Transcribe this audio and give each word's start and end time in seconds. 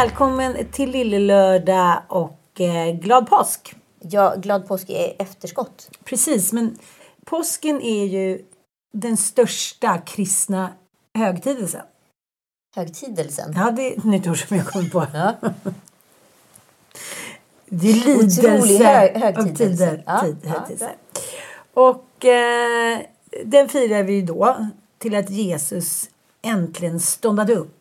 Välkommen 0.00 0.56
till 0.72 0.90
Lillelördag 0.90 2.02
och 2.08 2.60
eh, 2.60 2.94
glad 2.94 3.26
påsk! 3.26 3.74
Ja, 4.00 4.34
glad 4.36 4.68
påsk 4.68 4.90
är 4.90 5.22
efterskott. 5.22 5.90
Precis, 6.04 6.52
men 6.52 6.78
påsken 7.24 7.82
är 7.82 8.04
ju 8.04 8.42
den 8.92 9.16
största 9.16 9.98
kristna 9.98 10.70
högtidelsen. 11.18 11.80
Högtidelsen. 12.76 13.52
Ja, 13.56 13.70
det 13.70 13.82
är 13.82 13.98
ett 13.98 14.04
nytt 14.04 14.26
ord 14.26 14.48
som 14.48 14.56
jag 14.56 14.66
kom 14.66 14.90
på. 14.90 15.06
Ja. 15.14 15.34
Det 17.66 17.90
är 17.90 17.94
lidelse. 17.94 18.56
Otrolig 18.56 18.78
hö- 18.78 19.18
högtidelse. 19.18 19.44
av 19.44 19.56
tider, 19.56 20.02
Ja, 20.06 20.20
tid, 20.20 20.36
ja, 20.42 20.50
högtidelse. 20.50 20.90
Och 21.74 22.24
eh, 22.24 23.00
den 23.44 23.68
firar 23.68 24.02
vi 24.02 24.12
ju 24.12 24.22
då 24.22 24.66
till 24.98 25.14
att 25.14 25.30
Jesus 25.30 26.10
äntligen 26.42 27.00
ståndade 27.00 27.54
upp. 27.54 27.73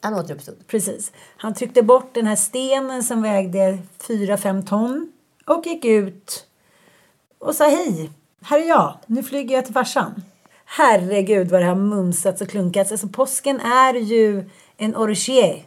Han 0.00 0.14
återuppstod. 0.14 0.66
Precis. 0.66 1.12
Han 1.36 1.54
tryckte 1.54 1.82
bort 1.82 2.14
den 2.14 2.26
här 2.26 2.36
stenen 2.36 3.04
som 3.04 3.22
vägde 3.22 3.78
4-5 3.98 4.66
ton 4.66 5.12
och 5.46 5.66
gick 5.66 5.84
ut 5.84 6.46
och 7.38 7.54
sa 7.54 7.68
hej, 7.68 8.10
här 8.42 8.58
är 8.58 8.68
jag, 8.68 8.98
nu 9.06 9.22
flyger 9.22 9.54
jag 9.54 9.64
till 9.64 9.74
farsan. 9.74 10.22
Herregud 10.64 11.50
vad 11.50 11.60
det 11.60 11.66
har 11.66 11.74
mumsats 11.74 12.40
och 12.40 12.48
klunkats. 12.48 12.92
Alltså 12.92 13.08
påsken 13.08 13.60
är 13.60 13.94
ju 13.94 14.50
en 14.76 14.96
orgie 14.96 15.62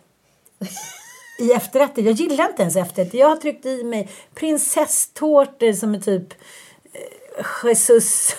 i 1.39 1.52
efterrätter. 1.52 2.02
Jag 2.02 2.13
gillar 2.13 2.50
inte 2.50 2.61
ens 2.61 2.75
efterrätter. 2.75 3.17
Jag 3.17 3.30
har 3.30 3.35
tryckt 3.35 3.66
i 3.66 3.83
mig 3.83 4.09
prinsesstårtor 4.35 5.73
som 5.73 5.95
är 5.95 6.00
typ 6.00 6.33
eh, 6.94 7.69
Jesus. 7.69 8.35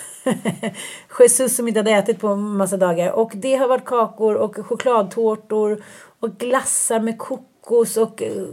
Jesus 1.19 1.55
som 1.55 1.67
inte 1.67 1.79
hade 1.79 1.91
ätit 1.91 2.19
på 2.19 2.27
en 2.27 2.41
massa 2.57 2.77
dagar. 2.77 3.11
Och 3.11 3.31
det 3.35 3.55
har 3.55 3.67
varit 3.67 3.85
kakor 3.85 4.35
och 4.35 4.55
chokladtårtor 4.65 5.83
och 6.19 6.37
glassar 6.37 6.99
med 6.99 7.17
kokos 7.19 7.97
och 7.97 8.21
eh, 8.21 8.43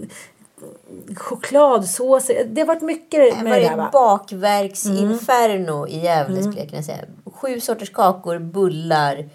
chokladsås. 1.16 2.30
Det 2.46 2.60
har 2.60 2.66
varit 2.66 2.82
mycket 2.82 3.36
Det 3.36 3.42
med 3.42 3.52
var 3.52 3.60
det 3.60 3.68
där 3.68 3.76
va? 3.76 3.88
bakverksinferno 3.92 5.86
i 5.88 5.98
Gävle 5.98 6.42
skulle 6.42 6.60
jag 6.60 6.70
kunna 6.70 6.82
säga. 6.82 6.98
Sju 7.34 7.60
sorters 7.60 7.90
kakor, 7.92 8.38
bullar, 8.38 9.28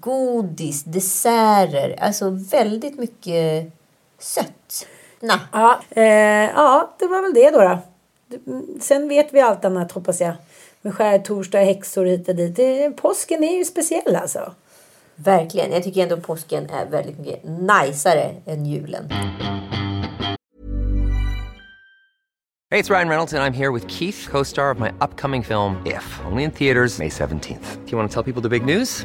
godis, 0.00 0.84
desserter. 0.84 1.96
Alltså 2.00 2.30
väldigt 2.30 2.98
mycket 2.98 3.72
sött. 4.18 4.86
Na. 5.20 5.40
Ja, 5.52 5.80
eh, 5.90 6.04
ja, 6.54 6.90
det 6.98 7.06
var 7.06 7.22
väl 7.22 7.34
det 7.34 7.50
då. 7.50 7.58
då. 7.58 7.78
Mm, 8.52 8.66
Sen 8.80 9.08
vet 9.08 9.32
vi 9.32 9.40
allt 9.40 9.64
annat 9.64 9.92
hoppas 9.92 10.20
jag. 10.20 10.32
Med 10.82 10.94
skärtorsdag, 10.94 11.58
häxor 11.58 12.04
hit 12.04 12.28
och 12.28 12.34
dit. 12.34 12.56
Det, 12.56 12.90
påsken 12.90 13.44
är 13.44 13.58
ju 13.58 13.64
speciell 13.64 14.16
alltså. 14.16 14.52
Verkligen. 15.14 15.72
Jag 15.72 15.82
tycker 15.82 16.02
ändå 16.02 16.16
påsken 16.16 16.70
är 16.70 16.86
väldigt 16.86 17.18
mycket 17.18 17.40
najsare 17.44 18.34
än 18.46 18.66
julen. 18.66 19.10
Hey, 22.72 22.80
it's 22.80 22.90
Ryan 22.90 23.08
Reynolds, 23.08 23.32
and 23.32 23.42
I'm 23.42 23.56
here 23.56 23.72
with 23.72 23.88
Keith, 23.88 24.30
co 24.30 24.44
star 24.44 24.70
of 24.70 24.78
my 24.78 24.92
upcoming 25.00 25.42
film, 25.42 25.86
If, 25.86 26.20
only 26.30 26.44
in 26.44 26.50
theaters, 26.50 26.98
May 26.98 27.08
17th. 27.08 27.84
Do 27.84 27.90
you 27.90 27.98
want 27.98 28.10
to 28.10 28.14
tell 28.14 28.32
people 28.32 28.42
the 28.42 28.60
big 28.60 28.78
news? 28.78 29.04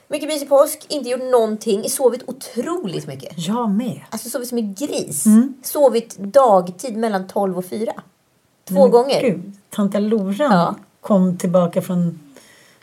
Mycket 0.11 0.27
mysig 0.29 0.49
påsk. 0.49 0.85
Inte 0.89 1.09
gjort 1.09 1.31
någonting. 1.31 1.89
Sovit 1.89 2.21
otroligt 2.25 3.07
mycket. 3.07 3.33
Jag 3.47 3.69
med. 3.69 4.01
Alltså 4.09 4.29
sovit 4.29 4.47
som 4.49 4.57
en 4.57 4.73
gris. 4.73 5.23
Sovit 5.63 6.17
dagtid 6.17 6.97
mellan 6.97 7.27
12 7.27 7.57
och 7.57 7.65
4. 7.65 7.93
Två 8.65 8.87
gånger. 8.87 9.21
Gud, 9.21 9.51
tanta 9.69 9.99
Loran 9.99 10.51
Ja. 10.51 10.75
kom 11.01 11.37
tillbaka 11.37 11.81
från 11.81 12.19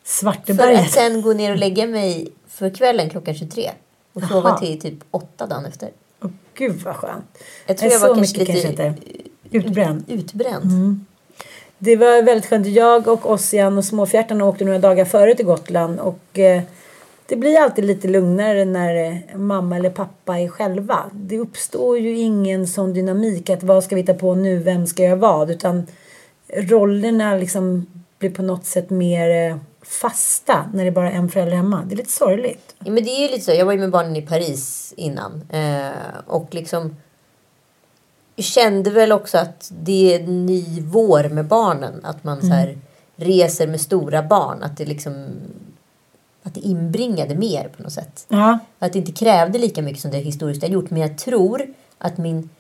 För 0.05 0.15
Svarteberget. 0.15 0.81
att 0.81 0.91
sen 0.93 1.23
gå 1.23 1.33
ner 1.33 1.53
och 1.53 1.59
lägga 1.59 1.87
mig 1.87 2.29
för 2.49 2.71
kvällen 2.71 3.11
klockan 3.11 3.35
23. 3.35 3.71
Och 4.13 4.23
sova 4.23 4.49
Jaha. 4.49 4.59
till 4.59 4.81
typ 4.81 4.99
8 5.11 5.47
dagen 5.47 5.65
efter. 5.67 5.91
Åh, 6.23 6.31
Gud 6.55 6.83
vad 6.85 6.97
skönt. 6.97 7.39
Jag 7.67 7.79
tror 7.79 7.89
Nej, 7.89 7.99
jag 8.01 8.09
var 8.09 8.15
kanske 8.15 8.39
lite 8.39 8.53
kanske 8.53 8.69
inte. 8.69 8.95
Utbränd. 9.51 10.05
utbränd. 10.09 10.65
Det 11.79 11.97
var 11.97 12.23
väldigt 12.23 12.47
skönt. 12.47 12.67
Jag 12.67 13.09
och 13.09 13.31
Ossian 13.31 13.79
och 13.79 13.85
småfjärtarna 13.85 14.45
åkte 14.45 14.65
några 14.65 14.79
dagar 14.79 15.05
före 15.05 15.35
till 15.35 15.47
Gotland. 15.47 16.01
Och 16.01 16.39
eh, 16.39 16.63
det 17.29 17.37
blir 17.37 17.59
alltid 17.59 17.85
lite 17.85 18.09
lugnare 18.09 18.65
när 18.65 19.05
eh, 19.05 19.37
mamma 19.37 19.77
eller 19.77 19.91
pappa 19.91 20.39
är 20.39 20.49
själva. 20.49 21.11
Det 21.13 21.39
uppstår 21.39 21.99
ju 21.99 22.19
ingen 22.19 22.67
sån 22.67 22.93
dynamik 22.93 23.51
att 23.51 23.63
vad 23.63 23.85
ska 23.85 23.95
vi 23.95 24.01
hitta 24.01 24.15
på 24.15 24.35
nu, 24.35 24.59
vem 24.59 24.87
ska 24.87 25.03
göra 25.03 25.17
vad? 25.17 25.51
Utan 25.51 25.87
rollerna 26.55 27.37
liksom 27.37 27.87
blir 28.19 28.31
på 28.31 28.43
något 28.43 28.65
sätt 28.65 28.91
mer 28.91 29.51
eh, 29.51 29.57
fasta 29.83 30.71
när 30.75 30.85
det 30.85 30.91
är 30.91 30.93
bara 30.93 31.11
är 31.11 31.17
en 31.17 31.29
förälder 31.29 31.57
hemma. 31.57 31.85
Det 31.87 31.95
är 31.95 31.97
lite 31.97 32.13
sorgligt. 32.13 32.75
Ja, 32.85 32.91
men 32.91 33.05
det 33.05 33.11
är 33.11 33.29
lite 33.29 33.45
så. 33.45 33.53
Jag 33.53 33.67
var 33.67 33.73
ju 33.73 33.79
med 33.79 33.91
barnen 33.91 34.17
i 34.17 34.23
Paris 34.23 34.95
innan. 34.97 35.43
Eh, 35.51 36.19
och 36.27 36.55
liksom 36.55 36.97
kände 38.37 38.91
väl 38.91 39.13
också 39.13 39.39
att 39.39 39.73
det 39.83 40.15
är 40.15 40.21
en 40.21 40.47
ny 40.47 40.81
vår 40.81 41.29
med 41.29 41.45
barnen. 41.45 42.05
Att 42.05 42.25
man 42.25 42.41
så 42.41 42.47
här 42.47 42.79
reser 43.17 43.67
med 43.67 43.81
stora 43.81 44.23
barn. 44.23 44.63
Att 44.63 44.77
det 44.77 44.85
liksom 44.85 45.27
att 46.49 46.55
det 46.55 46.61
inbringade 46.61 47.35
mer 47.35 47.69
på 47.77 47.83
något 47.83 47.93
sätt. 47.93 48.27
Ja, 48.29 48.59
Att 48.79 48.93
det 48.93 48.99
inte 48.99 49.13
krävde 49.13 49.59
lika 49.59 49.83
mycket 49.83 50.03
som 50.03 50.11
det 50.11 50.19
historiskt 50.19 50.63
har 50.63 50.69
gjort. 50.71 50.91
Men 50.91 51.03
jag 51.03 51.19
tror 51.19 51.67
att 51.99 52.19
min, 52.19 52.51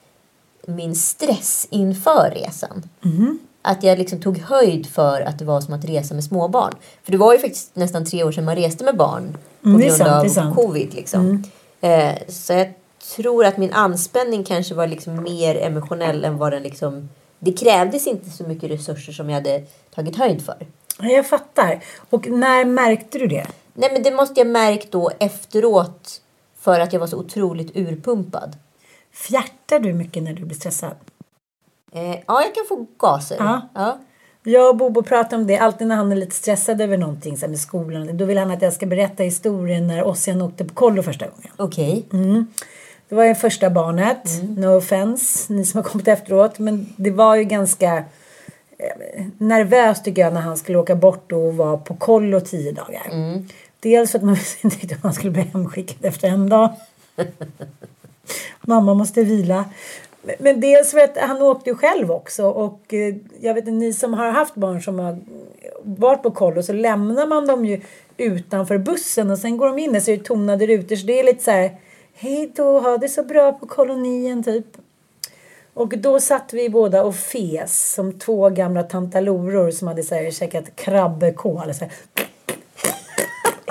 min 0.66 0.94
stress 0.94 1.66
inför 1.70 2.30
resan. 2.44 2.82
Att 3.62 3.82
jag 3.82 3.98
liksom 3.98 4.20
tog 4.20 4.38
höjd 4.38 4.86
för 4.86 5.20
att 5.20 5.38
det 5.38 5.44
var 5.44 5.60
som 5.60 5.74
att 5.74 5.84
resa 5.84 6.14
med 6.14 6.24
småbarn. 6.24 6.74
För 7.04 7.12
det 7.12 7.18
var 7.18 7.32
ju 7.32 7.38
faktiskt 7.38 7.76
nästan 7.76 8.04
tre 8.04 8.24
år 8.24 8.32
sedan 8.32 8.44
man 8.44 8.56
reste 8.56 8.84
med 8.84 8.96
barn. 8.96 9.36
På 9.62 9.68
Mm, 9.68 9.80
grund 9.80 9.92
sant, 10.32 10.38
av 10.38 10.54
covid. 10.54 10.94
Liksom. 10.94 11.44
Eh, 11.80 12.14
så 12.28 12.52
jag 12.52 12.72
tror 13.16 13.44
att 13.44 13.56
min 13.58 13.72
anspänning 13.72 14.44
kanske 14.44 14.74
var 14.74 14.86
liksom 14.86 15.22
mer 15.22 15.56
emotionell 15.56 16.24
än 16.24 16.38
vad 16.38 16.52
den 16.52 16.62
liksom... 16.62 17.08
Det 17.38 17.52
krävdes 17.52 18.06
inte 18.06 18.30
så 18.30 18.44
mycket 18.44 18.70
resurser 18.70 19.12
som 19.12 19.30
jag 19.30 19.34
hade 19.36 19.62
tagit 19.94 20.16
höjd 20.16 20.42
för. 20.42 20.66
jag 21.00 21.26
fattar. 21.26 21.80
Och 22.10 22.26
när 22.30 22.64
märkte 22.64 23.18
du 23.18 23.26
det? 23.26 23.46
Nej 23.78 23.90
men 23.92 24.02
det 24.02 24.10
måste 24.10 24.40
jag 24.40 24.46
märkt 24.46 24.92
då 24.92 25.10
efteråt. 25.18 26.20
För 26.58 26.80
att 26.80 26.92
jag 26.92 27.00
var 27.00 27.06
så 27.06 27.18
otroligt 27.18 27.76
urpumpad. 27.76 28.56
Fjärtar 29.12 29.78
du 29.78 29.92
mycket 29.92 30.22
när 30.22 30.32
du 30.32 30.44
blir 30.44 30.56
stressad? 30.56 30.94
Eh, 31.92 32.10
ja, 32.26 32.42
jag 32.42 32.54
kan 32.54 32.64
få 32.68 32.86
gaser. 32.98 33.36
Ja. 33.38 33.68
Ja. 33.74 33.98
Jag 34.42 34.68
och 34.68 34.76
Bobo 34.76 35.02
pratar 35.02 35.36
om 35.36 35.46
det 35.46 35.58
alltid 35.58 35.86
när 35.86 35.96
han 35.96 36.12
är 36.12 36.16
lite 36.16 36.34
stressad 36.34 36.80
över 36.80 36.96
någonting 36.96 37.36
så 37.36 37.48
med 37.48 37.60
skolan. 37.60 38.16
Då 38.16 38.24
vill 38.24 38.38
han 38.38 38.50
att 38.50 38.62
jag 38.62 38.72
ska 38.72 38.86
berätta 38.86 39.22
historien 39.22 39.86
när 39.86 40.02
Ossian 40.04 40.42
åkte 40.42 40.64
på 40.64 40.74
kollo 40.74 41.02
första 41.02 41.26
gången. 41.26 41.50
Okej. 41.56 42.06
Det 43.08 43.14
var 43.14 43.24
ju 43.24 43.34
första 43.34 43.70
barnet. 43.70 44.42
No 44.56 44.76
offense, 44.76 45.52
ni 45.52 45.64
som 45.64 45.78
har 45.78 45.90
kommit 45.90 46.08
efteråt. 46.08 46.58
Men 46.58 46.86
det 46.96 47.10
var 47.10 47.36
ju 47.36 47.44
ganska 47.44 47.96
eh, 47.96 49.24
nervöst 49.38 50.04
tycker 50.04 50.22
jag 50.22 50.34
när 50.34 50.40
han 50.40 50.56
skulle 50.56 50.78
åka 50.78 50.94
bort 50.94 51.32
och 51.32 51.56
vara 51.56 51.76
på 51.76 51.94
kollo 51.94 52.40
tio 52.40 52.72
dagar. 52.72 53.10
Dels 53.80 54.10
för 54.10 54.18
att 54.18 54.24
man 54.24 54.34
visste 54.34 54.66
inte 54.66 54.76
riktigt 54.76 54.92
om 54.92 55.02
han 55.02 55.14
skulle 55.14 55.30
bli 55.30 55.42
hemskickad 55.42 56.04
efter 56.04 56.28
en 56.28 56.48
dag. 56.48 56.72
Mamma 58.60 58.94
måste 58.94 59.22
vila. 59.24 59.64
Men- 60.38 60.60
dels 60.60 60.90
för 60.90 60.98
att 60.98 61.16
han 61.16 61.42
åkte 61.42 61.70
ju 61.70 61.76
själv 61.76 62.10
också. 62.10 62.46
Och 62.46 62.94
eh, 62.94 63.14
jag 63.40 63.54
vet 63.54 63.62
inte, 63.62 63.70
ni 63.70 63.92
som 63.92 64.14
har 64.14 64.30
haft 64.30 64.54
barn 64.54 64.82
som 64.82 64.98
har 64.98 65.18
varit 65.82 66.22
på 66.22 66.30
kollo 66.30 66.62
så 66.62 66.72
lämnar 66.72 67.26
man 67.26 67.46
dem 67.46 67.64
ju 67.64 67.80
utanför 68.16 68.78
bussen 68.78 69.30
och 69.30 69.38
sen 69.38 69.56
går 69.56 69.66
de 69.66 69.78
in 69.78 69.96
och 69.96 70.02
så 70.02 70.10
är 70.10 70.16
det 70.16 70.24
tonade 70.24 70.66
rutor. 70.66 70.96
Så 70.96 71.06
det 71.06 71.20
är 71.20 71.24
lite 71.24 71.44
så 71.44 71.50
här, 71.50 71.76
hej 72.14 72.52
då, 72.56 72.80
ha 72.80 72.98
det 72.98 73.08
så 73.08 73.22
bra 73.22 73.52
på 73.52 73.66
kolonien 73.66 74.42
typ. 74.42 74.66
Och 75.74 75.98
då 75.98 76.20
satt 76.20 76.52
vi 76.52 76.68
båda 76.68 77.04
och 77.04 77.14
fes 77.16 77.92
som 77.94 78.18
två 78.18 78.50
gamla 78.50 78.82
tantaloror 78.82 79.70
som 79.70 79.88
hade 79.88 80.02
så 80.02 80.14
här, 80.14 80.30
käkat 80.30 80.76
krabbekål. 80.76 81.74
Så 81.74 81.84
här. 81.84 81.92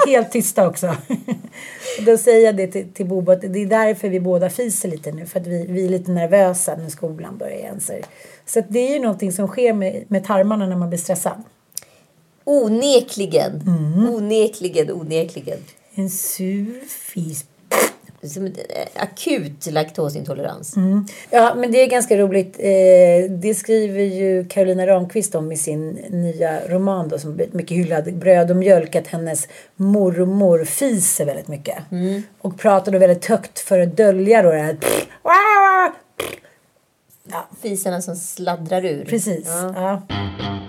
Helt 0.08 0.32
tysta 0.32 0.68
också. 0.68 0.96
Då 2.06 2.18
säger 2.18 2.46
jag 2.46 2.56
det 2.58 2.68
till, 2.68 2.94
till 2.94 3.06
Bobo 3.06 3.32
att 3.32 3.42
det 3.42 3.60
är 3.60 3.66
därför 3.66 4.10
vi 4.10 4.20
båda 4.20 4.50
fiser 4.50 4.90
lite 4.90 5.12
nu. 5.12 5.26
För 5.26 5.40
att 5.40 5.48
vi, 5.48 5.66
vi 5.70 5.86
är 5.86 5.90
lite 5.90 6.12
nervösa 6.12 6.76
när 6.76 6.90
skolan 6.90 7.38
börjar 7.38 7.58
igen. 7.58 7.80
Så, 7.80 7.94
så 8.46 8.62
det 8.70 8.80
är 8.80 8.94
ju 8.94 9.00
någonting 9.00 9.32
som 9.32 9.48
sker 9.48 9.74
med, 9.74 10.04
med 10.08 10.24
tarmarna 10.24 10.68
när 10.68 10.76
man 10.76 10.90
blir 10.90 11.00
stressad. 11.00 11.44
Onekligen. 12.44 13.62
Onekligen, 14.10 14.92
onekligen. 14.92 15.60
En 15.94 16.10
sur 16.10 16.82
fis. 16.88 17.46
Som 18.24 18.46
eh, 18.46 18.52
akut 18.96 19.66
laktosintolerans. 19.72 20.76
Ja, 21.30 21.56
men 21.56 21.72
det 21.72 21.78
är 21.84 21.88
ganska 21.88 22.18
roligt. 22.18 22.56
Eh, 22.60 23.32
det 23.32 23.56
skriver 23.58 24.02
ju 24.02 24.46
Carolina 24.46 24.88
Ramqvist 24.88 25.36
om 25.36 25.52
i 25.52 25.58
sin 25.58 25.90
nya 26.10 26.68
roman 26.68 27.10
då, 27.10 27.20
som 27.20 27.36
blivit 27.36 27.54
mycket 27.54 27.78
hyllad, 27.78 28.14
Bröd 28.14 28.52
och 28.52 28.58
mjölk, 28.58 28.96
att 28.96 29.08
hennes 29.08 29.48
mormor 29.76 30.66
fiser 30.66 31.26
väldigt 31.26 31.48
mycket. 31.48 31.78
Och 32.42 32.60
pratar 32.60 32.92
då 32.92 33.00
väldigt 33.00 33.26
högt 33.26 33.60
för 33.60 33.80
att 33.80 33.98
dölja 33.98 34.42
då 34.42 34.52
det 34.52 34.60
här. 34.60 34.78
Fisarna 37.62 38.02
som 38.02 38.16
sladdrar 38.16 38.86
ur. 38.86 39.06
Precis. 39.06 39.48
Ja. 39.48 40.02
Ja. 40.10 40.67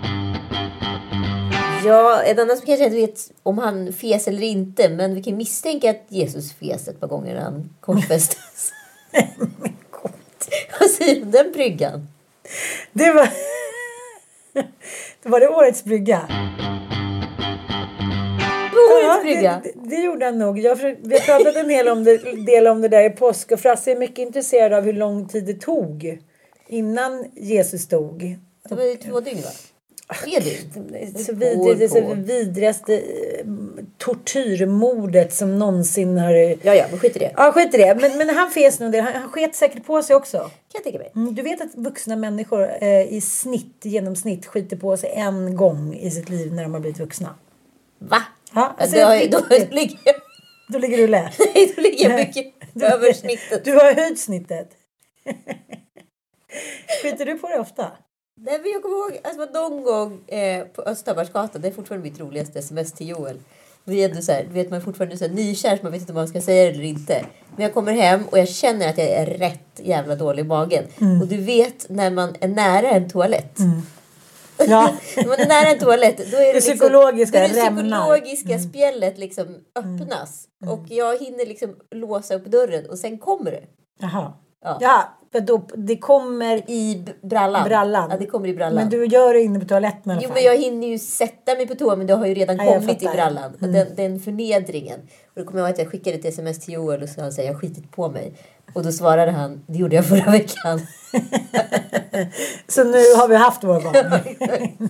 Ja, 1.85 2.23
en 2.23 2.39
annan 2.39 2.57
som 2.57 2.65
kanske 2.65 2.85
inte 2.85 2.97
vet 2.97 3.31
om 3.43 3.57
han 3.57 3.93
fes 3.93 4.27
eller 4.27 4.43
inte. 4.43 4.89
Men 4.89 5.15
vi 5.15 5.23
kan 5.23 5.37
misstänka 5.37 5.89
att 5.89 6.05
Jesus 6.07 6.53
fes 6.53 6.87
ett 6.87 6.99
par 6.99 7.07
gånger 7.07 7.35
när 7.35 7.41
han 7.41 7.69
korsfästes. 7.79 8.71
Vad 10.79 10.89
säger 10.89 11.15
du 11.15 11.21
om 11.21 11.31
den 11.31 11.51
bryggan? 11.51 12.07
Det 12.91 13.11
var... 13.11 13.29
det 15.23 15.29
var 15.29 15.39
det 15.39 15.49
årets 15.49 15.83
brygga. 15.83 16.27
Brygga? 19.23 19.61
det, 19.63 19.73
det, 19.75 19.95
gjorde 19.95 20.25
han 20.25 20.39
nog. 20.39 20.59
Jag, 20.59 20.75
vi 20.75 21.19
pratat 21.19 21.55
en 21.55 21.69
hel 21.69 21.87
om 21.87 22.03
det, 22.03 22.17
del 22.45 22.67
om 22.67 22.81
det 22.81 22.87
där 22.87 23.03
i 23.03 23.09
påsk 23.09 23.51
och 23.51 23.59
Frasse 23.59 23.91
är 23.91 23.95
mycket 23.95 24.19
intresserad 24.19 24.73
av 24.73 24.83
hur 24.83 24.93
lång 24.93 25.27
tid 25.27 25.45
det 25.45 25.61
tog 25.61 26.19
innan 26.67 27.25
Jesus 27.35 27.87
dog. 27.87 28.37
Det 28.69 28.75
var 28.75 28.83
ju 28.83 28.95
två 28.95 29.19
dygn 29.19 29.41
va? 29.41 29.49
Tre 30.23 30.39
dygn? 30.39 30.71
Så 31.17 31.33
vidrigt, 31.33 31.79
det 31.79 31.85
är 31.85 31.87
så 31.87 32.13
vidrigaste 32.13 32.97
eh, 32.97 33.45
tortyrmordet 33.97 35.33
som 35.33 35.59
någonsin 35.59 36.17
har... 36.17 36.31
Ja, 36.65 36.75
ja, 36.75 36.85
men 36.89 36.99
skit 36.99 37.15
i 37.15 37.19
det. 37.19 37.33
Ja, 37.37 37.51
skit 37.51 37.73
i 37.73 37.77
det. 37.77 37.95
Men, 38.01 38.17
men 38.17 38.29
han 38.29 38.51
fes 38.51 38.79
nog 38.79 38.91
det. 38.91 39.01
Han, 39.01 39.13
han 39.13 39.29
sket 39.29 39.55
säkert 39.55 39.85
på 39.85 40.03
sig 40.03 40.15
också. 40.15 40.37
Kan 40.37 40.49
jag 40.73 40.83
tänka 40.83 40.99
mig. 40.99 41.11
Mm, 41.15 41.35
Du 41.35 41.41
vet 41.41 41.61
att 41.61 41.75
vuxna 41.75 42.15
människor 42.15 42.83
eh, 42.83 43.13
i 43.13 43.21
snitt, 43.21 43.77
genomsnitt 43.85 44.45
skiter 44.45 44.77
på 44.77 44.97
sig 44.97 45.09
en 45.15 45.55
gång 45.55 45.93
i 45.95 46.11
sitt 46.11 46.29
liv 46.29 46.53
när 46.53 46.63
de 46.63 46.73
har 46.73 46.79
blivit 46.81 46.99
vuxna. 46.99 47.35
Va? 47.99 48.23
Ja, 48.55 48.75
alltså, 48.77 48.95
då, 48.95 49.01
jag- 49.01 49.31
då, 49.31 49.39
då 49.49 49.55
ligger 49.71 49.99
jag, 50.05 50.15
Då 50.69 50.79
ligger 50.79 50.97
du 50.97 51.07
lä. 51.07 51.21
nej, 51.55 51.73
då 51.75 51.81
ligger 51.81 52.09
jag 52.09 52.19
mycket 52.19 52.45
över 52.93 53.13
snittet. 53.13 53.65
Du 53.65 53.71
har 53.73 53.93
höjt 53.93 54.19
snittet. 54.19 54.69
Skiter 57.03 57.25
du 57.25 57.37
på 57.37 57.47
dig 57.47 57.59
ofta? 57.59 57.91
Nej, 58.41 58.59
men 58.61 58.71
jag 58.71 58.81
kommer 58.81 58.95
ihåg 58.95 59.19
att 59.23 59.31
det 59.33 59.37
var 59.37 59.69
någon 59.69 59.83
gång 59.83 60.29
eh, 60.29 60.65
på 60.65 60.81
Östhammarsgatan, 60.81 61.61
det 61.61 61.67
är 61.67 61.71
fortfarande 61.71 62.09
mitt 62.09 62.19
roligaste 62.19 62.59
sms 62.59 62.91
till 62.91 63.09
Joel. 63.09 63.39
Vi 63.83 64.03
är 64.03 64.09
ändå 64.09 64.21
så 64.21 64.31
här, 64.31 64.47
vet 64.51 64.69
man 64.69 64.79
är 64.79 64.83
fortfarande 64.83 65.17
så 65.17 65.25
här 65.27 65.33
nykär 65.33 65.77
så 65.77 65.83
man 65.83 65.91
vet 65.91 66.01
inte 66.01 66.11
om 66.11 66.15
man 66.15 66.27
ska 66.27 66.41
säga 66.41 66.63
det 66.63 66.69
eller 66.69 66.83
inte. 66.83 67.25
Men 67.55 67.63
jag 67.63 67.73
kommer 67.73 67.93
hem 67.93 68.23
och 68.31 68.39
jag 68.39 68.49
känner 68.49 68.89
att 68.89 68.97
jag 68.97 69.07
är 69.07 69.25
rätt 69.25 69.79
jävla 69.83 70.15
dålig 70.15 70.43
i 70.43 70.47
magen. 70.47 70.83
Mm. 71.01 71.21
Och 71.21 71.27
du 71.27 71.37
vet 71.37 71.89
när 71.89 72.11
man 72.11 72.35
är 72.39 72.47
nära 72.47 72.89
en 72.89 73.09
toalett. 73.09 73.57
Ja. 74.67 74.93
När 75.17 75.27
man 75.27 75.39
är 75.39 75.47
nära 75.47 75.69
en 75.69 75.79
toalett 75.79 76.17
då 76.17 76.37
är 76.37 76.47
det, 76.47 76.53
liksom, 76.53 76.77
psykologiska 76.77 77.39
det 77.39 77.47
rämnar. 77.47 77.99
psykologiska 77.99 78.59
spjället 78.59 79.17
liksom 79.17 79.57
öppnas. 79.75 80.47
Och 80.67 80.85
jag 80.87 81.19
hinner 81.19 81.45
liksom 81.45 81.75
låsa 81.91 82.35
upp 82.35 82.45
dörren 82.45 82.89
och 82.89 82.97
sen 82.97 83.17
kommer 83.17 83.51
det. 83.51 83.63
Jaha. 83.99 84.33
Ja. 84.63 84.77
Ja, 84.81 85.03
för 85.31 85.39
då, 85.39 85.67
det 85.75 85.97
kommer 85.97 86.69
I 86.69 87.05
brallan. 87.21 87.63
brallan. 87.67 88.09
Ja, 88.11 88.17
det 88.17 88.25
kommer 88.25 88.47
i 88.47 88.53
brallan. 88.53 88.75
Men 88.75 88.89
du 88.89 89.05
gör 89.05 89.33
det 89.33 89.41
inne 89.41 89.59
på 89.59 89.65
toaletten 89.65 90.11
i 90.11 90.13
alla 90.13 90.21
Jo, 90.21 90.27
fall. 90.27 90.35
men 90.35 90.43
jag 90.43 90.57
hinner 90.57 90.87
ju 90.87 90.99
sätta 90.99 91.55
mig 91.55 91.67
på 91.67 91.75
toa 91.75 91.95
men 91.95 92.07
det 92.07 92.13
har 92.13 92.25
ju 92.25 92.33
redan 92.33 92.57
jag 92.57 92.67
kommit 92.81 93.03
i 93.03 93.07
brallan. 93.07 93.51
Och 93.61 93.67
Den, 93.67 93.95
den 93.95 94.19
förnedringen. 94.19 94.99
Och 94.99 95.33
då 95.35 95.43
kommer 95.43 95.59
jag 95.59 95.67
ihåg 95.69 95.73
att 95.73 95.79
jag 95.79 95.91
skickade 95.91 96.17
ett 96.17 96.25
sms 96.25 96.59
till 96.59 96.73
Joel 96.73 97.03
och 97.03 97.09
han 97.17 97.31
säger 97.31 97.49
jag 97.49 97.53
har 97.55 97.61
skitit 97.61 97.91
på 97.91 98.09
mig. 98.09 98.33
Och 98.73 98.83
då 98.83 98.91
svarade 98.91 99.31
han, 99.31 99.63
det 99.67 99.77
gjorde 99.77 99.95
jag 99.95 100.05
förra 100.05 100.31
veckan. 100.31 100.79
Så 102.67 102.83
nu 102.83 103.13
har 103.17 103.27
vi 103.27 103.35
haft 103.35 103.63
vår 103.63 103.81
barn. 103.81 104.89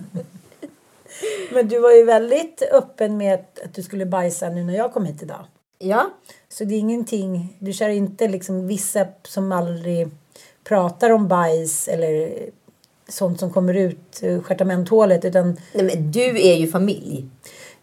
Men 1.52 1.68
du 1.68 1.80
var 1.80 1.90
ju 1.92 2.04
väldigt 2.04 2.62
öppen 2.72 3.16
med 3.16 3.34
att, 3.34 3.60
att 3.64 3.74
du 3.74 3.82
skulle 3.82 4.06
bajsa 4.06 4.48
nu 4.48 4.64
när 4.64 4.74
jag 4.76 4.92
kom 4.92 5.04
hit 5.04 5.22
idag. 5.22 5.44
Ja, 5.78 6.10
Så 6.52 6.64
det 6.64 6.74
är 6.74 6.78
ingenting, 6.78 7.56
du 7.58 7.72
kör 7.72 7.88
inte 7.88 8.28
liksom 8.28 8.66
vissa 8.66 9.06
som 9.22 9.52
aldrig 9.52 10.08
pratar 10.64 11.10
om 11.10 11.28
bajs 11.28 11.88
eller 11.88 12.32
sånt 13.08 13.40
som 13.40 13.50
kommer 13.50 13.74
ut 13.74 14.20
ur 14.22 14.40
stjärtamenthålet 14.40 15.24
utan 15.24 15.56
Nej, 15.74 15.84
men 15.84 16.12
du 16.12 16.48
är 16.48 16.54
ju 16.54 16.66
familj. 16.66 17.26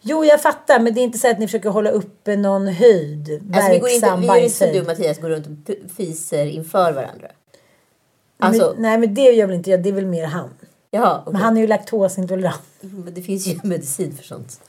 Jo, 0.00 0.24
jag 0.24 0.42
fattar, 0.42 0.80
men 0.80 0.94
det 0.94 1.00
är 1.00 1.02
inte 1.02 1.18
så 1.18 1.30
att 1.30 1.38
ni 1.38 1.46
försöker 1.46 1.70
hålla 1.70 1.90
uppe 1.90 2.36
någon 2.36 2.68
höjd. 2.68 3.42
Alltså, 3.54 3.72
vi, 3.72 3.78
går 3.78 3.90
inte, 3.90 4.16
vi 4.20 4.26
gör 4.26 4.36
inte 4.36 4.56
som 4.56 4.72
du. 4.72 4.82
Mattias 4.82 5.18
går 5.18 5.28
runt 5.28 5.46
och 5.68 5.74
fiser 5.96 6.46
inför 6.46 6.92
varandra. 6.92 7.28
Alltså, 8.38 8.72
men, 8.74 8.82
nej, 8.82 8.98
men 8.98 9.14
det 9.14 9.22
gör 9.22 9.46
väl 9.46 9.56
inte 9.56 9.70
jag. 9.70 9.82
Det 9.82 9.88
är 9.88 9.92
väl 9.92 10.06
mer 10.06 10.24
han. 10.24 10.50
jaha, 10.90 11.18
okej. 11.20 11.32
Men 11.32 11.42
han 11.42 11.56
är 11.56 11.60
ju 11.60 11.66
laktosintolerant. 11.66 12.62
Men 12.80 13.14
det 13.14 13.22
finns 13.22 13.46
ju 13.46 13.60
medicin 13.62 14.16
för 14.16 14.24
sånt. 14.24 14.60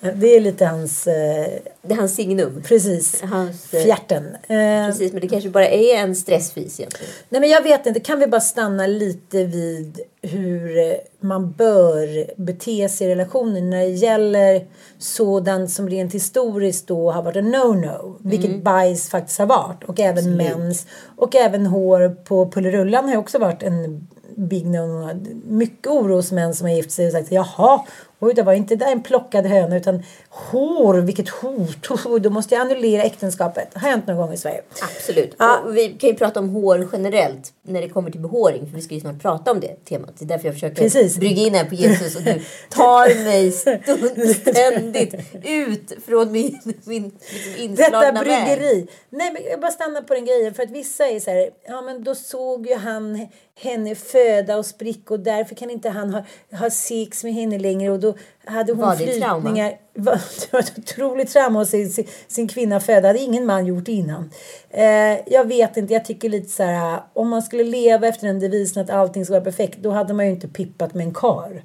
Det 0.00 0.36
är 0.36 0.40
lite 0.40 0.64
hans... 0.66 1.06
Eh, 1.06 1.46
Det 1.82 1.94
är 1.94 1.96
hans 1.96 2.14
signum. 2.14 2.62
precis. 2.66 3.22
Hans, 3.22 3.74
eh, 3.74 3.82
Fjärten. 3.82 4.24
Eh, 4.26 4.86
Precis, 4.86 5.12
men 5.12 5.20
det 5.20 5.28
kanske 5.28 5.50
bara 5.50 5.68
är 5.68 5.96
en 5.96 6.16
stressfis 6.16 6.80
egentligen. 6.80 7.12
nej, 7.28 7.40
men 7.40 7.50
jag 7.50 7.62
vet 7.62 7.86
inte. 7.86 8.00
Kan 8.00 8.18
vi 8.20 8.26
bara 8.26 8.40
stanna 8.40 8.86
lite 8.86 9.44
vid 9.44 10.00
hur 10.22 10.76
man 11.20 11.52
bör 11.52 12.26
bete 12.40 12.88
sig 12.88 13.06
i 13.06 13.10
relationen 13.10 13.70
när 13.70 13.78
det 13.78 13.86
gäller 13.90 14.66
sådant 14.98 15.70
som 15.70 15.88
rent 15.88 16.14
historiskt 16.14 16.86
då 16.86 17.10
har 17.10 17.22
varit 17.22 17.36
en 17.36 17.54
no-no. 17.54 18.16
Vilket 18.20 18.62
bajs 18.62 19.08
faktiskt 19.08 19.38
har 19.38 19.46
varit. 19.46 19.84
Och 19.84 20.00
även 20.00 20.36
mens. 20.36 20.86
Och 21.16 21.36
även 21.36 21.66
hår 21.66 22.16
på 22.24 22.50
pullerullan 22.50 23.08
har 23.08 23.16
också 23.16 23.38
varit 23.38 23.62
en 23.62 24.08
big 24.36 24.66
no-no. 24.66 25.40
Mycket 25.46 25.86
orosmän 25.86 26.54
som 26.54 26.66
har 26.66 26.74
gift 26.74 26.90
sig 26.92 27.06
och 27.06 27.12
sagt 27.12 27.32
jaha, 27.32 27.80
oj 28.20 28.34
det 28.34 28.42
var 28.42 28.52
inte 28.52 28.76
där 28.76 28.92
en 28.92 29.02
plockad 29.02 29.46
höna 29.46 29.76
utan 29.76 30.02
hår, 30.32 30.94
vilket 30.94 31.28
hot. 31.28 31.88
Då 32.22 32.30
måste 32.30 32.54
jag 32.54 32.62
annullera 32.62 33.02
äktenskapet. 33.02 33.68
Har 33.74 33.80
hänt 33.80 34.06
någon 34.06 34.16
gång 34.16 34.32
i 34.32 34.36
Sverige. 34.36 34.62
Absolut. 34.82 35.34
Ja. 35.38 35.58
Och 35.58 35.76
vi 35.76 35.88
kan 35.88 36.10
ju 36.10 36.16
prata 36.16 36.40
om 36.40 36.48
hår 36.48 36.88
generellt 36.92 37.52
när 37.62 37.82
det 37.82 37.88
kommer 37.88 38.10
till 38.10 38.20
behåring. 38.20 38.66
För 38.66 38.76
vi 38.76 38.82
ska 38.82 38.94
ju 38.94 39.00
snart 39.00 39.22
prata 39.22 39.50
om 39.50 39.60
det 39.60 39.84
temat. 39.84 40.10
Det 40.18 40.24
är 40.24 40.28
därför 40.28 40.46
jag 40.46 40.54
försöker 40.54 40.82
Precis. 40.82 41.16
brygga 41.16 41.42
in 41.42 41.54
här 41.54 41.64
på 41.64 41.74
Jesus 41.74 42.16
och 42.16 42.22
du 42.22 42.42
tar 42.70 43.24
mig 43.24 43.52
stund, 43.52 44.36
ständigt 44.36 45.14
ut 45.44 45.92
från 46.06 46.32
min, 46.32 46.60
min 46.84 47.04
liksom 47.04 47.62
inslagna 47.62 48.00
Detta 48.00 48.24
väg. 48.24 48.24
bryggeri. 48.24 48.86
Nej, 49.10 49.32
men 49.32 49.42
jag 49.50 49.60
bara 49.60 49.70
stannar 49.70 50.02
på 50.02 50.14
den 50.14 50.24
grejen. 50.24 50.54
För 50.54 50.62
att 50.62 50.70
vissa 50.70 51.06
är 51.08 51.20
så 51.20 51.30
här, 51.30 51.50
ja 51.68 51.82
men 51.82 52.04
då 52.04 52.14
såg 52.14 52.66
ju 52.66 52.74
han 52.74 53.28
henne 53.62 53.94
föda 53.94 54.56
och 54.56 54.66
spricka 54.66 55.14
och 55.14 55.20
därför 55.20 55.54
kan 55.54 55.70
inte 55.70 55.88
han 55.88 56.14
ha, 56.14 56.24
ha 56.58 56.70
sex 56.70 57.24
med 57.24 57.34
henne 57.34 57.58
längre 57.58 57.92
och 57.92 58.00
då 58.00 58.14
hade 58.44 58.72
hon 58.72 58.80
Var 58.80 58.96
det 58.96 59.04
flytningar. 59.44 59.72
Va- 59.94 60.18
Det 60.40 60.52
var 60.52 60.60
ett 60.60 60.78
otroligt 60.78 61.32
trauma 61.32 61.62
att 61.62 61.68
se 61.68 61.86
sin, 61.86 62.06
sin 62.28 62.48
kvinna 62.48 62.80
föda. 62.80 63.00
Det 63.00 63.06
hade 63.08 63.18
ingen 63.18 63.46
man 63.46 63.66
gjort 63.66 63.88
innan. 63.88 64.30
Eh, 64.70 64.84
jag 65.32 65.44
vet 65.48 65.76
inte, 65.76 65.92
jag 65.94 66.04
tycker 66.04 66.28
lite 66.28 66.48
så 66.48 66.62
här, 66.62 67.00
om 67.12 67.28
man 67.28 67.42
skulle 67.42 67.64
leva 67.64 68.06
efter 68.08 68.26
den 68.26 68.40
devisen 68.40 68.82
att 68.84 68.90
allting 68.90 69.24
ska 69.24 69.34
vara 69.34 69.44
perfekt, 69.44 69.78
då 69.78 69.90
hade 69.90 70.14
man 70.14 70.26
ju 70.26 70.32
inte 70.32 70.48
pippat 70.48 70.94
med 70.94 71.06
en 71.06 71.14
kar. 71.14 71.64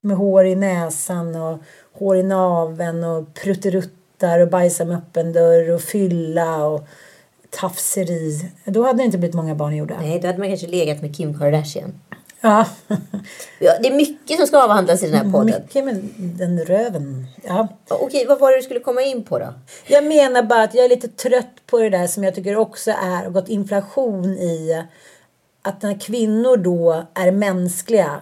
Med 0.00 0.16
hår 0.16 0.46
i 0.46 0.54
näsan 0.54 1.34
och 1.36 1.58
hår 1.92 2.16
i 2.16 2.22
naveln 2.22 3.04
och 3.04 3.34
prutteruttar 3.34 4.38
och 4.40 4.48
bajsa 4.48 4.84
med 4.84 4.96
öppen 4.98 5.32
dörr 5.32 5.70
och 5.70 5.80
fylla 5.80 6.64
och 6.66 6.84
tafseri. 7.50 8.50
Då 8.64 8.82
hade 8.86 8.98
det 8.98 9.04
inte 9.04 9.18
blivit 9.18 9.34
många 9.34 9.54
barn 9.54 9.76
gjorda. 9.76 9.96
Nej, 10.00 10.20
då 10.20 10.26
hade 10.26 10.38
man 10.38 10.48
kanske 10.48 10.66
legat 10.66 11.02
med 11.02 11.16
Kim 11.16 11.38
Kardashian. 11.38 11.92
Ja, 12.40 12.66
Ja, 13.58 13.72
det 13.82 13.88
är 13.88 13.94
mycket 13.94 14.36
som 14.38 14.46
ska 14.46 14.62
avhandlas 14.62 15.02
i 15.02 15.06
den 15.10 15.14
här 15.26 15.32
podden. 15.32 15.46
mycket 15.62 15.84
med 15.84 16.08
den 16.18 16.64
röven. 16.64 17.26
Ja. 17.44 17.68
Okej, 17.88 18.26
vad 18.28 18.40
var 18.40 18.50
det 18.50 18.58
du 18.58 18.62
skulle 18.62 18.80
komma 18.80 19.02
in 19.02 19.24
på 19.24 19.38
då? 19.38 19.54
Jag 19.86 20.04
menar 20.04 20.42
bara 20.42 20.62
att 20.62 20.74
jag 20.74 20.84
är 20.84 20.88
lite 20.88 21.08
trött 21.08 21.66
på 21.66 21.78
det 21.78 21.90
där 21.90 22.06
som 22.06 22.24
jag 22.24 22.34
tycker 22.34 22.56
också 22.56 22.90
är 22.90 23.30
gått 23.30 23.48
inflation 23.48 24.24
i 24.24 24.82
att 25.62 25.82
när 25.82 26.00
kvinnor 26.00 26.56
då 26.56 27.06
är 27.14 27.30
mänskliga, 27.30 28.20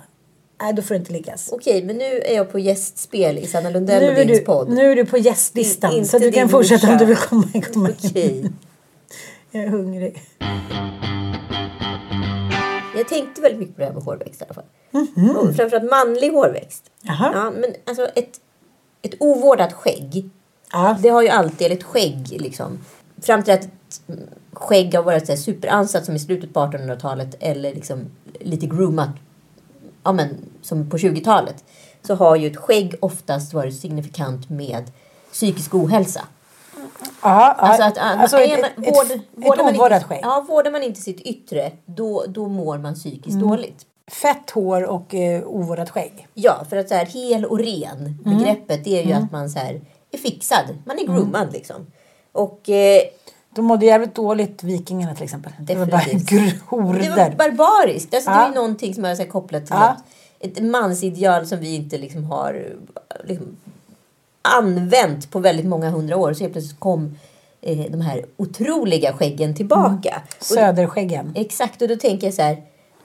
nej 0.63 0.73
då 0.73 0.83
får 0.83 0.95
det 0.95 0.99
inte 0.99 1.13
liggas. 1.13 1.49
Okej, 1.53 1.83
men 1.85 1.97
nu 1.97 2.21
är 2.25 2.35
jag 2.37 2.53
på 2.53 2.59
gästspel 2.59 3.39
i 3.39 3.47
Sanna 3.47 3.71
Lundell 3.71 4.15
Nu 4.15 4.21
och 4.21 4.27
du, 4.27 4.39
podd. 4.39 4.69
nu 4.69 4.93
är 4.93 4.97
du 4.97 5.07
på 5.07 5.19
gästlistan 5.19 5.93
Inte 5.93 6.09
så 6.09 6.19
du 6.19 6.33
kan 6.33 6.41
din 6.41 6.49
fortsätta 6.49 6.87
om 6.87 6.93
morsa. 6.93 7.05
du 7.05 7.07
vill 7.07 7.17
komma, 7.17 7.47
komma 7.73 7.89
Okej. 8.05 8.51
Jag 9.51 9.63
är 9.65 9.69
hungrig. 9.69 10.23
Jag 12.99 13.09
tänkte 13.09 13.41
väldigt 13.41 13.61
mycket 13.61 13.75
på 13.77 13.81
det 13.81 13.87
här 13.87 13.95
med 13.95 14.03
hårväxt 14.03 14.41
i 14.41 14.45
alla 14.45 14.55
fall. 14.55 14.65
Och 15.37 15.57
framförallt 15.57 15.91
manlig 15.91 16.31
hårväxt. 16.31 16.91
Jaha. 17.01 17.31
Ja, 17.35 17.51
men 17.51 17.75
alltså 17.87 18.07
ett, 18.07 18.41
ett 19.03 19.15
ovårdat 19.21 19.73
skägg. 19.73 20.31
Ja. 20.73 20.97
Det 21.03 21.09
har 21.09 21.23
ju 21.23 21.29
alltid, 21.29 21.67
eller 21.67 21.77
ett 21.77 21.85
skägg 21.85 22.37
liksom. 22.41 22.79
Fram 23.23 23.43
till 23.43 23.55
att 23.55 23.69
skägg 24.53 24.95
har 24.95 25.03
varit 25.03 25.27
så 25.27 25.33
här 25.33 25.39
superansatt 25.39 26.05
som 26.05 26.17
i 26.17 26.19
slutet 26.19 26.55
på 26.55 26.61
1800-talet 26.61 27.37
eller 27.41 27.75
liksom 27.75 28.07
lite 28.41 28.67
groomat 28.67 29.11
ja, 30.05 30.13
men, 30.13 30.37
som 30.63 30.91
på 30.91 30.97
20-talet. 30.97 31.65
Så 32.03 32.15
har 32.15 32.37
ju 32.37 32.47
ett 32.47 32.57
skägg 32.57 32.95
oftast 33.01 33.55
varit 33.55 33.81
signifikant 33.81 34.51
med 34.51 34.91
psykisk 35.33 35.75
ohälsa. 35.75 36.25
Ja, 36.79 37.11
ja. 37.23 37.53
Alltså, 37.59 37.83
att, 37.83 37.99
Alltså, 37.99 38.37
är 38.37 38.55
ett, 38.55 38.61
man- 38.77 38.85
ett, 38.85 38.95
vård- 38.95 39.15
ett, 39.15 39.21
vårdar 39.47 39.65
man 39.65 39.75
ovårdat 39.75 40.03
inte- 40.03 40.09
skägg. 40.15 40.21
Ja, 40.23 40.45
vårdar 40.49 40.71
man 40.71 40.83
inte 40.83 41.01
sitt 41.01 41.21
yttre 41.21 41.73
då, 41.87 42.25
då 42.29 42.49
mår 42.49 42.79
man 42.79 42.95
psykiskt 42.95 43.37
Mm. 43.37 43.49
dåligt. 43.49 43.87
Fett 44.11 44.51
hår 44.51 44.83
och 44.85 45.15
eh, 45.15 45.43
ovårdat 45.47 45.91
skägg. 45.91 46.27
Ja, 46.35 46.65
för 46.71 46.77
att 46.77 46.89
så 46.89 46.95
här, 46.95 47.07
hel 47.07 47.45
och 47.45 47.59
ren 47.59 47.99
Mm. 48.25 48.39
begreppet 48.39 48.85
det 48.85 48.99
är 48.99 49.07
ju 49.07 49.13
att 49.13 49.33
man 49.33 49.51
så 49.51 49.59
här, 49.59 49.81
är 50.11 50.19
fixad. 50.19 50.65
Man 50.85 50.99
är 50.99 51.05
groomad 51.07 51.53
liksom. 51.53 51.87
Och 52.33 52.69
eh, 52.69 53.01
De 53.51 53.65
mådde 53.65 53.87
jävligt 53.87 54.15
dåligt, 54.15 54.63
vikingarna 54.63 55.15
till 55.15 55.25
exempel. 55.25 55.53
Det 55.61 55.75
var 55.75 55.87
bara 55.87 55.97
Definitivt. 55.97 56.55
det 56.71 56.77
var 56.77 56.83
horder. 56.83 57.35
barbariskt. 57.39 58.15
Alltså, 58.15 58.31
Det 58.31 58.37
Ja. 58.37 58.45
är 58.45 58.49
ju 58.49 58.55
någonting 58.55 58.95
som 58.95 59.05
är 59.05 59.15
så 59.15 59.25
kopplat 59.25 59.67
till 59.67 59.75
Ja. 59.79 59.97
ett, 60.41 60.59
ett 60.59 60.65
mansideal 60.65 61.47
som 61.47 61.59
vi 61.61 61.75
inte 61.75 61.99
liksom 61.99 62.25
har 62.25 62.67
liksom, 63.25 63.57
använt 64.49 65.31
på 65.31 65.39
väldigt 65.39 65.67
många 65.67 65.91
hundra 65.91 66.17
år. 66.17 66.33
Så 66.33 66.41
helt 66.41 66.53
plötsligt 66.53 66.81
kom 66.81 67.17
eh, 67.61 67.79
de 67.91 68.01
här 68.01 68.25
otroliga 68.37 69.13
skäggen 69.13 69.55
tillbaka. 69.55 70.23
Och- 70.39 70.45
Söderskäggen. 70.45 71.33
Exakt, 71.37 71.83
och 71.83 71.89
då 71.89 71.97
tänker 71.97 72.27
jag 72.27 72.35
så 72.35 72.43
här. 72.43 72.63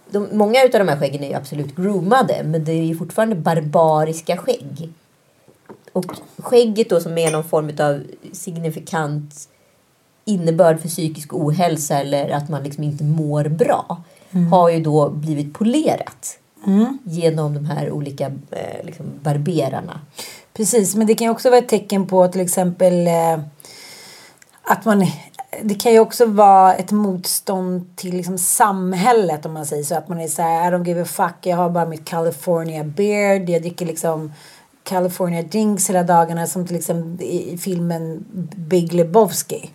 De, 0.10 0.28
många 0.32 0.62
av 0.62 0.70
de 0.70 0.88
här 0.88 1.00
skäggen 1.00 1.24
är 1.24 1.28
ju 1.28 1.34
absolut 1.34 1.76
groomade, 1.76 2.42
men 2.44 2.64
det 2.66 2.72
är 2.72 2.84
ju 2.84 2.98
fortfarande 2.98 3.36
barbariska 3.36 4.38
skägg. 4.38 4.90
Och 5.94 6.06
skägget 6.38 6.90
då 6.90 7.00
som 7.00 7.18
är 7.18 7.32
någon 7.32 7.44
form 7.44 7.72
av 7.80 8.04
signifikant 8.32 9.50
innebörd 10.26 10.80
för 10.82 10.88
psykisk 10.88 11.34
ohälsa 11.34 12.00
eller 12.00 12.30
att 12.30 12.50
man 12.50 12.64
liksom 12.64 12.84
inte 12.84 13.04
mår 13.04 13.44
bra 13.44 14.04
har 14.52 14.70
ju 14.70 14.80
då 14.80 15.10
blivit 15.10 15.54
polerat 15.54 16.40
genom 17.04 17.54
de 17.54 17.66
här 17.66 17.92
olika 17.92 18.26
eh, 18.52 18.86
liksom 18.86 19.06
barberarna. 19.24 20.00
Precis, 20.54 20.96
men 20.96 21.08
det 21.08 21.16
kan 21.16 21.26
ju 21.26 21.32
också 21.32 21.50
vara 21.50 21.60
ett 21.60 21.70
tecken 21.70 22.08
på 22.08 22.28
till 22.28 22.42
exempel 22.42 23.08
eh, 23.08 23.40
att 24.64 24.86
man... 24.86 25.06
Det 25.64 25.76
kan 25.76 25.92
ju 25.92 26.00
också 26.00 26.26
vara 26.26 26.76
ett 26.76 26.92
motstånd 26.92 27.96
till 27.96 28.16
liksom 28.16 28.38
samhället 28.38 29.46
om 29.46 29.54
man 29.54 29.66
säger 29.66 29.84
så. 29.84 29.96
Att 29.96 30.08
man 30.08 30.20
är 30.20 30.28
så 30.28 30.42
här, 30.42 30.72
I 30.72 30.76
don't 30.76 30.88
give 30.88 31.02
a 31.02 31.06
fuck, 31.06 31.36
jag 31.42 31.58
har 31.58 31.70
bara 31.70 31.86
mitt 31.86 32.06
California 32.06 32.84
beard. 32.84 33.50
Jag 33.50 33.62
dricker 33.62 33.86
liksom 33.86 34.34
California 34.84 35.42
drinks 35.42 35.90
hela 35.90 36.04
dagarna 36.04 36.48
som 36.48 36.68
till 36.68 36.76
exempel 36.76 37.26
i 37.26 37.58
filmen 37.58 38.26
Big 38.56 38.94
Lebowski. 38.94 39.70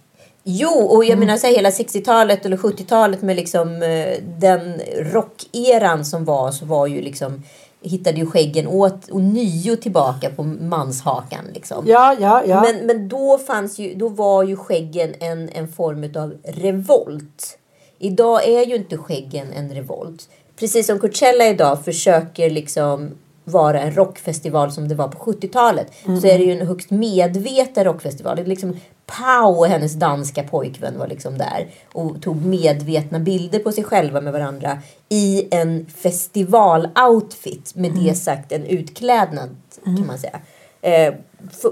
Jo, 0.45 0.71
och 0.71 1.05
jag 1.05 1.19
menar 1.19 1.37
så 1.37 1.47
här, 1.47 1.55
hela 1.55 1.71
60-talet 1.71 2.47
eller 2.47 2.57
70-talet 2.57 3.23
med 3.23 3.37
liksom 3.37 3.83
eh, 3.83 4.23
den 4.39 4.81
rockeran 4.99 6.05
som 6.05 6.25
var 6.25 6.51
så 6.51 6.65
var 6.65 6.87
ju 6.87 7.03
liksom 7.03 7.43
hittade 7.83 8.19
ju 8.19 8.27
skäggen 8.27 8.67
åt 8.67 9.09
och 9.09 9.21
nio 9.21 9.77
tillbaka 9.77 10.31
på 10.31 10.43
manshakan 10.43 11.45
liksom. 11.55 11.85
Ja, 11.87 12.17
ja, 12.21 12.43
ja. 12.47 12.63
Men, 12.63 12.87
men 12.87 13.09
då 13.09 13.39
fanns 13.39 13.79
ju, 13.79 13.95
då 13.95 14.09
var 14.09 14.43
ju 14.43 14.57
skäggen 14.57 15.15
en, 15.21 15.49
en 15.49 15.69
form 15.69 16.05
av 16.17 16.35
revolt. 16.45 17.59
Idag 17.99 18.49
är 18.49 18.67
ju 18.67 18.77
inte 18.77 18.97
skäggen 18.97 19.53
en 19.53 19.75
revolt. 19.75 20.29
Precis 20.57 20.87
som 20.87 20.99
Coachella 20.99 21.47
idag 21.47 21.85
försöker 21.85 22.51
liksom 22.51 23.11
vara 23.45 23.81
en 23.81 23.95
rockfestival 23.95 24.73
som 24.73 24.89
det 24.89 24.95
var 24.95 25.09
på 25.09 25.33
70-talet. 25.33 25.93
Så 26.05 26.27
är 26.27 26.39
det 26.39 26.45
ju 26.45 26.53
en 26.53 26.67
högst 26.67 26.91
medveten 26.91 27.85
rockfestival. 27.85 28.37
Det 28.37 28.43
är 28.43 28.47
liksom 28.47 28.77
Pau 29.09 29.59
och 29.59 29.67
hennes 29.67 29.95
danska 29.95 30.43
pojkvän 30.43 30.99
var 30.99 31.07
liksom 31.07 31.38
där 31.38 31.69
och 31.93 32.23
tog 32.23 32.45
medvetna 32.45 33.19
bilder 33.19 33.59
på 33.59 33.73
sig 33.73 33.85
själva 33.85 34.21
med 34.21 34.33
varandra 34.33 34.79
i 35.09 35.49
en 35.50 35.87
festivaloutfit. 35.87 37.75
Med 37.75 37.93
det 37.93 38.15
sagt 38.15 38.53
en 38.53 38.65
utklädnad 38.65 39.57
kan 39.85 40.07
man 40.07 40.19
säga. 40.19 40.41
Eh, 40.81 41.15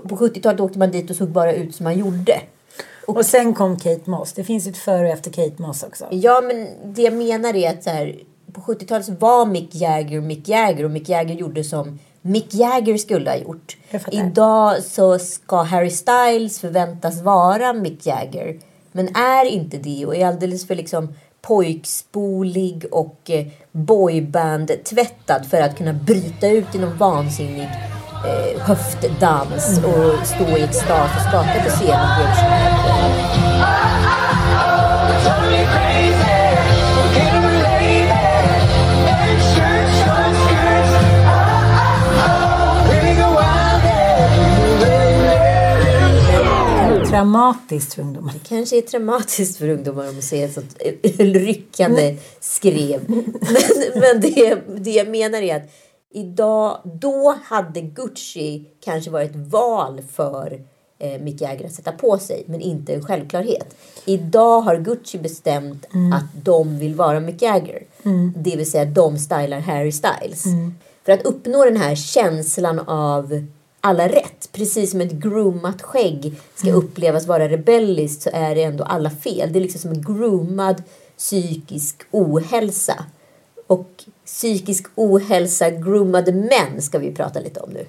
på 0.09 0.17
70-talet 0.17 0.61
åkte 0.61 0.79
man 0.79 0.91
dit 0.91 1.11
och 1.11 1.17
såg 1.17 1.29
bara 1.29 1.53
ut 1.53 1.75
som 1.75 1.85
man 1.85 1.99
gjorde. 1.99 2.41
Och 3.07 3.27
sen 3.27 3.55
kom 3.55 3.77
Kate 3.79 4.11
Moss. 4.11 4.33
Det 4.33 4.45
finns 4.45 4.67
ett 4.67 4.77
före 4.77 5.07
och 5.07 5.13
efter 5.13 5.31
Kate 5.31 5.63
Moss 5.63 5.83
också. 5.83 6.07
Ja, 6.11 6.41
men 6.41 6.69
det 6.85 7.03
jag 7.03 7.15
menar 7.15 7.57
är 7.57 7.71
att 7.71 7.85
så 7.85 7.91
här, 7.91 8.17
på 8.53 8.61
70-talet 8.61 9.07
så 9.07 9.13
var 9.13 9.47
Mick 9.47 9.75
Jagger 9.75 10.21
Mick 10.21 10.49
Jagger 10.49 10.85
och 10.85 10.91
Mick 10.91 11.09
Jagger 11.09 11.35
gjorde 11.35 11.65
som 11.65 11.99
Mick 12.27 12.55
Jagger 12.55 12.97
skulle 12.97 13.31
ha 13.31 13.37
gjort. 13.37 13.77
Idag 14.11 14.83
så 14.83 15.19
ska 15.19 15.63
Harry 15.63 15.91
Styles 15.91 16.61
förväntas 16.61 17.23
vara 17.23 17.73
Mick 17.73 18.07
Jagger. 18.07 18.59
Men 18.93 19.17
är 19.17 19.45
inte 19.45 19.77
det 19.77 20.07
och 20.07 20.17
är 20.17 20.27
alldeles 20.27 20.67
för 20.67 20.75
liksom 20.75 21.15
pojkspolig 21.43 22.85
och 22.91 23.31
eh, 23.31 23.47
boyband-tvättad 23.73 25.47
för 25.51 25.61
att 25.61 25.77
kunna 25.79 25.93
bryta 25.93 26.49
ut 26.49 26.75
i 26.75 26.79
någon 26.79 26.97
vansinnig 26.97 27.69
eh, 28.27 28.61
höftdans 28.61 29.79
och 29.79 30.27
stå 30.27 30.59
i 30.59 30.63
extas 30.63 31.11
och 31.17 31.23
skaka 31.23 31.63
på 31.65 31.71
scenen. 31.71 33.26
Traumatiskt 47.17 47.95
för 47.95 48.03
ungdomar. 48.03 48.35
kanske 48.49 48.77
är 48.79 48.83
traumatiskt 48.83 49.59
för 49.59 49.69
ungdomar 49.69 50.09
om 50.09 50.19
att 50.19 50.25
se 50.25 50.43
ett 50.43 50.55
sånt 50.55 50.77
eh, 50.79 51.19
ryckande 51.19 52.17
skrev. 52.41 53.01
Men, 53.09 54.01
men 54.01 54.21
det, 54.21 54.59
det 54.77 54.91
jag 54.91 55.09
menar 55.09 55.43
är 55.43 55.57
att 55.57 55.71
idag, 56.15 56.81
då 57.01 57.35
hade 57.45 57.81
Gucci 57.81 58.65
kanske 58.85 59.11
varit 59.11 59.37
val 59.37 60.03
för 60.13 60.61
eh, 60.99 61.21
Mick 61.21 61.41
Jagger 61.41 61.67
att 61.67 61.73
sätta 61.73 61.93
på 61.93 62.19
sig, 62.19 62.45
men 62.47 62.61
inte 62.61 62.95
en 62.95 63.05
självklarhet. 63.05 63.77
Idag 64.05 64.61
har 64.61 64.77
Gucci 64.77 65.19
bestämt 65.19 65.87
att 66.15 66.45
de 66.45 66.79
vill 66.79 66.95
vara 66.95 67.21
Mick 67.21 67.43
Jagger. 67.43 67.83
Det 68.37 68.57
vill 68.57 68.71
säga 68.71 68.85
de 68.85 69.19
stylar 69.19 69.61
Harry 69.61 69.93
Styles. 69.93 70.45
För 71.05 71.13
att 71.13 71.23
uppnå 71.23 71.65
den 71.65 71.77
här 71.77 71.95
känslan 71.95 72.79
av 72.79 73.47
alla 73.87 74.09
rätt. 74.09 74.49
Precis 74.53 74.91
som 74.91 75.01
ett 75.01 75.13
groomat 75.13 75.83
skägg 75.83 76.35
ska 76.55 76.73
upplevas 76.73 77.27
vara 77.27 77.49
rebelliskt 77.49 78.23
så 78.23 78.31
är 78.33 78.55
det 78.55 78.63
ändå 78.63 78.85
alla 78.85 79.11
fel. 79.11 79.53
Det 79.53 79.59
är 79.59 79.61
liksom 79.61 79.81
som 79.81 79.91
en 79.91 80.03
groomad 80.03 80.83
psykisk 81.19 81.97
ohälsa. 82.11 83.05
Och 83.67 84.05
psykisk 84.25 84.87
ohälsa, 84.95 85.71
groomade 85.71 86.33
män 86.33 86.83
ska 86.83 86.99
vi 86.99 87.15
prata 87.15 87.41
lite 87.41 87.61
om 87.61 87.71
nu. 87.71 87.87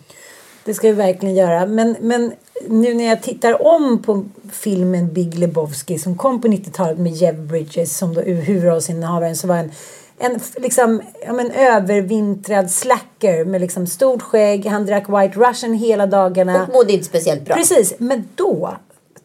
Det 0.65 0.73
ska 0.73 0.87
vi 0.87 0.93
verkligen 0.93 1.35
göra. 1.35 1.65
Men, 1.65 1.95
men 2.01 2.33
nu 2.67 2.93
när 2.93 3.05
jag 3.05 3.23
tittar 3.23 3.67
om 3.67 4.01
på 4.01 4.25
filmen 4.51 5.13
Big 5.13 5.35
Lebowski 5.35 5.99
som 5.99 6.17
kom 6.17 6.41
på 6.41 6.47
90-talet 6.47 6.97
med 6.97 7.13
Jeff 7.13 7.35
Bridges 7.35 7.97
som 7.97 8.13
då 8.13 8.21
huvudrollsinnehavaren 8.21 9.35
så 9.35 9.47
var 9.47 9.57
en 9.57 9.71
en 10.19 10.39
liksom, 10.55 11.01
ja, 11.25 11.33
men, 11.33 11.51
övervintrad 11.51 12.71
slacker 12.71 13.45
med 13.45 13.61
liksom 13.61 13.87
stort 13.87 14.21
skägg. 14.21 14.65
Han 14.65 14.85
drack 14.85 15.09
White 15.09 15.39
Russian 15.39 15.73
hela 15.73 16.05
dagarna. 16.05 16.63
Och 16.63 16.73
mådde 16.73 16.93
inte 16.93 17.05
speciellt 17.05 17.45
bra. 17.45 17.55
Precis, 17.55 17.93
men 17.97 18.29
då 18.35 18.77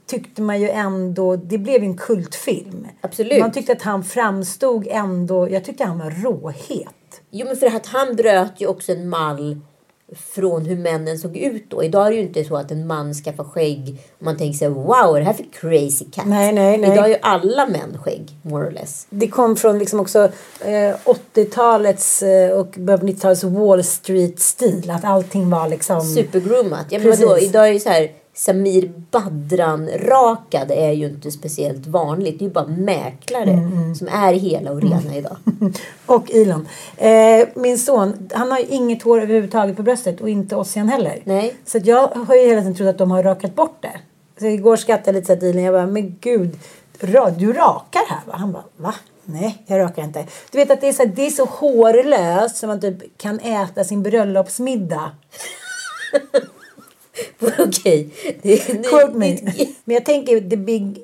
tyckte 0.07 0.43
man 0.43 0.61
ju 0.61 0.69
ändå, 0.69 1.37
det 1.37 1.59
blev 1.59 1.83
en 1.83 1.97
kultfilm. 1.97 2.87
Absolut. 3.01 3.41
Man 3.41 3.53
tyckte 3.53 3.73
att 3.73 3.83
han 3.83 4.05
framstod 4.05 4.87
ändå, 4.91 5.51
jag 5.51 5.65
tyckte 5.65 5.85
han 5.85 5.99
var 5.99 6.11
råhet. 6.11 6.89
Jo 7.31 7.47
men 7.47 7.57
för 7.57 7.67
att 7.67 7.87
han 7.87 8.17
bröt 8.17 8.61
ju 8.61 8.67
också 8.67 8.93
en 8.93 9.09
mall 9.09 9.61
från 10.17 10.65
hur 10.65 10.77
männen 10.77 11.19
såg 11.19 11.37
ut 11.37 11.71
då. 11.71 11.85
Idag 11.85 12.07
är 12.07 12.11
det 12.11 12.17
ju 12.17 12.23
inte 12.23 12.45
så 12.45 12.57
att 12.57 12.71
en 12.71 12.87
man 12.87 13.15
skaffar 13.15 13.45
skägg 13.45 13.97
och 14.19 14.25
man 14.25 14.37
tänker 14.37 14.59
sig 14.59 14.69
wow, 14.69 15.15
det 15.15 15.23
här 15.23 15.33
för 15.33 15.45
crazy 15.53 16.05
cat? 16.05 16.27
Nej, 16.27 16.53
nej, 16.53 16.79
nej. 16.79 16.93
Idag 16.93 17.05
är 17.05 17.09
ju 17.09 17.17
alla 17.23 17.67
män 17.67 17.99
skägg, 17.99 18.39
more 18.43 18.67
or 18.67 18.71
less. 18.71 19.07
Det 19.11 19.29
kom 19.29 19.57
från 19.57 19.79
liksom 19.79 20.01
också 20.01 20.19
eh, 20.61 20.97
80-talets 21.35 22.23
eh, 22.23 22.51
och 22.51 22.75
början 22.77 23.01
på 23.01 23.07
90-talets 23.07 23.45
Wall 23.45 23.85
Street-stil. 23.85 24.91
Att 24.91 25.05
allting 25.05 25.51
var 25.51 25.69
liksom... 25.69 26.01
Supergroomat. 26.01 26.87
Ja, 26.91 26.99
men? 26.99 27.11
Precis. 27.11 27.49
Idag 27.49 27.69
är 27.69 27.73
ju 27.73 27.81
så 27.81 27.89
här 27.89 28.11
Samir 28.35 28.93
Badran-rakad 29.11 30.71
är 30.71 30.93
ju 30.93 31.07
inte 31.07 31.31
speciellt 31.31 31.87
vanligt. 31.87 32.39
Det 32.39 32.45
är 32.45 32.47
ju 32.47 32.53
bara 32.53 32.67
mäklare 32.67 33.51
Mm, 33.51 33.95
som 33.95 34.09
är 34.09 34.33
hela 34.33 34.73
och 34.73 34.83
rena 34.83 35.17
idag. 35.17 35.37
Och 36.07 36.31
Elon. 36.31 36.69
Eh, 36.97 37.49
min 37.55 37.79
son, 37.79 38.29
han 38.35 38.51
har 38.51 38.59
ju 38.59 38.67
inget 38.67 39.03
hår 39.03 39.21
överhuvudtaget 39.21 39.77
på 39.77 39.83
bröstet 39.83 40.21
och 40.21 40.29
inte 40.29 40.57
Ossian 40.57 40.89
heller. 40.89 41.21
Nej. 41.25 41.55
Så 41.67 41.79
jag 41.85 42.09
har 42.09 42.35
ju 42.35 42.47
hela 42.49 42.61
tiden 42.61 42.75
trott 42.75 42.89
att 42.89 42.99
de 42.99 43.11
har 43.11 43.23
rakat 43.23 43.55
bort 43.55 43.77
det. 43.81 44.01
Så 44.41 44.47
igår 44.47 44.77
skrattade 44.77 45.09
jag 45.11 45.15
lite 45.15 45.27
så 45.27 45.33
att 45.33 45.43
Elon, 45.43 45.63
jag 45.63 45.75
bara, 45.75 45.87
men 45.87 46.17
gud. 46.21 46.59
"Ra- 47.01 47.31
du 47.39 47.53
rakar 47.53 48.03
här 48.09 48.21
va? 48.27 48.33
Han 48.37 48.53
bara, 48.53 48.65
va? 48.77 48.95
Nej, 49.25 49.63
jag 49.67 49.79
rakar 49.79 50.03
inte. 50.05 50.25
Du 50.51 50.59
vet 50.59 50.71
att 50.71 50.81
det 50.81 50.89
är 50.89 50.93
så, 50.93 51.05
det 51.05 51.27
är 51.27 51.31
så 51.31 51.45
hårlöst 51.45 52.57
som 52.57 52.69
man 52.69 52.81
typ 52.81 53.19
kan 53.19 53.41
äta 53.41 53.85
sin 53.85 54.03
bröllopsmiddag. 54.03 55.11
Okej. 57.59 58.09
Är- 58.43 58.83
Quote 58.83 59.19
me. 59.19 59.39
Men 59.85 59.95
jag 59.95 60.05
tänker, 60.05 60.51
The 60.51 60.57
Big, 60.57 60.99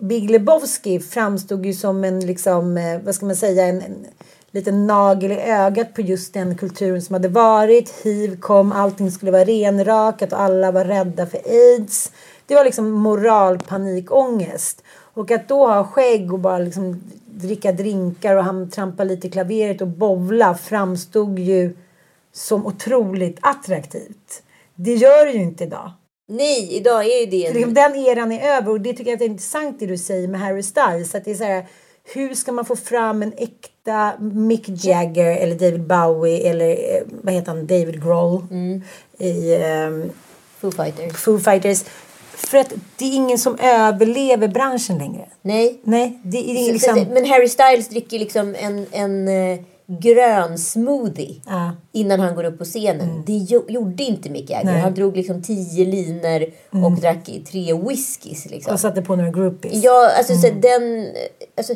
Big 0.00 0.30
Lebowski 0.30 1.00
framstod 1.00 1.66
ju 1.66 1.74
som 1.74 2.04
en, 2.04 2.20
liksom, 2.26 2.76
eh, 2.76 3.00
vad 3.04 3.14
ska 3.14 3.26
man 3.26 3.36
säga, 3.36 3.66
en, 3.66 3.82
en 3.82 4.06
liten 4.50 4.86
nagel 4.86 5.32
i 5.32 5.40
ögat 5.40 5.94
på 5.94 6.00
just 6.00 6.34
den 6.34 6.56
kulturen 6.56 7.02
som 7.02 7.14
hade 7.14 7.28
varit. 7.28 7.90
Hiv 8.02 8.40
kom, 8.40 8.72
allting 8.72 9.10
skulle 9.10 9.32
vara 9.32 9.44
renrakat 9.44 10.32
och 10.32 10.40
alla 10.40 10.70
var 10.70 10.84
rädda 10.84 11.26
för 11.26 11.40
aids. 11.46 12.12
Det 12.46 12.54
var 12.54 12.64
liksom 12.64 12.90
moralpanikångest. 12.90 14.82
Och 15.14 15.30
att 15.30 15.48
då 15.48 15.66
ha 15.66 15.84
skägg 15.84 16.32
och 16.32 16.38
bara 16.38 16.58
liksom 16.58 17.02
dricka 17.26 17.72
drinkar 17.72 18.36
och 18.36 18.44
han 18.44 18.70
trampa 18.70 19.04
lite 19.04 19.26
i 19.26 19.30
klaveret 19.30 19.80
och 19.80 19.88
bovla 19.88 20.54
framstod 20.54 21.38
ju 21.38 21.76
som 22.32 22.66
otroligt 22.66 23.38
attraktivt. 23.40 24.42
Det 24.78 24.94
gör 24.94 25.26
det 25.26 25.32
ju 25.32 25.42
inte 25.42 25.64
idag. 25.64 25.92
Nej, 26.28 26.76
idag 26.76 27.06
är 27.06 27.20
ju 27.20 27.26
det 27.26 27.52
Liksom 27.52 27.68
en... 27.68 27.74
Den 27.74 27.96
eran 27.96 28.32
är 28.32 28.56
över 28.56 28.70
och 28.70 28.80
det 28.80 28.92
tycker 28.92 29.10
jag 29.10 29.22
är 29.22 29.26
intressant 29.26 29.80
det 29.80 29.86
du 29.86 29.98
säger 29.98 30.28
med 30.28 30.40
Harry 30.40 30.62
Styles. 30.62 31.14
Att 31.14 31.24
det 31.24 31.30
är 31.30 31.34
så 31.34 31.44
här, 31.44 31.66
hur 32.14 32.34
ska 32.34 32.52
man 32.52 32.64
få 32.64 32.76
fram 32.76 33.22
en 33.22 33.32
äkta 33.36 34.12
Mick 34.20 34.84
Jagger 34.84 35.36
eller 35.36 35.54
David 35.54 35.86
Bowie 35.86 36.50
eller 36.50 36.70
eh, 36.70 37.02
vad 37.22 37.34
heter 37.34 37.48
han, 37.48 37.66
David 37.66 38.02
Grohl 38.04 38.42
i 39.18 39.54
ehm, 39.54 40.10
Foo 40.60 40.70
Fighters. 40.70 41.16
Foo 41.16 41.38
Fighters. 41.38 41.84
För 42.34 42.58
att 42.58 42.72
det 42.96 43.04
är 43.04 43.14
ingen 43.14 43.38
som 43.38 43.58
överlever 43.62 44.48
branschen 44.48 44.98
längre. 44.98 45.28
Nej. 45.42 45.80
Nej, 45.82 46.18
det 46.22 46.38
är 46.50 46.72
liksom... 46.72 47.06
Men 47.10 47.26
Harry 47.26 47.48
Styles 47.48 47.88
dricker 47.88 48.18
liksom 48.18 48.54
en, 48.58 48.86
en 48.92 49.28
eh, 49.28 49.58
grön 49.88 50.58
smoothie 50.58 51.40
Ja. 51.46 51.72
innan 51.92 52.20
han 52.20 52.34
går 52.34 52.44
upp 52.44 52.58
på 52.58 52.64
scenen. 52.64 53.22
Det 53.26 53.32
jo- 53.32 53.64
gjorde 53.68 54.02
inte 54.02 54.30
Mick 54.30 54.50
Jagger. 54.50 54.64
Nej. 54.64 54.80
Han 54.80 54.94
drog 54.94 55.16
liksom 55.16 55.42
tio 55.42 55.84
liner 55.84 56.46
och 56.84 56.92
drack 57.00 57.30
tre 57.50 57.74
whiskys. 57.74 58.50
Liksom. 58.50 58.72
Och 58.72 58.80
satte 58.80 59.02
på 59.02 59.16
några 59.16 59.30
groupies. 59.30 59.84
Ja, 59.84 60.10
alltså 60.18 60.34
så 60.34 60.48
den... 60.50 61.06
Alltså, 61.56 61.74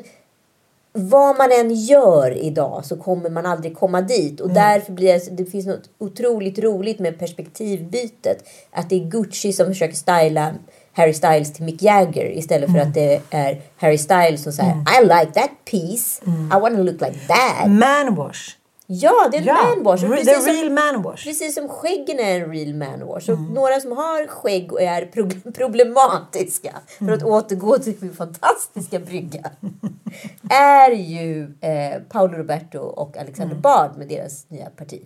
vad 0.95 1.39
man 1.39 1.53
än 1.53 1.75
gör 1.75 2.37
idag 2.39 2.85
så 2.85 2.97
kommer 2.97 3.31
man 3.31 3.47
aldrig 3.47 3.77
komma 3.77 4.01
dit. 4.01 4.41
Och 4.41 4.51
därför 4.51 4.93
blir 4.93 5.13
det, 5.13 5.37
det 5.37 5.45
finns 5.45 5.67
något 5.67 5.91
otroligt 5.99 6.59
roligt 6.59 6.99
med 6.99 7.19
perspektivbytet. 7.19 8.49
Att 8.71 8.91
det 8.91 8.95
är 8.97 9.05
Gucci 9.11 9.53
som 9.53 9.67
försöker 9.67 9.95
styla 9.95 10.55
Harry 10.93 11.15
Styles 11.15 11.53
till 11.53 11.65
Mick 11.65 11.83
Jagger 11.83 12.39
istället 12.39 12.73
för 12.73 12.79
att 12.79 12.95
det 12.95 13.21
är 13.31 13.61
Harry 13.77 13.99
Styles 13.99 14.43
som 14.43 14.53
säger 14.53 14.73
I 14.73 15.05
like 15.05 15.33
that 15.41 15.51
piece. 15.71 16.23
I 16.27 16.61
wanna 16.61 16.79
look 16.79 17.01
like 17.01 17.19
that. 17.29 17.71
Manwash. 17.71 18.57
Ja, 18.87 19.29
det 19.31 19.37
är 19.37 19.41
en 19.41 19.47
Ja, 19.47 19.55
manwash. 19.77 20.07
Precis 20.09 20.27
the 20.27 20.35
som- 20.41 20.53
real 20.53 20.71
manwash. 20.71 21.25
Precis 21.25 21.55
som 21.55 21.69
skäggen 21.69 22.19
är 22.21 22.41
en 22.41 22.51
real 22.53 22.75
manwash. 22.75 23.31
Och 23.31 23.41
några 23.41 23.81
som 23.81 23.93
har 23.93 24.27
skägg 24.27 24.73
och 24.73 24.83
är 24.83 25.07
pro- 25.07 25.53
problematiska, 25.55 26.71
för 26.99 27.13
att 27.13 27.23
återgå 27.23 27.79
till 27.79 27.95
min 28.01 28.13
fantastiska 28.15 28.99
brygga, 28.99 29.51
är 30.51 30.91
ju 30.91 31.43
eh, 31.61 32.01
Paolo 32.09 32.39
Roberto 32.39 32.79
och 32.79 33.17
Alexander 33.17 33.57
Bard 33.57 33.91
med 33.99 34.09
deras 34.09 34.45
nya 34.51 34.67
parti. 34.71 35.01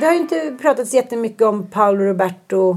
Det 0.00 0.06
har 0.06 0.12
ju 0.12 0.18
inte 0.18 0.56
pratats 0.62 0.94
jättemycket 0.94 1.42
om 1.42 1.66
Paolo 1.66 2.04
Roberto. 2.04 2.76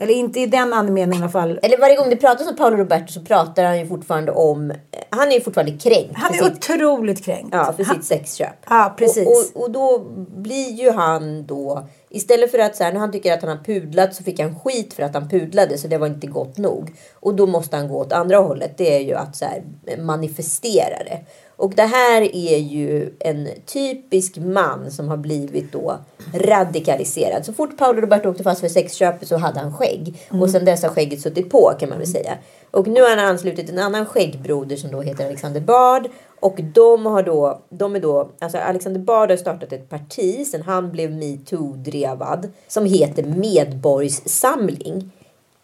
Eller 0.00 0.14
inte 0.14 0.40
i 0.40 0.46
den 0.46 0.72
andemeningen 0.72 1.14
i 1.14 1.22
alla 1.22 1.32
fall. 1.32 1.58
Eller 1.62 1.78
varje 1.78 1.96
gång 1.96 2.10
det 2.10 2.16
pratas 2.16 2.48
om 2.48 2.56
Paolo 2.56 2.76
Roberto 2.76 3.12
så 3.12 3.20
pratar 3.20 3.64
han 3.64 3.78
ju 3.78 3.86
fortfarande 3.86 4.32
om... 4.32 4.72
Han 5.10 5.28
är 5.28 5.32
ju 5.32 5.40
fortfarande 5.40 5.72
kränkt 5.72 6.12
Han 6.14 6.34
är 6.34 6.38
sitt, 6.38 6.52
otroligt 6.56 7.24
kränkt. 7.24 7.48
ja, 7.52 7.72
för 7.76 7.84
Han- 7.84 7.96
sitt 7.96 8.04
sexköp. 8.04 8.56
Ja, 8.68 8.94
precis. 8.98 9.26
Och, 9.26 9.60
och, 9.60 9.62
och 9.62 9.70
då 9.70 9.98
blir 10.36 10.70
ju 10.70 10.90
han 10.90 11.46
då... 11.46 11.88
Istället 12.12 12.50
för 12.50 12.58
att 12.58 12.76
så 12.76 12.84
här, 12.84 12.92
när 12.92 13.00
han 13.00 13.12
tycker 13.12 13.32
att 13.32 13.42
han 13.42 13.50
har 13.56 13.64
pudlat 13.64 14.14
så 14.14 14.22
fick 14.22 14.40
han 14.40 14.58
skit 14.60 14.94
för 14.94 15.02
att 15.02 15.14
han 15.14 15.28
pudlade 15.28 15.78
så 15.78 15.88
det 15.88 15.98
var 15.98 16.06
inte 16.06 16.26
gott 16.26 16.58
nog. 16.58 16.92
Och 17.20 17.34
då 17.34 17.46
måste 17.46 17.76
han 17.76 17.88
gå 17.88 17.98
åt 17.98 18.12
andra 18.12 18.36
hållet. 18.38 18.78
Det 18.78 18.96
är 18.96 19.00
ju 19.00 19.14
att 19.14 19.36
så 19.36 19.44
här, 19.44 19.62
manifestera 19.98 21.04
det. 21.04 21.18
Och 21.60 21.74
det 21.74 21.82
här 21.82 22.36
är 22.36 22.58
ju 22.58 23.14
en 23.18 23.48
typisk 23.66 24.36
man 24.36 24.90
som 24.90 25.08
har 25.08 25.16
blivit 25.16 25.72
då 25.72 25.98
radikaliserad. 26.34 27.46
Så 27.46 27.52
fort 27.52 27.76
Paolo 27.78 28.00
Roberto 28.00 28.28
åkte 28.28 28.42
fast 28.42 28.60
för 28.60 28.68
sexköp 28.68 29.26
så 29.26 29.36
hade 29.36 29.60
han 29.60 29.72
skägg. 29.72 30.22
Och 30.30 30.50
sen 30.50 30.64
dess 30.64 30.82
har 30.82 30.90
skägget 30.90 31.20
suttit 31.20 31.50
på 31.50 31.72
kan 31.80 31.88
man 31.88 31.98
väl 31.98 32.06
säga. 32.06 32.38
Och 32.70 32.86
nu 32.86 33.02
har 33.02 33.16
han 33.16 33.18
anslutit 33.18 33.70
en 33.70 33.78
annan 33.78 34.06
skäggbroder 34.06 34.76
som 34.76 34.90
då 34.90 35.00
heter 35.00 35.26
Alexander 35.26 35.60
Bard. 35.60 36.08
Och 36.40 36.60
de 36.74 37.06
har 37.06 37.22
då, 37.22 37.60
de 37.68 37.96
är 37.96 38.00
då, 38.00 38.30
alltså 38.38 38.58
Alexander 38.58 39.00
Bard 39.00 39.30
har 39.30 39.36
startat 39.36 39.72
ett 39.72 39.88
parti 39.88 40.46
sen 40.46 40.62
han 40.62 40.90
blev 40.90 41.10
metoo-drevad. 41.10 42.48
Som 42.68 42.84
heter 42.84 43.22
Medborgssamling. 43.22 45.10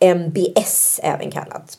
MBS 0.00 1.00
även 1.02 1.30
kallat. 1.30 1.78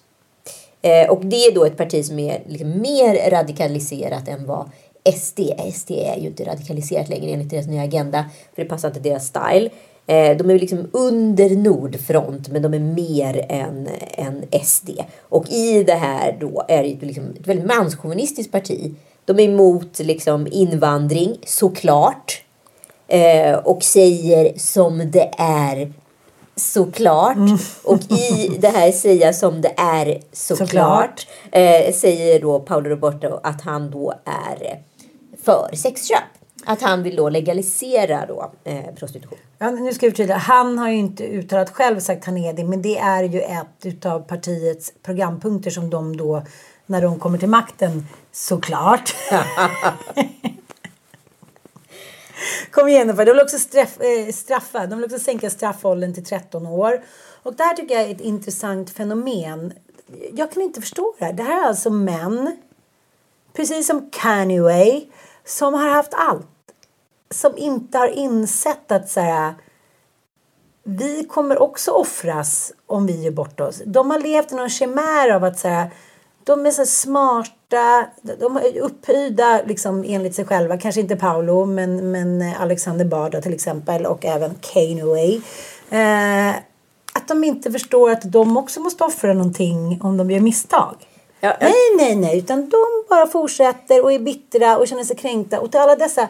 Eh, 0.82 1.10
och 1.10 1.26
det 1.26 1.46
är 1.46 1.56
då 1.56 1.66
ett 1.66 1.78
parti 1.78 2.06
som 2.06 2.20
är 2.20 2.44
liksom 2.48 2.82
mer 2.82 3.30
radikaliserat 3.30 4.28
än 4.28 4.46
vad 4.46 4.70
SD 5.16 5.40
är. 5.40 5.72
SD 5.72 5.92
är 5.92 6.16
ju 6.20 6.28
inte 6.28 6.46
radikaliserat 6.46 7.10
längre 7.10 7.32
enligt 7.32 7.50
deras 7.50 7.68
nya 7.68 7.84
agenda. 7.84 8.26
För 8.56 8.64
det 8.64 8.70
passar 8.70 8.88
inte 8.88 9.00
deras 9.00 9.28
style. 9.28 9.70
Eh, 10.08 10.38
de 10.38 10.50
är 10.50 10.60
liksom 10.60 10.90
under 10.94 11.50
Nordfront 11.50 12.48
men 12.50 12.62
de 12.62 12.74
är 12.74 12.80
mer 12.80 13.46
än, 13.50 13.88
än 14.12 14.44
SD. 14.64 14.90
Och 15.22 15.50
i 15.50 15.84
det 15.84 15.96
här 15.96 16.38
då 16.40 16.66
är 16.68 16.84
det 16.84 16.90
ju 16.90 17.00
liksom 17.00 17.24
ett 17.40 17.48
väldigt 17.48 17.66
manschauvinistiskt 17.66 18.52
parti. 18.52 18.96
De 19.26 19.40
är 19.40 19.44
emot 19.44 20.00
liksom 20.00 20.48
invandring 20.52 21.38
såklart. 21.46 22.44
Eh, 23.08 23.54
och 23.54 23.84
säger 23.84 24.58
som 24.58 25.12
det 25.12 25.32
är 25.38 25.94
såklart. 26.58 27.38
Och 27.84 28.12
i 28.12 28.58
det 28.60 28.68
här 28.68 28.92
säga 28.92 29.34
som 29.34 29.62
det 29.62 29.74
är 29.78 30.22
såklart, 30.32 30.70
Såklart. 30.70 31.28
Eh, 31.52 31.94
säger 31.94 32.42
då 32.42 32.60
Paolo 32.60 32.90
Roberto 32.90 33.40
att 33.44 33.62
han 33.62 33.92
då 33.92 34.14
är 34.26 34.82
för 35.44 35.76
sexköp. 35.76 36.24
Att 36.66 36.82
han 36.82 37.04
vill 37.04 37.16
då 37.16 37.30
legalisera 37.30 38.26
då, 38.26 38.52
eh, 38.64 38.96
prostitution. 38.96 39.38
Ja, 39.58 39.70
nu 39.70 39.94
ska 39.94 40.06
jag 40.06 40.14
förtydliga. 40.14 40.38
Han 40.38 40.78
har 40.78 40.90
ju 40.90 40.96
inte 40.96 41.24
uttalat 41.24 41.70
själv 41.70 42.00
sagt 42.00 42.26
han 42.26 42.38
är 42.38 42.54
det. 42.54 42.64
Men 42.64 42.82
det 42.82 42.98
är 42.98 43.24
ju 43.24 43.42
ett 43.42 43.86
utav 43.86 44.20
partiets 44.20 44.94
programpunkter 45.04 45.72
som 45.72 45.90
de 45.90 46.18
då, 46.18 46.44
när 46.86 47.02
de 47.02 47.20
kommer 47.20 47.38
till 47.38 47.50
makten, 47.50 48.08
såklart. 48.32 49.16
Kom 52.72 52.88
igen 52.88 53.16
för 53.16 53.26
de 53.26 53.32
vill 53.32 53.42
också 53.42 53.60
straff, 53.60 54.02
eh, 54.02 54.34
straffa. 54.34 54.88
De 54.88 54.96
vill 54.96 55.06
också 55.06 55.20
sänka 55.20 55.50
straffåldern 55.50 56.14
till 56.14 56.26
13 56.26 56.68
år. 56.68 57.04
Och 57.44 57.56
det 57.56 57.64
här 57.64 57.74
tycker 57.74 57.96
jag 57.96 58.04
är 58.04 58.16
ett 58.16 58.22
intressant 58.22 58.90
fenomen. 58.90 59.74
Jag 60.34 60.52
kan 60.52 60.64
inte 60.64 60.82
förstå 60.82 61.16
det 61.20 61.26
här. 61.26 61.34
Det 61.34 61.44
här 61.44 61.64
är 61.64 61.68
alltså 61.68 61.90
män, 61.90 62.58
precis 63.54 63.88
som 63.88 64.10
Kanye, 64.10 65.06
som 65.46 65.74
har 65.74 65.90
haft 65.90 66.14
allt. 66.14 66.48
Som 67.30 67.58
inte 67.58 67.98
har 67.98 68.08
insett 68.08 68.92
att 68.92 69.10
så 69.10 69.20
här, 69.20 69.54
vi 70.84 71.24
kommer 71.24 71.62
också 71.62 71.92
offras 71.92 72.74
om 72.86 73.08
vi 73.08 73.24
gör 73.24 73.32
bort 73.32 73.60
oss. 73.60 73.82
De 73.86 74.12
har 74.12 74.20
levt 74.20 74.52
i 74.52 74.56
någon 74.56 74.70
chimär 74.70 75.30
av 75.30 75.44
att 75.44 75.60
så 75.60 75.68
här, 75.68 75.92
de 76.48 76.66
är 76.66 76.72
så 76.72 76.86
smarta, 76.86 78.08
de 78.40 78.58
är 78.58 78.80
upphöjda 78.80 79.62
liksom, 79.66 80.04
enligt 80.08 80.36
sig 80.36 80.46
själva. 80.46 80.78
Kanske 80.78 81.02
inte 81.02 81.16
Paolo, 81.16 81.66
men, 81.66 82.12
men 82.12 82.54
Alexander 82.60 83.06
Bard 83.06 83.44
till 83.44 83.54
exempel 83.54 84.06
och 84.06 84.26
även 84.26 84.56
Kanye. 84.62 85.42
Eh, 85.90 86.56
att 87.14 87.28
de 87.28 87.44
inte 87.44 87.72
förstår 87.72 88.12
att 88.12 88.32
de 88.32 88.58
också 88.58 88.80
måste 88.80 89.04
offra 89.04 89.34
någonting 89.34 90.00
om 90.04 90.18
de 90.18 90.32
gör 90.32 90.40
misstag. 90.40 90.96
Ja, 91.40 91.58
ja. 91.60 91.68
Nej, 91.68 91.96
nej, 91.98 92.16
nej, 92.16 92.38
utan 92.38 92.70
de 92.70 92.86
bara 93.10 93.28
fortsätter 93.28 94.04
och 94.04 94.14
är 94.14 94.20
bittra 94.20 94.78
och 94.78 94.88
känner 94.88 95.04
sig 95.04 95.16
kränkta. 95.16 95.60
Och 95.60 95.72
till 95.72 95.80
alla 95.80 95.96
dessa 95.96 96.28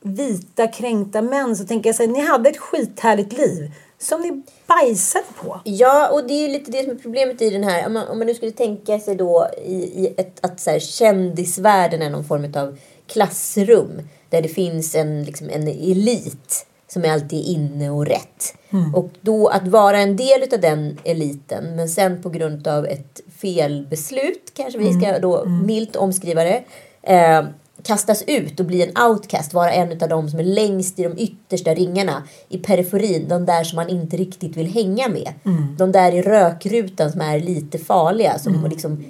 vita 0.00 0.66
kränkta 0.66 1.22
män 1.22 1.56
så 1.56 1.64
tänker 1.64 1.88
jag 1.88 1.96
så 1.96 2.02
här, 2.02 2.10
ni 2.10 2.20
hade 2.20 2.50
ett 2.50 2.58
skithärligt 2.58 3.32
liv 3.32 3.72
som 3.98 4.20
ni 4.20 4.42
bajsade 4.68 5.24
på. 5.40 5.60
Ja, 5.64 6.08
och 6.08 6.26
det 6.26 6.44
är 6.44 6.48
lite 6.48 6.70
det 6.70 6.82
som 6.82 6.92
är 6.92 6.98
problemet 6.98 7.42
i 7.42 7.50
den 7.50 7.64
här. 7.64 7.86
Om 7.86 7.92
man, 7.92 8.08
om 8.08 8.18
man 8.18 8.26
nu 8.26 8.34
skulle 8.34 8.52
tänka 8.52 8.98
sig 8.98 9.16
då 9.16 9.48
i, 9.64 9.74
i 9.74 10.14
ett, 10.16 10.38
att 10.40 10.60
så 10.60 10.70
här, 10.70 10.78
kändisvärlden 10.78 12.02
är 12.02 12.10
någon 12.10 12.24
form 12.24 12.52
av 12.56 12.78
klassrum. 13.06 14.08
Där 14.30 14.42
det 14.42 14.48
finns 14.48 14.94
en, 14.94 15.24
liksom, 15.24 15.50
en 15.50 15.68
elit 15.68 16.66
som 16.88 17.04
är 17.04 17.12
alltid 17.12 17.46
inne 17.46 17.90
och 17.90 18.06
rätt. 18.06 18.54
Och 18.94 19.10
då 19.20 19.48
att 19.48 19.68
vara 19.68 19.98
en 19.98 20.16
del 20.16 20.42
av 20.52 20.60
den 20.60 20.98
eliten 21.04 21.76
men 21.76 21.88
sen 21.88 22.22
på 22.22 22.30
grund 22.30 22.68
av 22.68 22.86
ett 22.86 23.20
felbeslut, 23.40 24.52
kanske 24.54 24.78
vi 24.78 24.92
ska 24.92 25.18
då 25.18 25.44
milt 25.44 25.96
omskriva 25.96 26.44
det. 26.44 26.64
Eh, 27.02 27.44
kastas 27.82 28.24
ut 28.26 28.60
och 28.60 28.66
bli 28.66 28.82
en 28.82 29.02
outcast, 29.10 29.54
vara 29.54 29.72
en 29.72 30.02
av 30.02 30.08
de 30.08 30.28
som 30.28 30.38
är 30.38 30.44
längst 30.44 30.98
i 30.98 31.02
de 31.02 31.18
yttersta 31.18 31.74
ringarna, 31.74 32.22
i 32.48 32.58
periferin, 32.58 33.28
de 33.28 33.46
där 33.46 33.64
som 33.64 33.76
man 33.76 33.88
inte 33.88 34.16
riktigt 34.16 34.56
vill 34.56 34.74
hänga 34.74 35.08
med. 35.08 35.32
De 35.78 35.92
där 35.92 36.12
i 36.12 36.22
rökrutan 36.22 37.12
som 37.12 37.20
är 37.20 37.40
lite 37.40 37.78
farliga, 37.78 38.38
som 38.38 38.66
liksom 38.70 39.04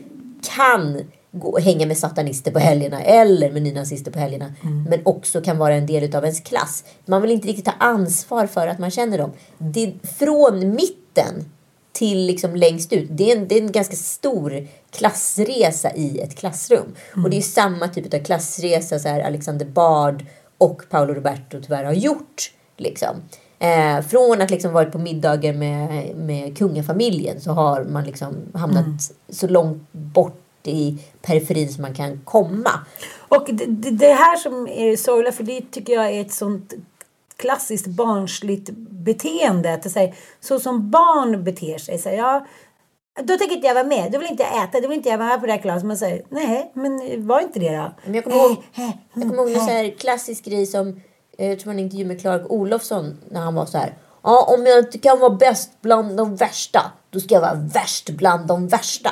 kan 0.56 1.00
gå 1.32 1.58
hänga 1.58 1.86
med 1.86 1.98
satanister 1.98 2.50
på 2.50 2.58
helgerna 2.58 3.02
eller 3.02 3.52
med 3.52 3.62
nynazister 3.62 4.10
på 4.10 4.18
helgerna. 4.18 4.54
Men 4.88 5.00
också 5.04 5.40
kan 5.40 5.58
vara 5.58 5.74
en 5.74 5.86
del 5.86 6.16
av 6.16 6.24
ens 6.24 6.40
klass. 6.40 6.84
Man 7.06 7.22
vill 7.22 7.30
inte 7.30 7.48
riktigt 7.48 7.64
ta 7.64 7.74
ansvar 7.78 8.46
för 8.46 8.66
att 8.66 8.78
man 8.78 8.90
känner 8.90 9.18
dem. 9.18 9.32
Det, 9.58 9.92
från 10.18 10.70
mitten 10.70 11.44
till 11.98 12.26
liksom 12.26 12.56
längst 12.56 12.92
ut. 12.92 13.08
Det 13.10 13.32
är, 13.32 13.36
en, 13.36 13.48
det 13.48 13.58
är 13.58 13.62
en 13.62 13.72
ganska 13.72 13.96
stor 13.96 14.66
klassresa 14.90 15.94
i 15.94 16.20
ett 16.20 16.36
klassrum. 16.36 16.94
Och 17.24 17.30
det 17.30 17.36
är 17.36 17.40
samma 17.40 17.88
typ 17.88 18.14
av 18.14 18.18
klassresa 18.18 18.98
så 18.98 19.08
här 19.08 19.20
Alexander 19.20 19.66
Bard 19.66 20.24
och 20.58 20.82
Paolo 20.90 21.14
Roberto 21.14 21.60
tyvärr 21.60 21.84
har 21.84 21.92
gjort. 21.92 22.52
Liksom. 22.76 23.08
Eh, 23.58 24.00
från 24.00 24.42
att 24.42 24.50
liksom 24.50 24.72
varit 24.72 24.92
på 24.92 24.98
middagar 24.98 25.52
med, 25.52 26.16
med 26.16 26.58
kungafamiljen 26.58 27.40
så 27.40 27.52
har 27.52 27.84
man 27.84 28.04
liksom 28.04 28.36
hamnat 28.54 29.12
så 29.28 29.48
långt 29.48 29.92
bort 29.92 30.66
i 30.66 30.98
periferin 31.22 31.68
som 31.68 31.82
man 31.82 31.94
kan 31.94 32.20
komma. 32.24 32.70
Och 33.28 33.46
det, 33.46 33.66
det, 33.66 33.90
det 33.90 34.12
här 34.12 34.36
som 34.36 34.68
är 34.68 34.96
sorgligt, 34.96 35.34
för 35.34 35.44
det 35.44 35.60
tycker 35.70 35.92
jag 35.92 36.10
är 36.10 36.20
ett 36.20 36.32
sånt 36.32 36.74
klassiskt 37.38 37.86
barnsligt 37.86 38.70
beteende. 38.90 39.74
Att 39.74 39.82
det, 39.82 39.90
så, 39.90 39.98
här, 39.98 40.14
så 40.40 40.60
som 40.60 40.90
barn 40.90 41.44
beter 41.44 41.78
sig. 41.78 41.98
Så 41.98 42.08
här, 42.08 42.16
ja, 42.16 42.46
då 43.22 43.38
tänker 43.38 43.54
inte 43.54 43.66
jag 43.66 43.74
vara 43.74 43.86
med. 43.86 44.12
Då 44.12 44.18
vill 44.18 44.30
inte 44.30 44.42
jag 44.42 44.64
äta. 44.64 44.80
Då 44.80 44.88
vill 44.88 44.96
inte 44.96 45.08
jag 45.08 45.18
vara 45.18 45.28
med 45.28 45.40
på 45.40 45.46
det 45.46 45.52
här 45.52 45.62
kalaset. 45.62 45.86
Man 45.86 45.96
säger 45.96 46.22
nej, 46.28 46.70
men 46.74 47.26
var 47.26 47.40
inte 47.40 47.60
det 47.60 47.76
då. 47.76 47.92
Men 48.04 48.14
jag 48.14 48.24
kommer 48.24 48.36
ihåg, 48.36 48.56
jag 49.14 49.22
kommer 49.22 49.34
ihåg 49.34 49.50
en 49.50 49.60
så 49.60 49.70
här 49.70 49.90
klassisk 49.98 50.44
grej 50.44 50.66
som 50.66 51.00
eh, 51.38 51.48
jag 51.48 51.60
tror 51.60 51.72
en 51.72 51.78
intervju 51.78 52.04
med 52.04 52.20
Clark 52.20 52.42
Olofsson 52.50 53.18
när 53.28 53.40
han 53.40 53.54
var 53.54 53.66
så 53.66 53.78
här. 53.78 53.94
Ja, 54.22 54.54
om 54.58 54.66
jag 54.66 54.78
inte 54.78 54.98
kan 54.98 55.20
vara 55.20 55.30
bäst 55.30 55.70
bland 55.80 56.16
de 56.16 56.36
värsta, 56.36 56.92
då 57.10 57.20
ska 57.20 57.34
jag 57.34 57.40
vara 57.40 57.54
värst 57.54 58.10
bland 58.10 58.46
de 58.46 58.68
värsta. 58.68 59.10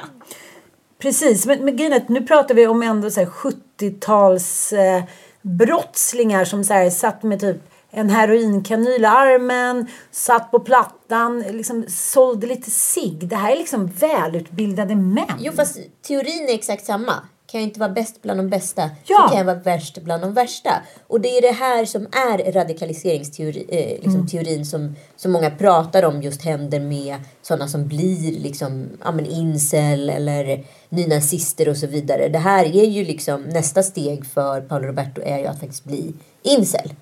Precis, 0.99 1.47
men, 1.47 1.65
men 1.65 1.77
grejen 1.77 2.01
nu 2.09 2.27
pratar 2.27 2.55
vi 2.55 2.67
om 2.67 2.83
ändå 2.83 3.11
så 3.11 3.21
här 3.21 3.27
70-tals 3.27 4.73
eh, 4.73 5.03
brottslingar 5.43 6.45
som 6.45 6.65
så 6.65 6.75
här, 6.75 6.91
satt 6.91 7.23
med 7.23 7.41
typ 7.41 7.57
en 7.91 8.11
heroinkanyl 8.11 9.03
i 9.03 9.07
armen, 9.07 9.87
satt 10.11 10.51
på 10.51 10.61
plattan, 10.61 11.41
liksom 11.41 11.85
sålde 11.89 12.47
lite 12.47 12.71
cigg. 12.71 13.29
Det 13.29 13.37
här 13.37 13.53
är 13.53 13.57
liksom 13.57 13.87
välutbildade 13.87 14.95
män. 14.95 15.27
Jo, 15.39 15.53
fast 15.53 15.79
teorin 16.07 16.49
är 16.49 16.55
exakt 16.55 16.87
samma. 16.87 17.13
Kan 17.51 17.61
jag 17.61 17.69
inte 17.69 17.81
vara 17.81 17.91
bäst 17.91 18.23
bland 18.23 18.39
de 18.41 18.49
bästa 18.49 18.91
Ja. 19.05 19.17
så 19.23 19.29
kan 19.29 19.39
jag 19.39 19.45
vara 19.45 19.59
värst 19.59 19.99
bland 20.03 20.23
de 20.23 20.33
värsta. 20.35 20.71
Och 21.07 21.21
det 21.21 21.29
är 21.29 21.43
det 21.43 21.53
här 21.53 21.85
som 21.85 22.07
är 22.07 22.53
radikaliseringsteorin 22.53 23.67
eh, 23.69 24.03
liksom 24.03 24.27
teorin 24.27 24.67
som, 24.67 24.97
som 25.17 25.33
många 25.33 25.51
pratar 25.51 26.03
om 26.03 26.23
just 26.23 26.43
händer 26.43 26.81
med 26.81 27.17
sådana 27.43 27.69
som 27.69 27.89
blir 27.89 28.41
liksom, 28.41 28.89
ja, 29.05 29.13
men 29.13 29.27
incel 29.27 30.11
eller 30.11 30.65
nynazister 30.89 31.69
och 31.69 31.77
så 31.77 31.87
vidare. 31.87 32.29
Det 32.29 32.39
här 32.39 32.65
är 32.65 32.85
ju 32.85 33.05
liksom 33.05 33.43
nästa 33.43 33.83
steg 33.83 34.27
för 34.27 34.61
Paolo 34.61 34.87
Roberto 34.87 35.21
är 35.25 35.39
ju 35.39 35.47
att 35.47 35.61
faktiskt 35.61 35.85
bli 35.85 36.15
incel. 36.43 36.93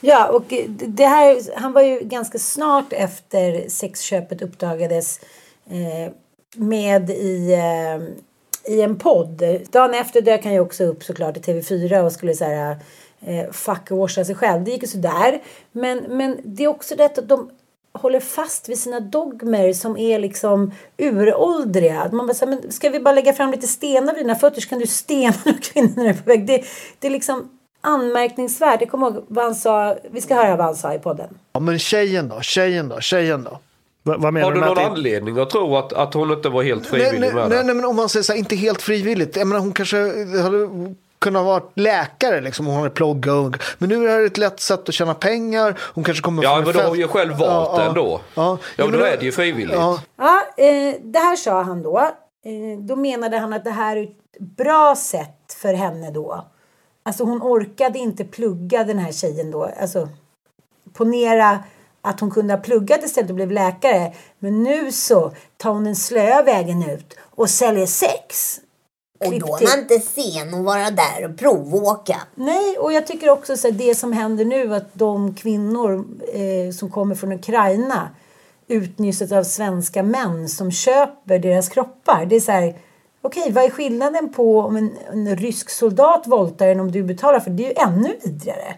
Ja, 0.00 0.28
och 0.28 0.54
det 0.70 1.06
här, 1.06 1.58
han 1.60 1.72
var 1.72 1.82
ju 1.82 2.00
ganska 2.00 2.38
snart 2.38 2.92
efter 2.92 3.68
sexköpet 3.68 4.42
uppdagades 4.42 5.20
eh, 5.70 6.12
med 6.56 7.10
i, 7.10 7.52
eh, 7.52 8.72
i 8.74 8.82
en 8.82 8.98
podd. 8.98 9.42
Dagen 9.70 9.94
efter 9.94 10.20
dök 10.20 10.44
han 10.44 10.52
ju 10.52 10.60
också 10.60 10.84
upp 10.84 11.04
såklart 11.04 11.36
i 11.36 11.40
TV4 11.40 12.00
och 12.00 12.12
skulle 12.12 12.34
så 12.34 12.44
här, 12.44 12.76
eh, 13.20 13.50
fuckwasha 13.50 14.24
sig 14.24 14.34
själv. 14.34 14.64
Det 14.64 14.70
gick 14.70 14.82
ju 14.82 14.88
sådär. 14.88 15.42
Men, 15.72 15.98
men 15.98 16.40
det 16.44 16.64
är 16.64 16.68
också 16.68 16.96
det 16.96 17.04
att 17.04 17.28
de 17.28 17.50
håller 17.92 18.20
fast 18.20 18.68
vid 18.68 18.78
sina 18.78 19.00
dogmer 19.00 19.72
som 19.72 19.96
är 19.96 20.18
liksom 20.18 20.72
uråldriga. 20.96 22.08
Man 22.12 22.26
bara 22.26 22.34
säger, 22.34 22.52
men 22.52 22.72
ska 22.72 22.90
vi 22.90 23.00
bara 23.00 23.14
lägga 23.14 23.32
fram 23.32 23.50
lite 23.50 23.66
stenar 23.66 24.14
vid 24.14 24.24
dina 24.24 24.34
fötter 24.34 24.60
så 24.60 24.68
kan 24.68 24.78
du 24.78 24.86
stena 24.86 25.58
kvinnorna 25.62 26.02
när 26.02 26.08
är 26.08 26.14
på 26.14 26.28
väg. 26.28 26.46
Det, 26.46 26.64
det 26.98 27.06
är 27.06 27.10
liksom 27.10 27.57
anmärkningsvärt. 27.88 28.80
Jag 28.80 28.90
kommer 28.90 29.06
ihåg 29.10 29.24
vad 29.28 29.44
han 29.44 29.54
sa. 29.54 29.96
Vi 30.10 30.20
ska 30.20 30.34
höra 30.34 30.56
vad 30.56 30.66
han 30.66 30.76
sa 30.76 30.94
i 30.94 30.98
podden. 30.98 31.28
Ja, 31.52 31.60
men 31.60 31.78
tjejen 31.78 32.28
då? 32.28 32.40
Tjejen 32.40 32.88
då? 32.88 33.00
Tjejen 33.00 33.44
då? 33.44 33.58
Va, 34.02 34.14
vad 34.18 34.32
menar 34.32 34.46
Har 34.46 34.52
du 34.54 34.60
med 34.60 34.68
någon 34.68 34.78
anledning 34.78 35.38
att 35.38 35.50
tro 35.50 35.76
att, 35.76 35.92
att 35.92 36.14
hon 36.14 36.30
inte 36.32 36.48
var 36.48 36.62
helt 36.62 36.82
Nej, 36.82 36.90
frivillig 36.90 37.20
nej, 37.20 37.34
med 37.34 37.48
nej, 37.48 37.58
det? 37.58 37.64
nej, 37.64 37.74
men 37.74 37.84
om 37.84 37.96
man 37.96 38.08
säger 38.08 38.22
så 38.24 38.32
här, 38.32 38.38
inte 38.38 38.56
helt 38.56 38.82
frivilligt. 38.82 39.36
Jag 39.36 39.46
menar, 39.46 39.60
hon 39.60 39.72
kanske 39.72 39.96
hade 40.42 40.68
kunnat 41.18 41.44
vara 41.44 41.62
läkare 41.74 42.40
liksom. 42.40 42.66
Hon 42.66 42.76
hade 42.76 42.90
pluggat. 42.90 43.34
och- 43.46 43.56
Men 43.78 43.88
nu 43.88 43.94
är 44.02 44.06
det 44.06 44.10
här 44.12 44.26
ett 44.26 44.38
lätt 44.38 44.60
sätt 44.60 44.88
att 44.88 44.94
tjäna 44.94 45.14
pengar. 45.14 45.78
Hon 45.94 46.04
kanske 46.04 46.22
kommer 46.22 46.42
Ja, 46.42 46.50
men 46.50 46.58
en 46.58 46.64
då 46.64 46.70
har 46.70 46.74
fest- 46.74 46.88
hon 46.88 46.98
ju 46.98 47.08
själv 47.08 47.30
valt 47.34 47.42
Ja, 47.72 47.76
det 47.78 47.82
ja. 47.82 47.88
ändå. 47.88 48.20
Ja, 48.34 48.58
Ja, 48.76 48.84
men 48.86 48.98
då 48.98 49.04
är 49.04 49.16
det 49.16 49.24
ju 49.24 49.32
frivilligt. 49.32 49.76
Ja, 49.78 50.00
Ja, 50.18 50.42
eh, 50.56 50.94
det 51.02 51.18
här 51.18 51.36
sa 51.36 51.62
han 51.62 51.82
då. 51.82 51.98
Eh, 51.98 52.78
då 52.80 52.96
menade 52.96 53.38
han 53.38 53.52
att 53.52 53.64
det 53.64 53.70
här 53.70 53.96
är 53.96 54.02
ett 54.02 54.10
bra 54.56 54.94
sätt 54.96 55.56
för 55.62 55.74
henne 55.74 56.10
då. 56.10 56.44
Alltså 57.08 57.24
hon 57.24 57.42
orkade 57.42 57.98
inte 57.98 58.24
plugga 58.24 58.84
den 58.84 58.98
här 58.98 59.12
tjejen 59.12 59.50
då. 59.50 59.70
Alltså 59.80 60.08
ponera 60.92 61.64
att 62.02 62.20
hon 62.20 62.30
kunde 62.30 62.54
ha 62.54 62.60
pluggat 62.60 63.04
istället 63.04 63.30
och 63.30 63.36
blev 63.36 63.50
läkare. 63.50 64.12
Men 64.38 64.62
nu 64.62 64.92
så 64.92 65.32
tar 65.56 65.70
hon 65.70 65.84
den 65.84 65.96
slöa 65.96 66.42
vägen 66.42 66.90
ut 66.90 67.14
och 67.20 67.50
säljer 67.50 67.86
sex. 67.86 68.60
Och 69.20 69.40
då 69.40 69.56
är 69.56 69.68
man 69.68 69.78
inte 69.78 70.00
sen 70.00 70.54
att 70.54 70.64
vara 70.64 70.90
där 70.90 71.30
och 71.30 71.38
provåka. 71.38 72.20
Nej, 72.34 72.78
och 72.78 72.92
jag 72.92 73.06
tycker 73.06 73.30
också 73.30 73.56
så 73.56 73.68
här, 73.68 73.74
det 73.74 73.94
som 73.94 74.12
händer 74.12 74.44
nu 74.44 74.74
att 74.74 74.94
de 74.94 75.34
kvinnor 75.34 76.04
eh, 76.32 76.72
som 76.72 76.90
kommer 76.90 77.14
från 77.14 77.32
Ukraina 77.32 78.10
utnyttjas 78.66 79.32
av 79.32 79.44
svenska 79.44 80.02
män 80.02 80.48
som 80.48 80.70
köper 80.70 81.38
deras 81.38 81.68
kroppar. 81.68 82.26
Det 82.26 82.36
är 82.36 82.40
så 82.40 82.52
här, 82.52 82.74
okej, 83.22 83.52
vad 83.52 83.64
är 83.64 83.70
skillnaden 83.70 84.32
på 84.32 84.60
om 84.60 84.76
en, 84.76 84.90
en 85.12 85.36
rysk 85.36 85.70
soldat 85.70 86.26
våldtar 86.26 86.68
än 86.68 86.80
om 86.80 86.90
du 86.90 87.02
betalar 87.02 87.40
för 87.40 87.50
det? 87.50 87.64
är 87.64 87.68
ju 87.68 87.74
ännu 87.76 88.16
vidrigare. 88.24 88.74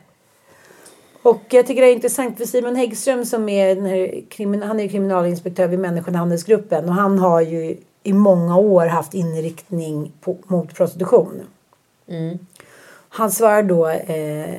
Och 1.22 1.42
jag 1.50 1.66
tycker 1.66 1.83
det 1.83 1.88
är 1.88 1.92
intressant 1.92 2.38
för 2.38 2.44
Simon 2.44 2.76
Häggström 2.76 3.24
som 3.24 3.48
är, 3.48 3.74
den 3.74 3.87
här, 3.87 4.66
han 4.66 4.81
är 4.81 4.88
kriminalinspektör 4.88 5.66
vid 5.66 5.79
Människohandelsgruppen 5.79 6.88
och 6.88 6.94
han 6.94 7.18
har 7.18 7.40
ju 7.40 7.76
i 8.03 8.12
många 8.12 8.57
år 8.57 8.87
haft 8.87 9.14
inriktning 9.14 10.12
på, 10.20 10.37
mot 10.46 10.74
prostitution. 10.74 11.42
Han 13.09 13.31
svarar 13.31 13.62
då 13.62 13.88
eh, 13.88 14.55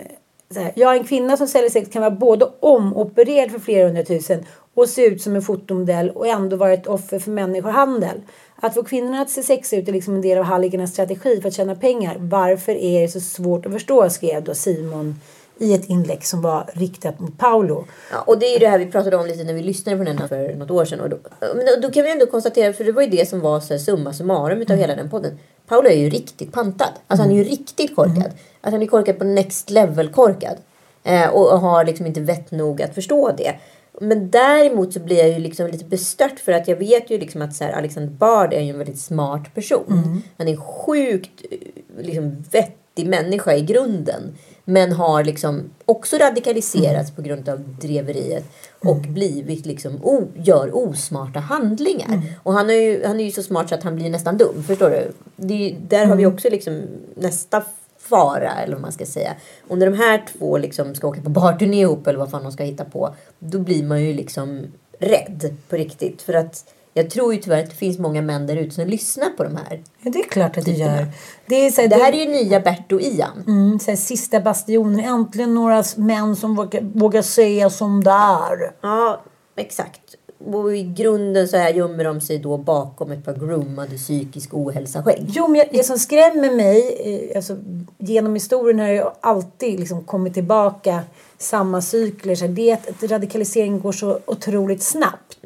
så 0.54 0.60
här, 0.60 0.72
ja 0.76 0.96
en 0.96 1.04
kvinna 1.04 1.38
som 1.38 1.48
säljer 1.48 1.70
sex 1.70 1.90
kan 1.90 2.02
vara 2.02 2.12
både 2.12 2.52
omopererad 2.60 3.52
för 3.52 3.60
flera 3.60 3.86
hundratusen 3.86 4.46
och 4.74 4.90
se 4.90 5.06
ut 5.06 5.22
som 5.22 5.36
en 5.36 5.42
fotomodell 5.42 6.10
och 6.10 6.28
ändå 6.28 6.56
vara 6.56 6.74
ett 6.74 6.88
offer 6.88 7.20
för 7.20 7.32
människohandel. 7.32 8.22
Att 8.64 8.74
få 8.74 8.84
kvinnorna 8.84 9.22
att 9.22 9.30
se 9.30 9.44
sex 9.44 9.74
ut 9.74 9.88
är 9.88 9.92
liksom 9.92 10.16
en 10.16 10.22
del 10.22 10.38
av 10.38 10.44
halligernas 10.44 10.92
strategi 10.92 11.42
för 11.42 11.48
att 11.48 11.54
tjäna 11.54 11.76
pengar. 11.76 12.16
Varför 12.20 12.72
är 12.72 13.02
det 13.02 13.08
så 13.08 13.20
svårt 13.20 13.66
att 13.66 13.72
förstå? 13.72 14.10
skrev 14.10 14.44
då 14.44 14.54
Simon 14.54 15.16
i 15.58 15.74
ett 15.74 15.90
inlägg 15.90 16.26
som 16.26 16.42
var 16.42 16.70
riktat 16.74 17.20
mot 17.20 17.38
Paolo. 17.38 17.86
Ja, 18.12 18.22
och 18.22 18.40
det 18.40 18.46
är 18.46 18.54
ju 18.54 18.60
det 18.60 18.68
här 18.68 18.80
vi 18.80 18.86
pratade 18.86 19.18
om 19.18 19.26
lite 19.26 19.44
när 19.44 19.54
vi 19.54 19.64
lyssnade 19.64 19.98
på 19.98 20.04
den 20.04 20.28
för 20.28 20.56
något 20.56 20.72
år 20.72 20.86
sedan. 20.86 21.00
Och 21.00 21.10
då, 21.10 21.18
men 21.40 21.66
då, 21.66 21.88
då 21.88 21.92
kan 21.92 22.04
vi 22.04 22.12
ändå 22.12 22.26
konstatera, 22.26 22.74
för 22.74 22.84
det 22.84 22.92
var 22.92 23.02
ju 23.02 23.10
det 23.10 23.30
som 23.30 23.40
var 23.40 23.60
så 23.60 23.74
här, 23.74 23.80
summa 23.80 24.14
summarum 24.14 24.62
utav 24.62 24.78
hela 24.78 24.96
den 24.96 25.10
podden. 25.10 25.40
Paolo 25.68 25.88
är 25.88 25.98
ju 25.98 26.10
riktigt 26.10 26.52
pantad. 26.52 26.92
Alltså 27.08 27.24
han 27.24 27.32
är 27.32 27.36
ju 27.36 27.44
riktigt 27.44 27.96
korkad. 27.96 28.32
Att 28.62 28.72
han 28.72 28.82
är 28.82 28.88
korkad 28.88 29.18
på 29.18 29.24
next 29.24 29.70
level 29.70 30.10
korkad. 30.10 30.58
Eh, 31.04 31.30
och, 31.30 31.54
och 31.54 31.60
har 31.60 31.86
liksom 31.86 32.06
inte 32.06 32.22
vett 32.22 32.52
nog 32.52 32.82
att 32.82 32.96
förstå 32.96 33.32
det. 33.38 33.56
Men 34.00 34.32
däremot 34.32 34.94
så 34.94 35.00
blir 35.00 35.18
jag 35.18 35.30
ju 35.30 35.40
liksom 35.40 35.68
lite 35.68 35.86
bestört 35.86 36.40
för 36.40 36.52
att 36.52 36.68
jag 36.68 36.76
vet 36.76 37.10
ju 37.10 37.18
liksom 37.18 37.42
att 37.42 37.56
så 37.56 37.64
här, 37.64 37.72
Alexander 37.72 38.12
Bard 38.12 38.54
är 38.54 38.60
en 38.60 38.78
väldigt 38.78 39.00
smart 39.00 39.56
person. 39.56 40.22
Han 40.38 40.48
är 40.48 40.52
en 40.52 40.62
sjukt 40.62 41.46
eh, 41.52 41.58
liksom, 42.04 42.44
vettig 42.52 43.08
människa 43.08 43.54
i 43.54 43.62
grunden. 43.62 44.36
Men 44.66 44.92
har 44.92 45.24
liksom 45.24 45.70
också 45.86 46.18
radikaliserats 46.18 47.12
på 47.12 47.22
grund 47.22 47.50
av 47.50 47.60
dreveriet. 47.82 48.44
Och 48.80 48.98
blivit 48.98 49.66
liksom, 49.66 50.06
o, 50.06 50.28
gör 50.36 50.70
osmarta 50.78 51.40
handlingar. 51.40 52.22
Och 52.44 52.54
han 52.54 52.70
är, 52.70 52.74
ju, 52.74 53.06
han 53.06 53.20
är 53.20 53.24
ju 53.24 53.32
så 53.32 53.44
smart 53.44 53.70
så 53.70 53.76
att 53.76 53.84
han 53.84 53.96
blir 53.96 54.10
nästan 54.10 54.38
dum. 54.38 54.64
Förstår 54.64 54.90
du? 54.90 55.12
Det 55.36 55.76
där 55.90 56.06
har 56.06 56.16
vi 56.16 56.26
också 56.26 56.50
liksom 56.50 56.82
nästa 57.16 57.64
fara 58.12 58.52
eller 58.52 58.74
vad 58.74 58.82
man 58.82 58.92
ska 58.92 59.06
säga. 59.06 59.36
Och 59.68 59.78
när 59.78 59.86
de 59.86 59.98
här 59.98 60.26
två 60.34 60.58
liksom 60.58 60.96
ska 60.96 61.08
åka 61.08 61.22
på 61.22 61.30
barturné 61.30 61.82
ihop 61.82 62.08
eller 62.08 62.20
vad 62.20 62.32
fan 62.32 62.44
de 62.44 62.52
ska 62.52 62.64
hitta 62.64 62.86
på. 62.86 63.16
Då 63.40 63.60
blir 63.60 63.84
man 63.84 64.04
ju 64.04 64.14
liksom 64.14 64.68
rädd 65.00 65.56
på 65.70 65.76
riktigt. 65.76 66.22
För 66.22 66.34
att 66.34 66.66
jag 66.94 67.10
tror 67.10 67.34
ju 67.34 67.42
tyvärr 67.42 67.64
att 67.64 67.70
det 67.70 67.76
finns 67.76 68.00
många 68.00 68.22
män 68.22 68.48
där 68.48 68.56
ute 68.56 68.76
som 68.76 68.88
lyssnar 68.88 69.30
på 69.30 69.44
de 69.44 69.56
här. 69.56 69.84
Ja, 70.02 70.12
det 70.12 70.20
är 70.20 70.30
klart 70.30 70.58
att 70.58 70.66
det 70.66 70.72
gör. 70.72 71.08
Det, 71.46 71.56
är 71.56 71.72
så 71.72 71.82
här, 71.82 71.88
Det 71.88 71.96
här 71.96 72.14
är 72.14 72.18
ju 72.18 72.32
nya 72.32 72.60
Bert 72.60 72.92
och 72.92 73.02
Ian. 73.02 73.44
Mm, 73.48 73.80
så 73.80 73.92
här, 73.92 73.96
sista 73.98 74.40
bastionen. 74.40 75.00
Äntligen 75.00 75.54
några 75.54 75.84
män 75.96 76.36
som 76.36 76.56
vågar, 76.56 76.82
vågar 76.82 77.22
säga 77.22 77.70
som 77.70 78.04
det 78.04 78.12
är. 78.12 78.74
Ja, 78.82 79.22
exakt. 79.56 80.01
Och 80.46 80.76
i 80.76 80.84
grunden 80.84 81.48
så 81.48 81.58
här 81.58 81.74
gömmer 81.74 82.04
de 82.04 82.22
sig 82.22 82.40
då 82.40 82.58
bakom 82.58 83.12
ett 83.12 83.26
par 83.26 83.34
groomade 83.34 83.98
psykisk 83.98 84.54
ohälsa-skägg. 84.54 85.26
Jo, 85.28 85.48
men 85.48 85.66
det 85.72 85.84
som 85.84 86.00
skrämmer 86.00 86.56
mig, 86.56 86.98
eh, 87.06 87.38
alltså, 87.38 87.58
genom 87.98 88.34
historien 88.34 88.80
har 88.80 88.88
jag 88.88 89.14
alltid 89.20 89.80
liksom 89.80 90.04
kommit 90.04 90.34
tillbaka 90.34 91.00
samma 91.38 91.82
cykler. 91.82 92.36
Så 92.36 92.48
det 92.48 92.72
är 92.72 92.74
att 92.74 93.04
radikaliseringen 93.04 93.80
går 93.80 93.92
så 93.92 94.20
otroligt 94.26 94.84
snabbt. 94.84 95.38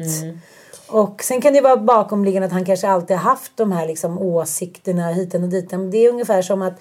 Och 0.87 1.23
sen 1.23 1.41
kan 1.41 1.53
det 1.53 1.61
vara 1.61 1.77
bakomliggande 1.77 2.45
att 2.45 2.51
han 2.51 2.65
kanske 2.65 2.87
alltid 2.87 3.17
har 3.17 3.29
haft 3.29 3.51
de 3.55 3.71
här 3.71 3.87
liksom, 3.87 4.19
åsikterna 4.19 5.11
hit 5.11 5.33
och 5.33 5.41
dit. 5.41 5.71
Men 5.71 5.91
det 5.91 5.97
är 5.97 6.09
ungefär 6.09 6.41
som 6.41 6.61
att 6.61 6.79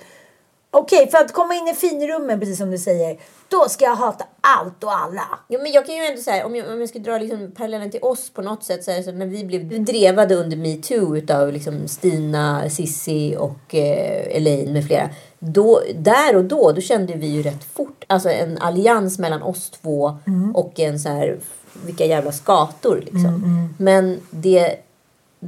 Okej, 0.77 1.11
för 1.11 1.19
att 1.19 1.33
komma 1.33 1.55
in 1.55 1.69
i 1.69 1.75
finrummen, 1.75 2.41
precis 2.41 2.59
som 2.59 2.71
du 2.71 2.79
säger, 2.79 3.19
då 3.49 3.69
ska 3.69 3.85
jag 3.85 3.95
hata 3.95 4.25
allt 4.41 4.85
och 4.85 4.93
alla. 4.93 5.23
Ja, 5.49 5.59
men 5.63 5.73
jag 5.73 5.87
kan 5.87 5.95
ju 5.95 6.05
ändå 6.05 6.23
säga, 6.23 6.47
om 6.47 6.57
jag, 6.57 6.73
om 6.73 6.81
jag 6.81 6.89
ska 6.89 6.99
dra 6.99 7.19
liksom 7.19 7.53
parallellen 7.57 7.91
till 7.91 8.03
oss 8.03 8.31
på 8.31 8.43
något 8.43 8.65
sätt 8.65 8.85
så 8.85 8.91
är 8.91 8.97
det 8.97 9.03
så 9.03 9.13
när 9.13 9.27
vi 9.27 9.45
blev 9.45 9.85
drevade 9.85 10.35
under 10.35 10.57
metoo 10.57 11.17
utav 11.17 11.53
liksom 11.53 11.89
Stina, 11.89 12.71
Sissi 12.71 13.37
och 13.39 13.75
eh, 13.75 14.37
Elaine 14.37 14.73
med 14.73 14.87
flera. 14.87 15.11
Då, 15.39 15.81
där 15.95 16.37
och 16.37 16.45
då, 16.45 16.73
då 16.73 16.81
kände 16.81 17.15
vi 17.15 17.27
ju 17.27 17.43
rätt 17.43 17.65
fort 17.65 18.05
alltså 18.07 18.31
en 18.31 18.59
allians 18.59 19.19
mellan 19.19 19.43
oss 19.43 19.71
två 19.71 20.19
och 20.55 20.81
en 20.81 21.01
så 21.01 21.09
här, 21.09 21.39
vilka 21.87 22.05
jävla 22.05 22.33
skator 22.33 23.03
liksom. 23.05 23.69
Men 23.79 24.21
det, 24.31 24.77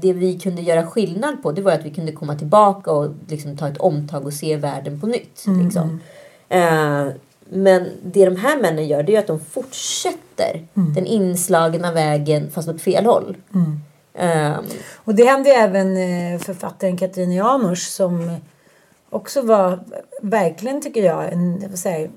det 0.00 0.12
vi 0.12 0.38
kunde 0.38 0.62
göra 0.62 0.86
skillnad 0.86 1.42
på 1.42 1.52
det 1.52 1.62
var 1.62 1.72
att 1.72 1.84
vi 1.84 1.90
kunde 1.90 2.12
komma 2.12 2.34
tillbaka 2.34 2.90
och 2.92 3.08
liksom 3.28 3.56
ta 3.56 3.68
ett 3.68 3.78
omtag 3.78 4.26
och 4.26 4.32
se 4.32 4.56
världen 4.56 5.00
på 5.00 5.06
nytt. 5.06 5.44
Liksom. 5.64 6.00
Eh, 6.48 7.06
men 7.48 7.88
det 8.02 8.24
de 8.24 8.36
här 8.36 8.60
männen 8.60 8.86
gör 8.88 9.02
det 9.02 9.16
är 9.16 9.18
att 9.18 9.26
de 9.26 9.40
fortsätter 9.40 10.66
den 10.94 11.06
inslagna 11.06 11.92
vägen 11.92 12.50
fast 12.50 12.68
åt 12.68 12.80
fel 12.82 13.06
håll. 13.06 13.36
Eh, 14.14 14.56
Och 15.04 15.14
det 15.14 15.24
hände 15.24 15.50
även 15.50 15.96
eh, 15.96 16.40
författaren 16.40 16.96
Katarina 16.96 17.34
Janouch 17.34 17.78
som 17.88 18.36
också 19.10 19.42
var 19.42 19.80
verkligen, 20.22 20.82
tycker 20.82 21.02
jag, 21.04 21.32
en 21.32 21.64
vad 21.70 21.78
säger, 21.78 22.10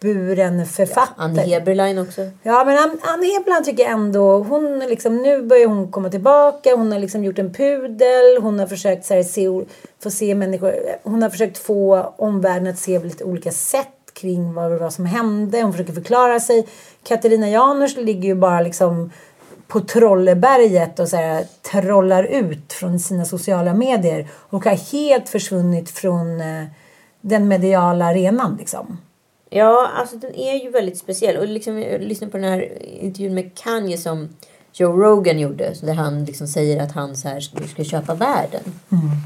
uppburen 0.00 0.66
författare. 0.66 1.24
Ann 1.24 1.38
Heberlein 1.38 1.98
också. 1.98 2.30
Ja, 2.42 2.64
men 2.64 2.78
Ann, 2.78 2.98
Ann 3.02 3.22
Hebland 3.22 3.64
tycker 3.64 3.82
jag 3.82 3.92
ändå, 3.92 4.38
hon 4.38 4.78
liksom, 4.78 5.16
nu 5.16 5.42
börjar 5.42 5.66
hon 5.66 5.90
komma 5.90 6.10
tillbaka. 6.10 6.76
Hon 6.76 6.92
har 6.92 6.98
liksom 6.98 7.24
gjort 7.24 7.38
en 7.38 7.52
pudel. 7.52 8.42
Hon 8.42 8.58
har 8.58 8.66
försökt 8.66 9.06
så 9.06 9.14
här, 9.14 9.22
se, 9.22 9.46
få 10.02 10.10
se 10.10 10.34
människor, 10.34 10.74
hon 11.02 11.22
har 11.22 11.30
försökt 11.30 11.58
få 11.58 12.12
omvärlden 12.16 12.66
att 12.66 12.78
se 12.78 13.00
på 13.00 13.06
lite 13.06 13.24
olika 13.24 13.50
sätt 13.50 13.88
kring 14.12 14.54
vad 14.54 14.70
det 14.70 14.78
var 14.78 14.90
som 14.90 15.06
hände. 15.06 15.62
Hon 15.62 15.72
försöker 15.72 15.92
förklara 15.92 16.40
sig. 16.40 16.66
Katarina 17.02 17.48
Janouch 17.48 17.96
ligger 17.96 18.28
ju 18.28 18.34
bara 18.34 18.60
liksom 18.60 19.10
på 19.68 19.80
Trolleberget 19.80 20.98
och 20.98 21.08
så 21.08 21.16
här, 21.16 21.44
trollar 21.62 22.24
ut 22.24 22.72
från 22.72 22.98
sina 22.98 23.24
sociala 23.24 23.74
medier 23.74 24.28
och 24.32 24.64
har 24.64 24.92
helt 24.92 25.28
försvunnit 25.28 25.90
från 25.90 26.40
eh, 26.40 26.64
den 27.20 27.48
mediala 27.48 28.04
arenan 28.04 28.56
liksom. 28.58 28.98
Ja, 29.52 29.90
alltså 29.96 30.16
den 30.16 30.34
är 30.34 30.64
ju 30.64 30.70
väldigt 30.70 30.98
speciell. 30.98 31.36
Och 31.36 31.48
liksom, 31.48 31.78
jag 31.78 32.02
lyssnade 32.02 32.30
på 32.30 32.38
den 32.38 32.52
här 32.52 32.82
intervjun 32.82 33.34
med 33.34 33.54
Kanye 33.54 33.98
som 33.98 34.28
Joe 34.72 34.92
Rogan 34.92 35.38
gjorde. 35.38 35.74
Där 35.82 35.94
han 35.94 36.24
liksom 36.24 36.46
säger 36.46 36.82
att 36.82 36.92
han 36.92 37.16
så 37.16 37.28
här, 37.28 37.50
nu 37.60 37.68
ska 37.68 37.84
köpa 37.84 38.14
världen. 38.14 38.62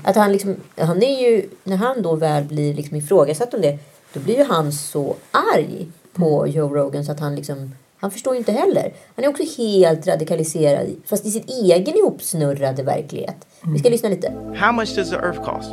Att 0.05 0.17
han 0.17 0.33
liksom, 0.33 0.57
han 0.77 1.03
är 1.03 1.31
ju, 1.31 1.49
när 1.65 1.77
han 1.77 2.03
då 2.03 2.17
väl 2.17 2.45
blir 2.45 2.75
liksom 2.75 2.97
ifrågasatt 2.97 3.55
om 3.55 3.61
det. 3.61 3.79
Då 4.13 4.21
blir 4.21 4.37
ju 4.37 4.45
han 4.45 4.73
så 4.73 5.17
arg 5.55 5.87
på 6.13 6.47
Joe 6.49 6.75
Rogan 6.75 7.05
så 7.05 7.13
att 7.13 7.21
han 7.21 7.37
liksom 7.37 7.73
han 7.97 8.11
förstår 8.11 8.35
ju 8.35 8.39
inte 8.39 8.53
heller. 8.53 8.93
Han 9.17 9.25
är 9.25 9.29
också 9.29 9.43
helt 9.59 10.07
radikaliserad. 10.07 10.87
Fast 11.07 11.27
i 11.27 11.31
sin 11.31 11.45
egen 11.49 11.97
ihopsnurrade 11.97 12.83
verklighet. 12.83 13.37
Vi 13.73 13.79
ska 13.79 13.89
lyssna 13.89 14.09
lite. 14.09 14.33
How 14.57 14.73
much 14.73 14.97
does 14.97 15.11
the 15.11 15.17
earth 15.17 15.43
cost? 15.43 15.71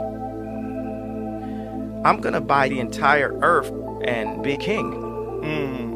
I'm 2.03 2.21
gonna 2.21 2.41
buy 2.41 2.69
the 2.69 2.79
entire 2.79 3.31
earth 3.43 3.80
and 4.03 4.43
be 4.43 4.57
king. 4.57 4.91
Hmm. 4.91 5.91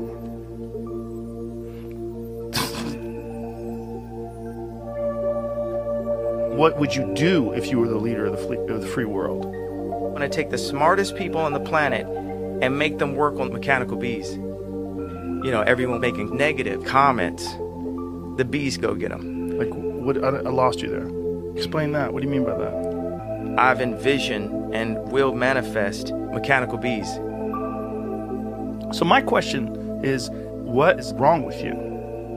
What 6.55 6.79
would 6.79 6.95
you 6.95 7.13
do 7.15 7.51
if 7.51 7.69
you 7.69 7.79
were 7.79 7.87
the 7.87 7.97
leader 7.97 8.25
of 8.25 8.47
the, 8.47 8.57
of 8.73 8.81
the 8.81 8.87
free 8.87 9.05
world? 9.05 9.45
I'm 9.45 10.13
gonna 10.13 10.29
take 10.29 10.51
the 10.51 10.57
smartest 10.57 11.17
people 11.17 11.41
on 11.41 11.51
the 11.51 11.59
planet 11.59 12.07
and 12.61 12.79
make 12.79 12.99
them 12.99 13.15
work 13.15 13.39
on 13.39 13.51
mechanical 13.51 13.97
bees. 13.97 14.31
You 14.31 15.51
know, 15.51 15.61
everyone 15.61 15.99
making 15.99 16.35
negative 16.35 16.85
comments. 16.85 17.45
The 18.37 18.45
bees 18.49 18.77
go 18.77 18.95
get 18.95 19.09
them. 19.09 19.57
Like, 19.57 19.69
what? 19.73 20.23
I, 20.23 20.29
I 20.29 20.49
lost 20.49 20.81
you 20.81 20.89
there. 20.89 21.09
Explain 21.57 21.91
that. 21.91 22.13
What 22.13 22.21
do 22.21 22.27
you 22.27 22.31
mean 22.33 22.45
by 22.45 22.57
that? 22.57 23.55
I've 23.57 23.81
envisioned 23.81 24.73
and 24.73 24.97
will 25.11 25.33
manifest 25.33 26.13
mechanical 26.13 26.77
bees. 26.77 27.07
So 28.95 29.03
my 29.03 29.19
question 29.19 29.75
is, 30.05 30.29
what 30.29 31.01
is 31.01 31.11
wrong 31.15 31.43
with 31.43 31.61
you? 31.61 31.73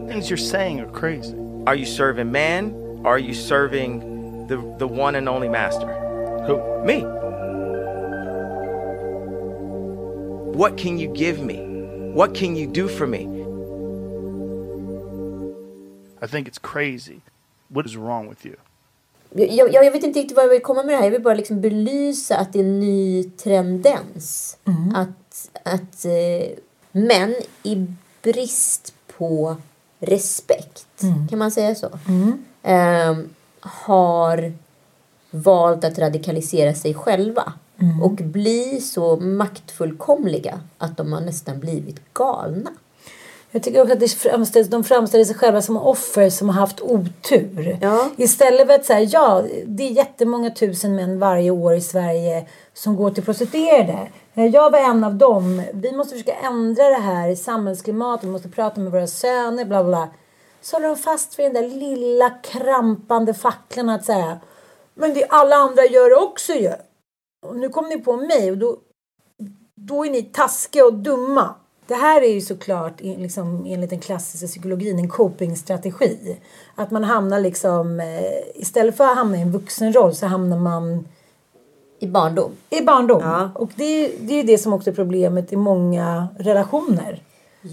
Things 0.08 0.28
you're 0.28 0.36
saying 0.36 0.80
are 0.80 0.90
crazy. 0.90 1.36
Are 1.68 1.76
you 1.76 1.86
serving 1.86 2.32
man? 2.32 3.02
Are 3.04 3.16
you 3.16 3.32
serving 3.32 4.48
the, 4.48 4.56
the 4.78 4.88
one 4.88 5.14
and 5.14 5.28
only 5.28 5.48
master? 5.48 5.86
Who? 6.48 6.84
Me. 6.84 7.02
What 10.58 10.76
can 10.76 10.98
you 10.98 11.06
give 11.14 11.40
me? 11.40 11.58
What 12.12 12.34
can 12.34 12.56
you 12.56 12.66
do 12.66 12.88
for 12.88 13.06
me? 13.06 13.26
I 16.20 16.26
think 16.26 16.48
it's 16.48 16.58
crazy. 16.58 17.20
What 17.68 17.86
is 17.86 17.96
wrong 17.96 18.26
with 18.26 18.44
you? 18.44 18.56
Jag, 19.30 19.72
jag, 19.72 19.92
vet 19.92 20.04
inte 20.04 20.18
riktigt 20.18 20.36
vad 20.36 20.44
jag 20.44 20.50
vill 20.50 20.62
komma 20.62 20.82
med 20.82 20.94
det 20.94 20.96
här. 20.96 21.04
Jag 21.04 21.10
vill 21.10 21.22
bara 21.22 21.34
liksom 21.34 21.60
belysa 21.60 22.36
att 22.36 22.52
det 22.52 22.58
är 22.58 22.64
en 22.64 22.80
ny 22.80 23.24
tendens. 23.24 24.56
Att, 24.94 25.50
att 25.64 26.04
eh, 26.04 26.58
män 26.92 27.34
i 27.62 27.86
brist 28.22 28.94
på 29.18 29.56
respekt, 30.00 30.86
kan 31.30 31.38
man 31.38 31.50
säga 31.50 31.74
så, 31.74 31.86
eh, 32.62 33.16
har 33.60 34.52
valt 35.30 35.84
att 35.84 35.98
radikalisera 35.98 36.74
sig 36.74 36.94
själva. 36.94 37.52
Och 38.02 38.12
bli 38.12 38.80
så 38.80 39.16
maktfullkomliga 39.16 40.60
att 40.78 40.96
de 40.96 41.12
har 41.12 41.20
nästan 41.20 41.60
blivit 41.60 42.14
galna. 42.14 42.70
Jag 43.50 43.62
tycker 43.62 43.82
också 43.82 43.92
att 43.92 44.00
det 44.00 44.08
framställs, 44.08 44.68
de 44.68 44.84
framställer 44.84 45.24
sig 45.24 45.34
själva 45.34 45.62
som 45.62 45.76
offer 45.76 46.30
som 46.30 46.48
har 46.48 46.60
haft 46.60 46.80
otur. 46.80 47.78
Ja. 47.80 48.08
Istället 48.16 48.66
för 48.66 48.74
att 48.74 48.84
säga 48.84 49.00
ja, 49.00 49.44
det 49.66 49.82
är 49.82 49.90
jättemånga 49.90 50.50
tusen 50.50 50.96
män 50.96 51.18
varje 51.18 51.50
år 51.50 51.74
i 51.74 51.80
Sverige 51.80 52.48
som 52.74 52.96
går 52.96 53.10
till 53.10 53.24
prostituerade. 53.24 54.08
Eh, 54.34 54.46
Jag 54.46 54.70
var 54.70 54.78
en 54.78 55.04
av 55.04 55.14
dem. 55.14 55.62
Vi 55.72 55.92
måste 55.92 56.12
försöka 56.12 56.34
ändra 56.34 56.84
det 56.84 57.00
här 57.00 57.34
samhällsklimatet. 57.34 58.24
Vi 58.24 58.30
måste 58.30 58.48
prata 58.48 58.80
med 58.80 58.92
våra 58.92 59.06
söner, 59.06 59.64
bla 59.64 59.84
bla, 59.84 59.88
bla. 59.90 60.08
Så 60.60 60.76
håller 60.76 60.88
de 60.88 60.96
fast 60.96 61.38
vid 61.38 61.46
den 61.46 61.62
där 61.62 61.68
lilla 61.76 62.30
krampande 62.30 63.34
facklan 63.34 63.88
att 63.88 64.04
säga 64.04 64.38
men 64.98 65.14
det 65.14 65.24
alla 65.28 65.56
andra 65.56 65.84
gör 65.84 66.22
också 66.22 66.52
ju. 66.52 66.72
Och 67.46 67.56
nu 67.56 67.68
kom 67.68 67.88
ni 67.88 68.00
på 68.00 68.16
mig 68.16 68.50
och 68.50 68.58
då, 68.58 68.76
då 69.74 70.06
är 70.06 70.10
ni 70.10 70.22
taskiga 70.22 70.84
och 70.84 70.94
dumma. 70.94 71.54
Det 71.88 71.94
här 71.94 72.22
är 72.22 72.32
ju 72.32 72.40
såklart 72.40 73.00
en- 73.00 73.22
liksom, 73.22 73.66
enligt 73.68 73.90
den 73.90 74.00
klassiska 74.00 74.46
psykologin 74.46 74.98
en 74.98 75.08
copingstrategi. 75.08 76.36
Att 76.74 76.90
man 76.90 77.04
hamnar 77.04 77.40
liksom, 77.40 78.00
eh, 78.00 78.06
istället 78.62 78.96
för 78.96 79.04
att 79.04 79.16
hamna 79.16 79.38
i 79.38 79.40
en 79.40 79.52
vuxenroll 79.52 80.14
så 80.14 80.26
hamnar 80.26 80.58
man 80.58 81.08
I 82.00 82.06
barndom. 82.06 82.50
i 82.70 82.80
barndom. 82.82 83.20
Ja. 83.24 83.50
Och 83.54 83.70
det 83.76 83.84
är, 83.84 84.10
det 84.20 84.32
är 84.32 84.36
ju 84.36 84.42
det 84.42 84.58
som 84.58 84.72
också 84.72 84.90
är 84.90 84.94
problemet 84.94 85.52
i 85.52 85.56
många 85.56 86.28
relationer. 86.38 87.22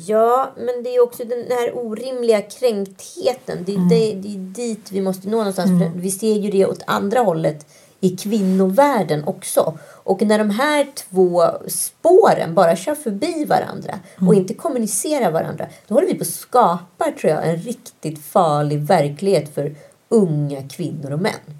Ja, 0.07 0.49
men 0.57 0.83
det 0.83 0.95
är 0.95 1.03
också 1.03 1.23
den 1.23 1.45
här 1.49 1.77
orimliga 1.77 2.41
kränktheten. 2.41 3.57
Det 3.65 3.73
är, 3.75 3.89
det, 3.89 4.13
det 4.21 4.27
är 4.35 4.37
dit 4.37 4.91
vi 4.91 5.01
måste 5.01 5.29
nå 5.29 5.37
någonstans. 5.37 5.69
För 5.83 5.99
vi 5.99 6.11
ser 6.11 6.33
ju 6.33 6.51
det 6.51 6.65
åt 6.65 6.83
andra 6.87 7.19
hållet 7.19 7.65
i 8.05 8.17
kvinnovärlden 8.17 9.23
också. 9.23 9.77
Och 10.03 10.21
när 10.21 10.37
de 10.37 10.49
här 10.49 10.87
två 10.95 11.43
spåren 11.67 12.53
bara 12.53 12.75
kör 12.75 12.95
förbi 12.95 13.45
varandra 13.45 13.99
och 14.27 14.35
inte 14.35 14.53
kommunicerar 14.53 15.31
varandra. 15.31 15.65
Då 15.87 15.95
håller 15.95 16.07
vi 16.07 16.13
på 16.13 16.21
att 16.21 16.27
skapa, 16.27 17.05
tror 17.21 17.33
jag, 17.33 17.49
en 17.49 17.57
riktigt 17.57 18.25
farlig 18.25 18.79
verklighet 18.79 19.55
för 19.55 19.75
unga 20.09 20.69
kvinnor 20.69 21.11
och 21.11 21.19
män. 21.19 21.59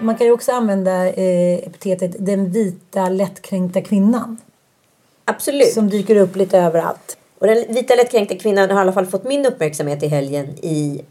Man 0.00 0.16
kan 0.16 0.26
ju 0.26 0.32
också 0.32 0.52
använda 0.52 1.06
eh, 1.06 1.54
epitetet 1.54 2.16
den 2.18 2.50
vita 2.50 3.08
lättkränkta 3.08 3.80
kvinnan. 3.80 4.36
Absolut. 5.24 5.72
Som 5.72 5.90
dyker 5.90 6.16
upp 6.16 6.36
lite 6.36 6.58
överallt. 6.58 7.16
Och 7.38 7.46
den 7.46 7.74
vita 7.74 7.94
lättkränkta 7.94 8.34
kvinnan 8.34 8.70
har 8.70 8.78
i 8.78 8.80
alla 8.80 8.92
fall 8.92 9.06
fått 9.06 9.24
min 9.24 9.46
uppmärksamhet 9.46 10.02
i 10.02 10.08
helgen 10.08 10.46
i, 10.62 11.04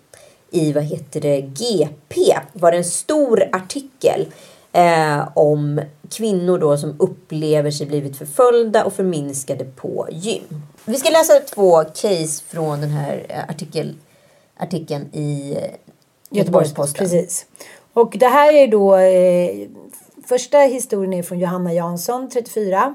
i 0.51 0.73
vad 0.73 0.83
heter 0.83 1.21
det, 1.21 1.41
GP. 1.41 2.39
var 2.53 2.71
det 2.71 2.77
en 2.77 2.83
stor 2.83 3.43
artikel 3.51 4.25
eh, 4.71 5.27
om 5.33 5.81
kvinnor 6.09 6.57
då 6.57 6.77
som 6.77 6.95
upplever 6.99 7.71
sig 7.71 7.87
blivit 7.87 8.17
förföljda 8.17 8.85
och 8.85 8.93
förminskade 8.93 9.65
på 9.65 10.07
gym. 10.11 10.61
Vi 10.85 10.97
ska 10.97 11.09
läsa 11.09 11.39
två 11.39 11.83
case 11.83 12.43
från 12.47 12.81
den 12.81 12.89
här 12.89 13.25
eh, 13.29 13.49
artikel, 13.49 13.95
artikeln 14.57 15.09
i 15.13 15.57
eh, 15.57 16.37
Göteborgs-Posten. 16.37 16.97
Precis. 16.97 17.45
Och 17.93 18.15
det 18.19 18.27
här 18.27 18.53
är 18.53 18.67
då 18.67 18.95
eh, 18.95 19.67
första 20.27 20.57
historien 20.57 21.13
är 21.13 21.23
från 21.23 21.39
Johanna 21.39 21.73
Jansson, 21.73 22.29
34. 22.29 22.93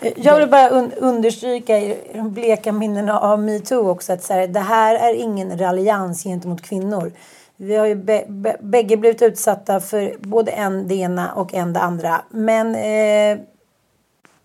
Eh, 0.00 0.12
Jag 0.16 0.38
vill 0.38 0.48
bara 0.48 0.68
un 0.70 0.92
understryka 0.92 1.78
i 1.78 1.98
de 2.14 2.32
bleka 2.32 2.72
minnena 2.72 3.20
av 3.20 3.42
metoo 3.42 3.90
också 3.90 4.12
att 4.12 4.22
så 4.22 4.32
här, 4.32 4.46
det 4.48 4.60
här 4.60 4.94
är 4.94 5.14
ingen 5.14 5.58
raljans 5.58 6.22
gentemot 6.24 6.62
kvinnor. 6.62 7.12
Vi 7.56 7.76
har 7.76 7.86
ju 7.86 7.94
bä- 7.94 8.26
bä- 8.28 8.56
bägge 8.62 8.96
blivit 8.96 9.22
utsatta 9.22 9.80
för 9.80 10.16
både 10.20 10.50
en 10.50 10.88
det 10.88 10.94
ena 10.94 11.32
och 11.34 11.54
en 11.54 11.72
det 11.72 11.80
andra. 11.80 12.22
Men 12.30 12.74
eh, 12.74 13.38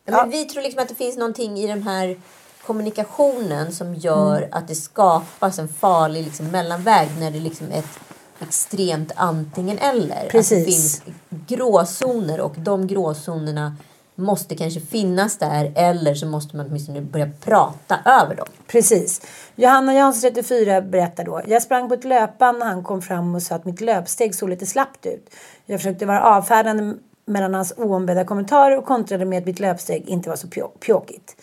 Ja, 0.06 0.22
Men 0.22 0.30
vi 0.30 0.46
tror 0.46 0.64
liksom 0.64 0.82
att 0.82 0.90
det 0.90 0.96
finns 0.96 1.18
någonting 1.18 1.58
i 1.58 1.68
den 1.68 1.84
här 1.84 2.18
kommunikationen 2.66 3.72
som 3.72 3.96
gör 3.96 4.38
Mm. 4.38 4.50
att 4.52 4.68
det 4.68 4.76
skapas 4.76 5.60
en 5.60 5.68
farlig 5.68 6.24
liksom, 6.24 6.52
mellanväg 6.52 7.08
när 7.20 7.32
det 7.32 7.40
liksom 7.40 7.68
är 7.72 7.80
ett 7.80 8.00
extremt 8.42 9.12
antingen 9.16 9.78
eller. 9.78 10.16
Att 10.16 10.22
det 10.22 10.30
Precis. 10.30 10.66
finns 10.66 11.02
gråzoner 11.48 12.40
och 12.42 12.54
de 12.58 12.88
gråzonerna 12.88 13.76
måste 14.16 14.56
kanske 14.56 14.80
finnas 14.80 15.38
där 15.38 15.72
eller 15.76 16.16
så 16.16 16.26
måste 16.26 16.58
man 16.58 16.66
åtminstone 16.68 17.02
börja 17.02 17.30
prata 17.42 18.00
över 18.06 18.36
dem. 18.36 18.48
Precis. 18.68 19.22
Johanna 19.56 19.94
Jansson, 19.94 20.22
34, 20.22 20.82
berättar 20.82 21.24
då. 21.24 21.42
Jag 21.48 21.62
sprang 21.62 21.88
på 21.88 21.94
ett 21.94 22.04
löpband 22.04 22.60
när 22.60 22.66
han 22.66 22.84
kom 22.84 23.02
fram 23.02 23.36
och 23.36 23.42
sa 23.42 23.56
att 23.56 23.66
mitt 23.66 23.82
löpsteg 23.82 24.36
såg 24.36 24.50
lite 24.50 24.66
slappt 24.66 25.06
ut. 25.06 25.30
Jag 25.66 25.80
försökte 25.80 26.06
vara 26.06 26.24
avfärdande 26.24 26.94
mellan 27.26 27.54
hans 27.54 27.74
oombedda 27.78 28.26
kommentarer 28.26 28.78
och 28.78 28.86
kontrade 28.86 29.26
med 29.26 29.40
att 29.40 29.46
mitt 29.46 29.60
löpsteg 29.60 30.10
inte 30.10 30.30
var 30.30 30.36
så 30.36 30.48
pjå- 30.48 30.78
pjåkigt. 30.80 31.36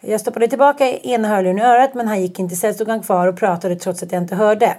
Jag 0.00 0.20
stoppade 0.20 0.48
tillbaka 0.48 0.88
ena 0.90 1.28
hörluren 1.28 1.58
i 1.58 1.62
örat 1.62 1.94
men 1.94 2.08
han 2.08 2.20
gick 2.20 2.38
inte. 2.38 2.54
Istället 2.54 2.76
stod 2.76 2.88
han 2.88 3.02
kvar 3.02 3.26
och 3.26 3.36
pratade 3.36 3.76
trots 3.76 4.02
att 4.02 4.12
jag 4.12 4.22
inte 4.22 4.34
hörde. 4.34 4.76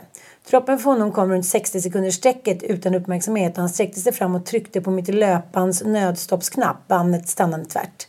Droppen 0.49 0.79
för 0.79 0.91
honom 0.91 1.11
kom 1.11 1.31
runt 1.31 1.45
60 1.45 1.81
sekunders 1.81 2.15
sträcket 2.15 2.63
utan 2.63 2.95
uppmärksamhet 2.95 3.53
och 3.53 3.59
han 3.59 3.69
sträckte 3.69 3.99
sig 3.99 4.13
fram 4.13 4.35
och 4.35 4.45
tryckte 4.45 4.81
på 4.81 4.91
mitt 4.91 5.07
löpbands 5.07 5.83
nödstoppsknapp. 5.83 6.87
Bandet 6.87 7.27
stannade 7.27 7.65
tvärt. 7.65 8.07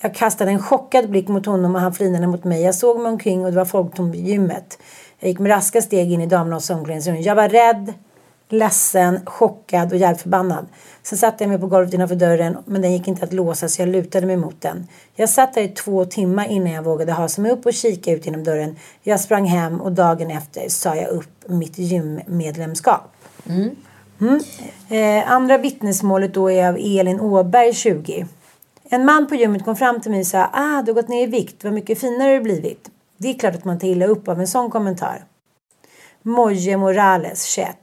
Jag 0.00 0.14
kastade 0.14 0.50
en 0.50 0.62
chockad 0.62 1.10
blick 1.10 1.28
mot 1.28 1.46
honom 1.46 1.74
och 1.74 1.80
han 1.80 1.94
flinade 1.94 2.26
mot 2.26 2.44
mig. 2.44 2.62
Jag 2.62 2.74
såg 2.74 3.00
mig 3.00 3.12
omkring 3.12 3.44
och 3.44 3.50
det 3.50 3.56
var 3.56 3.64
folktomt 3.64 4.14
i 4.14 4.18
gymmet. 4.18 4.78
Jag 5.18 5.28
gick 5.28 5.38
med 5.38 5.50
raska 5.50 5.82
steg 5.82 6.12
in 6.12 6.20
i 6.20 6.26
damernas 6.26 6.70
omklädningsrum. 6.70 7.20
Jag 7.20 7.34
var 7.34 7.48
rädd, 7.48 7.94
ledsen, 8.52 9.20
chockad 9.26 9.92
och 9.92 9.98
jävligt 9.98 10.22
förbannad. 10.22 10.66
Sen 11.02 11.18
satte 11.18 11.44
jag 11.44 11.48
mig 11.48 11.58
på 11.58 11.66
golvet 11.66 11.94
innanför 11.94 12.14
dörren 12.14 12.56
men 12.64 12.82
den 12.82 12.92
gick 12.92 13.08
inte 13.08 13.24
att 13.24 13.32
låsa 13.32 13.68
så 13.68 13.82
jag 13.82 13.88
lutade 13.88 14.26
mig 14.26 14.36
mot 14.36 14.60
den. 14.60 14.88
Jag 15.14 15.28
satt 15.28 15.54
där 15.54 15.62
i 15.62 15.68
två 15.68 16.04
timmar 16.04 16.48
innan 16.48 16.72
jag 16.72 16.82
vågade 16.82 17.12
hasa 17.12 17.42
mig 17.42 17.52
upp 17.52 17.66
och 17.66 17.72
kika 17.72 18.12
ut 18.12 18.26
genom 18.26 18.44
dörren. 18.44 18.76
Jag 19.02 19.20
sprang 19.20 19.44
hem 19.44 19.80
och 19.80 19.92
dagen 19.92 20.30
efter 20.30 20.68
sa 20.68 20.96
jag 20.96 21.08
upp 21.08 21.48
mitt 21.48 21.78
gymmedlemskap. 21.78 23.12
Mm. 23.48 23.76
Eh, 24.88 25.32
andra 25.32 25.58
vittnesmålet 25.58 26.34
då 26.34 26.50
är 26.50 26.68
av 26.68 26.76
Elin 26.76 27.20
Åberg, 27.20 27.74
20. 27.74 28.26
En 28.84 29.04
man 29.04 29.26
på 29.26 29.34
gymmet 29.34 29.64
kom 29.64 29.76
fram 29.76 30.00
till 30.00 30.10
mig 30.10 30.20
och 30.20 30.26
sa 30.26 30.50
ah, 30.52 30.82
du 30.82 30.92
har 30.92 30.94
gått 30.94 31.08
ner 31.08 31.22
i 31.22 31.26
vikt, 31.26 31.64
vad 31.64 31.72
mycket 31.72 32.00
finare 32.00 32.34
du 32.34 32.40
blivit. 32.40 32.90
Det 33.16 33.28
är 33.28 33.38
klart 33.38 33.54
att 33.54 33.64
man 33.64 33.78
tar 33.78 33.88
illa 33.88 34.06
upp 34.06 34.28
av 34.28 34.40
en 34.40 34.48
sån 34.48 34.70
kommentar. 34.70 35.24
Moje 36.22 36.76
Morales, 36.76 37.44
21. 37.44 37.76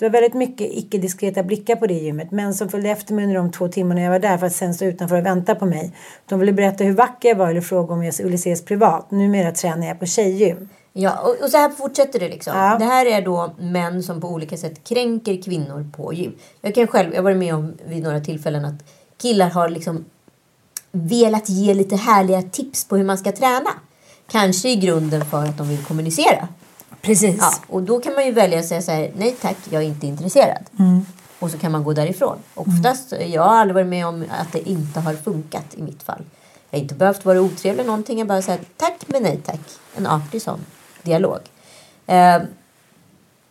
Det 0.00 0.06
var 0.06 0.10
väldigt 0.10 0.34
mycket 0.34 0.72
icke-diskreta 0.72 1.42
blickar 1.42 1.76
på 1.76 1.86
det 1.86 1.94
gymmet. 1.94 2.30
Män 2.30 2.54
som 2.54 2.68
följde 2.68 2.90
efter 2.90 3.14
mig 3.14 3.24
under 3.24 3.36
de 3.36 3.52
två 3.52 3.68
timmarna 3.68 4.00
jag 4.00 4.10
var 4.10 4.18
där 4.18 4.38
för 4.38 4.46
att 4.46 4.52
sen 4.52 4.74
stå 4.74 4.84
utanför 4.84 5.18
och 5.18 5.26
vänta 5.26 5.54
på 5.54 5.66
mig. 5.66 5.92
De 6.26 6.40
ville 6.40 6.52
berätta 6.52 6.84
hur 6.84 6.92
vacker 6.92 7.28
jag 7.28 7.36
var 7.36 7.50
eller 7.50 7.60
fråga 7.60 7.94
om 7.94 8.04
jag 8.04 8.12
ville 8.12 8.34
ses 8.34 8.64
privat. 8.64 9.10
Numera 9.10 9.52
tränar 9.52 9.86
jag 9.86 10.00
på 10.00 10.06
tjejgym. 10.06 10.68
Ja, 10.92 11.20
och, 11.20 11.44
och 11.44 11.50
så 11.50 11.56
här 11.56 11.68
fortsätter 11.70 12.20
det 12.20 12.28
liksom. 12.28 12.56
Ja. 12.56 12.76
Det 12.78 12.84
här 12.84 13.06
är 13.06 13.22
då 13.22 13.54
män 13.58 14.02
som 14.02 14.20
på 14.20 14.28
olika 14.28 14.56
sätt 14.56 14.84
kränker 14.84 15.42
kvinnor 15.42 15.90
på 15.96 16.12
gym. 16.12 16.32
Jag 16.60 16.74
kan 16.74 16.86
själv, 16.86 17.10
jag 17.10 17.18
har 17.18 17.24
varit 17.24 17.36
med 17.36 17.54
om 17.54 17.74
vid 17.86 18.02
några 18.02 18.20
tillfällen 18.20 18.64
att 18.64 18.84
killar 19.22 19.50
har 19.50 19.68
liksom 19.68 20.04
velat 20.92 21.48
ge 21.48 21.74
lite 21.74 21.96
härliga 21.96 22.42
tips 22.42 22.88
på 22.88 22.96
hur 22.96 23.04
man 23.04 23.18
ska 23.18 23.32
träna. 23.32 23.70
Kanske 24.30 24.68
i 24.68 24.76
grunden 24.76 25.24
för 25.24 25.44
att 25.44 25.58
de 25.58 25.68
vill 25.68 25.84
kommunicera. 25.84 26.48
Precis. 27.02 27.36
Ja, 27.38 27.52
och 27.68 27.82
då 27.82 28.00
kan 28.00 28.14
man 28.14 28.26
ju 28.26 28.32
välja 28.32 28.58
att 28.58 28.66
säga 28.66 28.82
så 28.82 28.90
här, 28.90 29.12
nej 29.16 29.36
tack, 29.40 29.56
jag 29.70 29.82
är 29.82 29.86
inte 29.86 30.06
intresserad. 30.06 30.64
Och 31.38 31.50
så 31.50 31.58
kan 31.58 31.72
man 31.72 31.84
gå 31.84 31.92
därifrån. 31.92 32.38
Oftast, 32.54 33.12
jag 33.28 33.42
har 33.42 33.56
aldrig 33.56 33.74
varit 33.74 33.86
med 33.86 34.06
om 34.06 34.24
att 34.30 34.52
det 34.52 34.68
inte 34.68 35.00
har 35.00 35.14
funkat 35.14 35.74
i 35.76 35.82
mitt 35.82 36.02
fall. 36.02 36.22
Jag 36.70 36.78
har 36.78 36.82
inte 36.82 36.94
behövt 36.94 37.24
vara 37.24 37.40
otrevlig 37.40 37.86
någonting. 37.86 38.18
Jag 38.18 38.28
bara 38.28 38.42
säger 38.42 38.60
tack 38.76 39.04
men 39.06 39.22
nej 39.22 39.40
tack. 39.44 39.60
En 39.96 40.06
artig 40.06 40.42
sån 40.42 40.60
dialog. 41.02 41.38
Eh, 42.06 42.42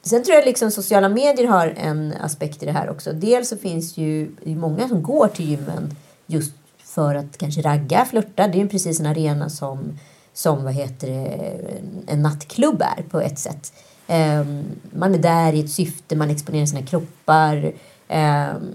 sen 0.01 0.23
tror 0.23 0.35
jag 0.35 0.45
liksom 0.45 0.71
sociala 0.71 1.09
medier 1.09 1.47
har 1.47 1.67
en 1.67 2.13
aspekt 2.21 2.63
i 2.63 2.65
det 2.65 2.71
här 2.71 2.89
också. 2.89 3.13
Dels 3.13 3.49
så 3.49 3.57
finns 3.57 3.97
ju 3.97 4.31
många 4.43 4.87
som 4.87 5.03
går 5.03 5.27
till 5.27 5.49
gymmen 5.49 5.95
just 6.25 6.53
för 6.83 7.15
att 7.15 7.37
kanske 7.37 7.61
ragga, 7.61 8.05
flörta. 8.05 8.47
Det 8.47 8.57
är 8.57 8.61
ju 8.63 8.69
precis 8.69 8.99
en 8.99 9.05
arena 9.05 9.49
som, 9.49 9.99
som 10.39 10.63
vad 10.63 10.73
heter 10.73 11.07
det, 11.07 11.59
en 12.07 12.21
nattklubb 12.21 12.81
är 12.81 13.03
på 13.03 13.21
ett 13.21 13.39
sätt. 13.39 13.73
Ehm, 14.07 14.63
man 14.91 15.15
är 15.15 15.19
där 15.19 15.53
i 15.53 15.59
ett 15.59 15.71
syfte, 15.71 16.15
man 16.15 16.29
exponerar 16.29 16.65
sina 16.65 16.81
kroppar. 16.81 17.71
Ehm, 18.07 18.73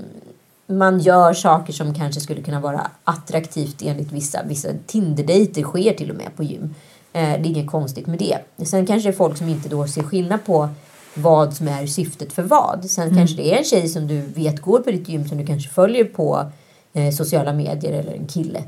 man 0.67 1.01
gör 1.01 1.33
saker 1.33 1.73
som 1.73 1.95
kanske 1.95 2.21
skulle 2.21 2.43
kunna 2.43 2.61
vara 2.61 2.91
attraktivt 3.05 3.83
enligt 3.83 4.13
vissa. 4.13 4.43
Vissa 4.43 4.69
Tinder-dejter 4.87 5.63
sker 5.63 5.95
till 5.95 6.11
och 6.11 6.17
med 6.17 6.37
på 6.37 6.43
gym. 6.43 6.75
Eh, 7.13 7.23
det 7.23 7.29
är 7.29 7.47
inget 7.47 7.71
konstigt 7.71 8.07
med 8.07 8.19
det. 8.19 8.67
Sen 8.67 8.87
kanske 8.87 9.09
det 9.09 9.15
är 9.15 9.17
folk 9.17 9.37
som 9.37 9.49
inte 9.49 9.69
då 9.69 9.87
ser 9.87 10.03
skillnad 10.03 10.45
på 10.45 10.69
vad 11.15 11.55
som 11.55 11.69
är 11.69 11.87
syftet 11.87 12.33
för 12.33 12.43
vad. 12.43 12.85
Sen 12.91 13.15
kanske 13.15 13.37
det 13.37 13.55
är 13.55 13.59
en 13.59 13.65
tjej 13.65 13.89
som 13.89 14.07
du 14.07 14.21
vet 14.21 14.63
går 14.63 14.79
på 14.79 14.91
ditt 14.91 15.09
gym 15.09 15.29
som 15.29 15.39
du 15.39 15.47
kanske 15.47 15.71
följer 15.71 16.05
på 16.05 16.51
eh, 16.93 17.11
sociala 17.11 17.53
medier 17.53 17.93
eller 17.93 18.13
en 18.13 18.27
kille. 18.27 18.63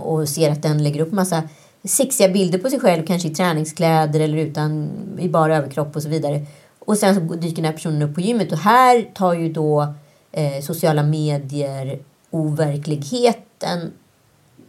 Och 0.00 0.28
ser 0.28 0.50
att 0.50 0.62
den 0.62 0.82
lägger 0.82 1.00
upp 1.00 1.12
massa 1.12 1.42
sexiga 1.84 2.28
bilder 2.28 2.58
på 2.58 2.70
sig 2.70 2.80
själv, 2.80 3.06
kanske 3.06 3.28
i 3.28 3.34
träningskläder 3.34 4.20
eller 4.20 4.38
utan 4.38 4.90
i 5.18 5.28
bara 5.28 5.56
överkropp 5.56 5.96
och 5.96 6.02
så 6.02 6.08
vidare. 6.08 6.46
Och 6.78 6.98
sen 6.98 7.14
så 7.14 7.20
dyker 7.34 7.56
den 7.56 7.64
här 7.64 7.72
personen 7.72 8.02
upp 8.02 8.14
på 8.14 8.20
gymmet 8.20 8.52
och 8.52 8.58
här 8.58 9.10
tar 9.14 9.34
ju 9.34 9.52
då 9.52 9.94
eh, 10.32 10.62
sociala 10.62 11.02
medier 11.02 11.98
overkligheten 12.30 13.92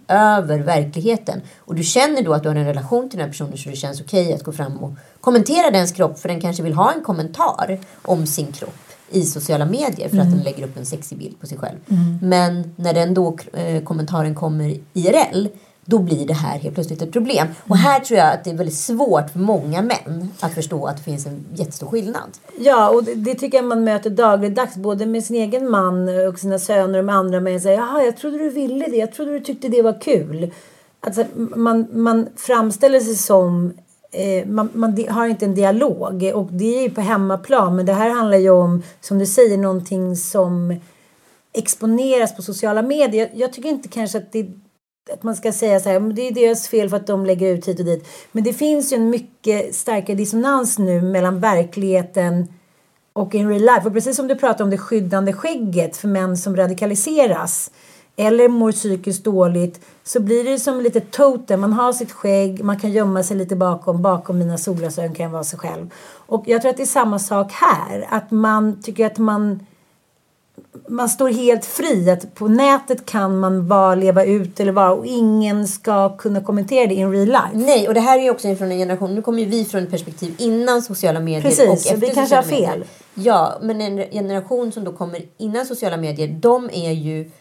över 0.08 0.60
verkligheten. 0.60 1.42
Och 1.58 1.76
du 1.76 1.84
känner 1.84 2.22
då 2.22 2.34
att 2.34 2.44
du 2.44 2.50
har 2.50 2.56
en 2.56 2.66
relation 2.66 3.10
till 3.10 3.20
den 3.20 3.26
här 3.26 3.32
personen 3.32 3.58
så 3.58 3.70
det 3.70 3.76
känns 3.76 4.02
okej 4.02 4.34
att 4.34 4.44
gå 4.44 4.52
fram 4.52 4.78
och 4.78 4.92
kommentera 5.22 5.72
dens 5.72 5.92
kropp 5.92 6.20
för 6.20 6.30
den 6.30 6.42
kanske 6.42 6.64
vill 6.64 6.74
ha 6.74 6.94
en 6.94 7.04
kommentar 7.04 7.80
om 8.02 8.26
sin 8.26 8.52
kropp 8.52 8.76
i 9.10 9.22
sociala 9.22 9.66
medier 9.66 10.10
för 10.10 10.18
att 10.18 10.32
den 10.32 10.40
lägger 10.40 10.64
upp 10.64 10.78
en 10.78 10.86
sexig 10.86 11.18
bild 11.18 11.40
på 11.40 11.48
sig 11.48 11.58
själv. 11.58 11.78
Men 12.22 12.74
när 12.76 12.94
den 12.94 13.14
då 13.14 13.38
eh, 13.54 13.84
kommentaren 13.84 14.36
kommer 14.36 14.78
IRL 14.94 15.48
då 15.86 16.00
blir 16.00 16.28
det 16.28 16.34
här 16.34 16.60
helt 16.60 16.76
plötsligt 16.76 17.02
ett 17.02 17.12
problem. 17.12 17.48
Och 17.68 17.78
här 17.78 18.00
tror 18.00 18.20
jag 18.20 18.34
att 18.34 18.44
det 18.44 18.50
är 18.50 18.56
väldigt 18.56 18.78
svårt 18.78 19.30
för 19.30 19.40
många 19.40 19.82
män 19.82 20.32
att 20.40 20.54
förstå 20.54 20.86
att 20.86 20.98
det 20.98 21.04
finns 21.04 21.26
en 21.26 21.46
jättestor 21.54 21.88
skillnad. 21.88 22.38
Ja, 22.60 22.90
och 22.90 23.04
det, 23.04 23.16
det 23.16 23.36
tycker 23.36 23.58
jag 23.58 23.66
man 23.66 23.84
möter 23.84 24.10
dagligdags 24.10 24.76
både 24.76 25.06
med 25.06 25.24
sin 25.24 25.36
egen 25.36 25.70
man 25.70 26.28
och 26.28 26.40
sina 26.40 26.60
söner 26.60 27.00
och 27.00 27.06
med 27.06 27.16
andra 27.16 27.40
män. 27.40 27.62
Säger, 27.62 27.78
Jaha, 27.78 28.04
jag 28.04 28.18
trodde 28.18 28.38
du 28.38 28.50
ville 28.50 28.88
det. 28.88 28.98
Jag 28.98 29.14
trodde 29.14 29.32
du 29.32 29.40
tyckte 29.40 29.70
det 29.70 29.82
var 29.82 30.02
kul. 30.02 30.52
Alltså, 31.00 31.26
man, 31.36 31.88
man 31.92 32.28
framställer 32.36 33.00
sig 33.00 33.16
som 33.16 33.74
eh, 34.12 34.48
man, 34.48 34.70
man 34.74 35.06
har 35.10 35.28
inte 35.28 35.46
en 35.46 35.56
dialog 35.56 36.32
och 36.34 36.50
det 36.52 36.78
är 36.78 36.82
ju 36.82 36.90
på 36.90 37.02
hemmaplan 37.02 37.76
men 37.76 37.86
det 37.86 37.94
här 37.94 38.10
handlar 38.10 38.38
ju 38.38 38.50
om 38.50 38.84
som 39.02 39.20
du 39.20 39.26
säger 39.26 39.58
någonting 39.58 40.16
som 40.16 40.80
exponeras 41.54 42.36
på 42.36 42.42
sociala 42.42 42.82
medier. 42.82 43.30
Jag, 43.32 43.40
jag 43.40 43.54
tycker 43.54 43.70
inte 43.70 43.88
kanske 43.88 44.18
att 44.18 44.32
det 44.32 44.48
att 45.12 45.24
man 45.24 45.36
ska 45.36 45.52
säga 45.52 45.80
så 45.80 45.90
här, 45.90 46.00
det 46.00 46.28
är 46.28 46.32
deras 46.32 46.68
fel 46.68 46.90
för 46.90 46.98
att 46.98 47.08
de 47.08 47.26
lägger 47.26 47.54
ut 47.54 47.68
hit 47.68 47.80
och 47.80 47.86
dit. 47.86 48.08
Men 48.32 48.44
det 48.44 48.54
finns 48.54 48.94
ju 48.94 48.96
en 48.96 49.10
mycket 49.10 49.76
starkare 49.76 50.18
dissonans 50.18 50.80
nu 50.80 51.02
mellan 51.02 51.40
verkligheten 51.40 52.48
och 53.14 53.36
in 53.36 53.50
real 53.50 53.62
life. 53.62 53.82
Och 53.86 53.94
precis 53.94 54.16
som 54.16 54.28
du 54.28 54.36
pratar 54.36 54.64
om 54.64 54.70
det 54.70 54.78
skyddande 54.78 55.34
skägget 55.34 55.98
för 55.98 56.08
män 56.08 56.38
som 56.38 56.56
radikaliseras 56.56 57.72
eller 58.16 58.50
mår 58.50 58.72
psykiskt 58.72 59.24
dåligt 59.24 59.86
så 60.04 60.20
blir 60.20 60.44
det 60.44 60.60
som 60.60 60.82
lite 60.82 61.00
totem. 61.00 61.62
Man 61.62 61.74
har 61.74 61.94
sitt 61.94 62.12
skägg, 62.12 62.64
man 62.64 62.80
kan 62.80 62.92
gömma 62.92 63.24
sig 63.24 63.38
lite 63.38 63.56
bakom. 63.56 64.02
Bakom 64.02 64.40
mina 64.40 64.58
solglasögon 64.58 65.16
kan 65.16 65.24
jag 65.24 65.32
vara 65.32 65.44
sig 65.44 65.60
själv. 65.60 65.94
Och 66.06 66.44
jag 66.48 66.62
tror 66.62 66.72
att 66.72 66.78
det 66.78 66.84
är 66.84 66.88
samma 66.88 67.20
sak 67.20 67.52
här. 67.52 68.08
Att 68.10 68.32
man 68.32 68.82
tycker 68.82 69.06
att 69.06 69.18
man 69.18 69.60
man 70.88 71.10
står 71.10 71.30
helt 71.30 71.66
fri. 71.66 72.10
Att 72.10 72.36
på 72.36 72.48
nätet 72.48 73.06
kan 73.06 73.40
man 73.40 73.68
bara 73.68 73.96
leva 73.96 74.24
ut 74.26 74.60
eller 74.60 74.72
vara 74.72 74.92
och 74.94 75.06
ingen 75.06 75.68
ska 75.68 76.18
kunna 76.18 76.42
kommentera 76.42 76.88
det 76.88 76.94
in 76.96 77.12
real 77.12 77.26
life. 77.28 77.50
Nej, 77.54 77.88
och 77.88 77.94
det 77.94 78.00
här 78.00 78.20
är 78.20 78.24
ju 78.24 78.30
också 78.30 78.56
från 78.56 78.72
en 78.72 78.78
generation, 78.78 79.16
nu 79.16 79.22
kommer 79.22 79.40
ju 79.40 79.46
vi 79.46 79.66
från 79.66 79.84
ett 79.84 79.92
perspektiv 79.92 80.36
innan 80.38 80.82
sociala 80.82 81.20
medier 81.20 81.42
Precis, 81.42 81.68
och 81.68 81.74
efter 81.74 81.98
vi 81.98 82.10
kanske 82.10 82.36
har 82.36 82.44
fel. 82.44 82.60
medier. 82.62 82.88
Ja, 83.16 83.54
men 83.62 83.82
en 83.82 83.98
generation 84.12 84.72
som 84.72 84.84
då 84.84 84.92
kommer 84.92 85.22
innan 85.38 85.66
sociala 85.66 85.98
medier, 85.98 86.28
de 86.28 86.70
är 86.74 86.92
ju 86.92 87.32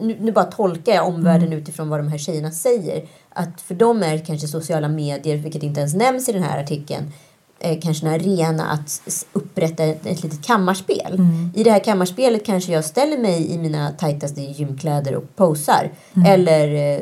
nu, 0.00 0.16
nu 0.20 0.32
bara 0.32 0.44
tolkar 0.44 0.92
jag 0.94 1.06
omvärlden 1.08 1.46
Mm. 1.46 1.58
utifrån 1.58 1.88
vad 1.88 1.98
de 1.98 2.08
här 2.08 2.18
tjejerna 2.18 2.50
säger. 2.50 3.04
Att 3.28 3.60
för 3.60 3.74
dem 3.74 4.02
är 4.02 4.24
kanske 4.24 4.48
sociala 4.48 4.88
medier, 4.88 5.36
vilket 5.36 5.62
inte 5.62 5.80
ens 5.80 5.94
nämns 5.94 6.28
i 6.28 6.32
den 6.32 6.42
här 6.42 6.62
artikeln, 6.62 7.12
eh, 7.60 7.80
kanske 7.80 8.06
en 8.06 8.12
arena 8.12 8.66
att 8.66 9.24
upprätta 9.32 9.84
ett, 9.84 10.06
ett 10.06 10.22
litet 10.22 10.46
kammarspel. 10.46 11.14
Mm. 11.14 11.50
I 11.54 11.62
det 11.62 11.70
här 11.70 11.78
kammarspelet 11.84 12.46
kanske 12.46 12.72
jag 12.72 12.84
ställer 12.84 13.18
mig 13.18 13.52
i 13.52 13.58
mina 13.58 13.90
tajtaste 13.90 14.40
gymkläder 14.40 15.14
och 15.14 15.36
posar. 15.36 15.90
Mm. 16.16 16.26
Eller 16.32 16.94
eh, 16.98 17.00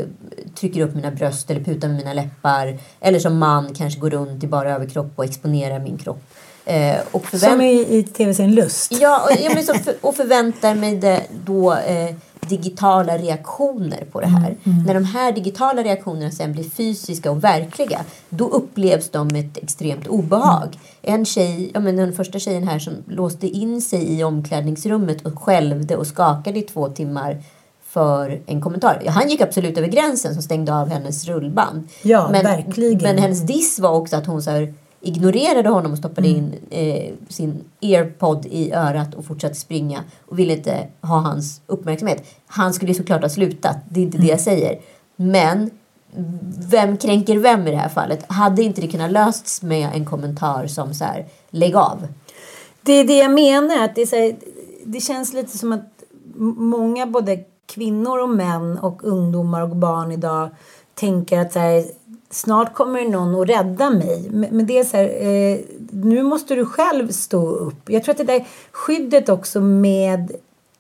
trycker 0.55 0.81
upp 0.81 0.95
mina 0.95 1.11
bröst 1.11 1.51
eller 1.51 1.61
putar 1.65 1.89
med 1.89 1.97
mina 1.97 2.13
läppar. 2.13 2.79
Eller 3.01 3.19
som 3.19 3.39
man 3.39 3.75
kanske 3.75 4.01
går 4.01 4.11
runt 4.11 4.45
i 4.45 4.47
bara 4.47 4.75
överkropp 4.75 5.13
och 5.17 5.25
exponerar 5.25 5.79
min 5.81 5.99
kropp. 5.99 6.23
Eh, 6.65 6.97
och 7.11 7.25
förvänt- 7.25 7.53
Som 7.53 7.61
i, 7.61 7.99
i 7.99 8.03
tv-serien 8.03 8.55
Lust. 8.55 8.93
Ja, 9.01 9.23
och, 9.25 9.41
ja 9.45 9.51
men 9.55 9.65
så 9.65 9.75
för, 9.75 9.95
och 10.01 10.15
förväntar 10.15 10.75
mig 10.75 10.97
det 10.97 11.23
då 11.45 11.75
eh, 11.75 12.15
digitala 12.49 13.19
reaktioner 13.19 14.05
på 14.13 14.21
det 14.21 14.27
här. 14.27 14.57
När 14.87 14.95
de 14.95 15.05
här 15.05 15.33
digitala 15.33 15.83
reaktionerna 15.83 16.31
sen 16.31 16.53
blir 16.53 16.65
fysiska 16.65 17.31
och 17.31 17.45
verkliga 17.45 18.01
då 18.29 18.49
upplevs 18.49 19.11
de 19.11 19.29
med 19.29 19.47
ett 19.47 19.57
extremt 19.57 20.07
obehag. 20.07 20.79
En 21.03 21.25
tjej, 21.25 21.71
ja, 21.75 21.81
men 21.81 21.97
den 21.97 22.13
första 22.13 22.39
tjejen 22.39 22.69
här 22.69 22.79
som 22.79 22.93
låste 23.07 23.47
in 23.47 23.83
sig 23.83 24.19
i 24.19 24.25
omklädningsrummet 24.25 25.27
och 25.27 25.43
skälvde 25.43 25.97
och 25.97 26.07
skakade 26.07 26.59
i 26.59 26.63
två 26.63 26.89
timmar 26.89 27.43
för 27.89 28.41
en 28.47 28.61
kommentar. 28.61 29.03
Ja, 29.05 29.11
han 29.11 29.29
gick 29.29 29.41
absolut 29.41 29.79
över 29.79 29.89
gränsen 29.89 30.35
som 30.35 30.43
stängde 30.43 30.75
av 30.75 30.89
hennes 30.89 31.27
rullband. 31.27 31.89
Ja, 32.03 32.29
men, 32.33 32.43
verkligen. 32.43 33.03
Men 33.03 33.19
hennes 33.19 33.41
diss 33.41 33.79
var 33.79 33.91
också 33.91 34.17
att 34.17 34.27
hon 34.27 34.43
så 34.43 34.51
här, 34.51 34.75
ignorerade 35.01 35.69
honom 35.69 35.93
och 35.93 35.99
stoppade 35.99 36.29
Mm. 36.29 36.41
in 36.41 36.55
eh, 36.71 37.13
sin 37.29 37.65
airpod 37.83 38.47
i 38.47 38.73
örat 38.73 39.15
och 39.15 39.25
fortsatte 39.25 39.55
springa 39.55 40.05
och 40.27 40.39
ville 40.39 40.53
inte 40.53 40.87
ha 41.01 41.19
hans 41.19 41.61
uppmärksamhet. 41.67 42.23
Han 42.47 42.75
skulle 42.75 42.91
ju 42.93 42.99
såklart 42.99 43.23
ha 43.23 43.29
slutat, 43.29 43.77
det 43.89 44.01
är 44.01 44.05
inte 44.05 44.19
det 44.19 44.23
Mm. 44.23 44.31
jag 44.31 44.41
säger. 44.41 44.79
Men 45.17 45.71
vem 46.59 46.97
kränker 46.97 47.37
vem 47.39 47.67
i 47.67 47.71
det 47.71 47.77
här 47.77 47.89
fallet? 47.89 48.25
Hade 48.29 48.63
inte 48.63 48.81
det 48.81 48.89
kunnat 48.89 49.11
lösts 49.13 49.63
med 49.63 49.89
en 49.95 50.05
kommentar 50.05 50.67
som 50.67 50.95
så 50.95 51.05
här, 51.05 51.27
lägg 51.51 51.77
av? 51.77 52.07
Det 52.83 52.93
är 52.93 53.05
det 53.07 53.19
jag 53.19 53.31
menar. 53.31 53.85
Att 53.85 53.95
det, 53.95 54.03
är 54.03 54.07
så 54.07 54.17
här, 54.17 54.37
det 54.85 55.01
känns 55.01 55.33
lite 55.33 55.59
som 55.59 55.73
att 55.73 56.03
många 56.57 57.07
både 57.07 57.45
kvinnor 57.67 58.19
och 58.23 58.29
män 58.29 58.79
och 58.79 59.05
ungdomar 59.05 59.63
och 59.63 59.77
barn 59.77 60.13
idag 60.13 60.49
tänker 60.95 61.39
att 61.39 61.53
så 61.53 61.59
här, 61.59 61.85
snart 62.31 62.75
kommer 62.75 63.05
någon 63.05 63.41
att 63.41 63.49
rädda 63.49 63.91
mig. 63.91 64.29
Men, 64.31 64.67
det 64.67 64.79
är 64.79 64.85
så 64.85 64.97
här, 64.97 65.05
eh, 65.05 65.59
nu 65.91 66.23
måste 66.23 66.55
du 66.55 66.67
själv 66.67 67.09
stå 67.09 67.51
upp. 67.51 67.91
Jag 67.91 68.05
tror 68.05 68.13
att 68.13 68.19
det 68.19 68.25
där 68.25 68.47
skyddet 68.73 69.29
också 69.29 69.61
med 69.61 70.33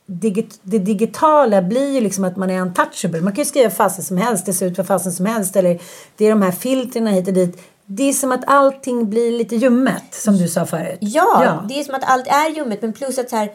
digit, 0.06 0.58
det 0.62 0.78
digitala 0.78 1.62
blir 1.62 1.94
ju 1.94 2.00
liksom 2.00 2.24
att 2.24 2.36
man 2.36 2.50
är 2.50 2.60
untouchable. 2.60 3.20
Man 3.20 3.32
kan 3.32 3.42
ju 3.42 3.48
skriva 3.48 3.70
fasen 3.70 4.04
som 4.04 4.16
helst, 4.16 4.46
det 4.46 4.52
ser 4.52 4.66
ut 4.66 4.78
vad 4.78 4.86
fasen 4.86 5.12
som 5.12 5.26
helst. 5.26 5.56
Eller 5.56 5.80
det 6.16 6.26
är 6.26 6.30
de 6.30 6.42
här 6.42 6.52
filtrerna 6.52 7.10
hit 7.10 7.28
och 7.28 7.34
dit. 7.34 7.62
Det 7.86 8.08
är 8.08 8.12
som 8.12 8.32
att 8.32 8.44
allting 8.46 9.10
blir 9.10 9.38
lite 9.38 9.56
ljummet, 9.56 10.04
som 10.10 10.36
du 10.36 10.48
sa 10.48 10.66
förut. 10.66 10.98
Ja, 11.00 11.64
det 11.68 11.80
är 11.80 11.84
som 11.84 11.94
att 11.94 12.04
allt 12.04 12.26
är 12.26 12.56
ljummet 12.56 12.82
men 12.82 12.92
plus 12.92 13.18
att 13.18 13.30
så 13.30 13.36
här, 13.36 13.50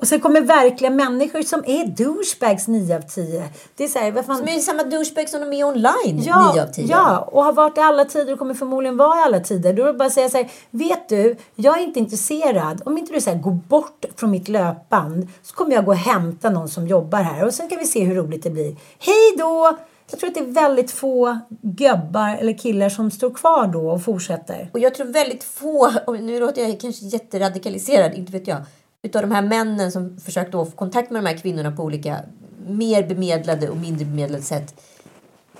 Och 0.00 0.08
sen 0.08 0.20
kommer 0.20 0.40
verkliga 0.40 0.90
människor 0.90 1.42
som 1.42 1.64
är 1.66 1.86
douchebags 1.86 2.68
9 2.68 2.96
av 2.96 3.00
10. 3.00 3.44
Det 3.76 3.84
är 3.84 3.88
så 3.88 3.98
här, 3.98 4.12
vad 4.12 4.26
fan... 4.26 4.38
som 4.38 4.48
är 4.48 4.58
samma 4.58 4.82
douchebag 4.82 5.28
som 5.28 5.40
de 5.40 5.52
är 5.52 5.64
online 5.64 6.22
Ja, 6.22 6.52
9 6.54 6.62
av 6.62 6.66
10. 6.66 6.86
ja, 6.86 7.18
och 7.18 7.44
har 7.44 7.52
varit 7.52 7.78
i 7.78 7.80
alla 7.80 8.04
tider 8.04 8.32
och 8.32 8.38
kommer 8.38 8.54
förmodligen 8.54 8.96
vara 8.96 9.18
i 9.18 9.22
alla 9.22 9.40
tider. 9.40 9.72
Då 9.72 9.82
är 9.82 9.86
det 9.86 9.92
bara 9.92 10.06
att 10.06 10.12
säga 10.12 10.28
så 10.28 10.36
här, 10.36 10.50
vet 10.70 11.08
du, 11.08 11.36
jag 11.54 11.78
är 11.78 11.82
inte 11.82 11.98
intresserad. 11.98 12.82
Om 12.84 12.98
inte 12.98 13.12
du 13.12 13.20
säger 13.20 13.38
gå 13.38 13.50
bort 13.50 14.04
från 14.16 14.30
mitt 14.30 14.48
löpband 14.48 15.28
så 15.42 15.54
kommer 15.54 15.72
jag 15.72 15.84
gå 15.84 15.90
och 15.90 15.96
hämta 15.96 16.50
någon 16.50 16.68
som 16.68 16.86
jobbar 16.88 17.22
här 17.22 17.46
och 17.46 17.54
sen 17.54 17.68
kan 17.68 17.78
vi 17.78 17.86
se 17.86 18.04
hur 18.04 18.14
roligt 18.14 18.42
det 18.42 18.50
blir. 18.50 18.76
Hej 18.98 19.36
då! 19.38 19.78
Jag 20.10 20.20
tror 20.20 20.28
att 20.28 20.34
det 20.34 20.40
är 20.40 20.44
väldigt 20.44 20.90
få 20.90 21.38
gubbar 21.62 22.36
eller 22.40 22.58
killar 22.58 22.88
som 22.88 23.10
står 23.10 23.30
kvar 23.30 23.66
då 23.66 23.90
och 23.90 24.04
fortsätter. 24.04 24.70
Och 24.72 24.78
jag 24.78 24.94
tror 24.94 25.06
väldigt 25.06 25.44
få, 25.44 25.90
nu 26.20 26.40
låter 26.40 26.62
jag 26.62 26.80
kanske 26.80 27.04
jätteradikaliserad, 27.04 28.14
inte 28.14 28.32
vet 28.32 28.46
jag, 28.46 28.58
utav 29.02 29.22
de 29.22 29.30
här 29.30 29.42
männen 29.42 29.92
som 29.92 30.18
försökt 30.18 30.52
då 30.52 30.64
få 30.64 30.70
kontakt 30.70 31.10
med 31.10 31.22
de 31.24 31.28
här 31.28 31.36
kvinnorna 31.36 31.72
på 31.72 31.82
olika 31.82 32.20
mer 32.66 33.06
bemedlade 33.06 33.68
och 33.68 33.76
mindre 33.76 34.04
bemedlade 34.04 34.42
sätt 34.42 34.74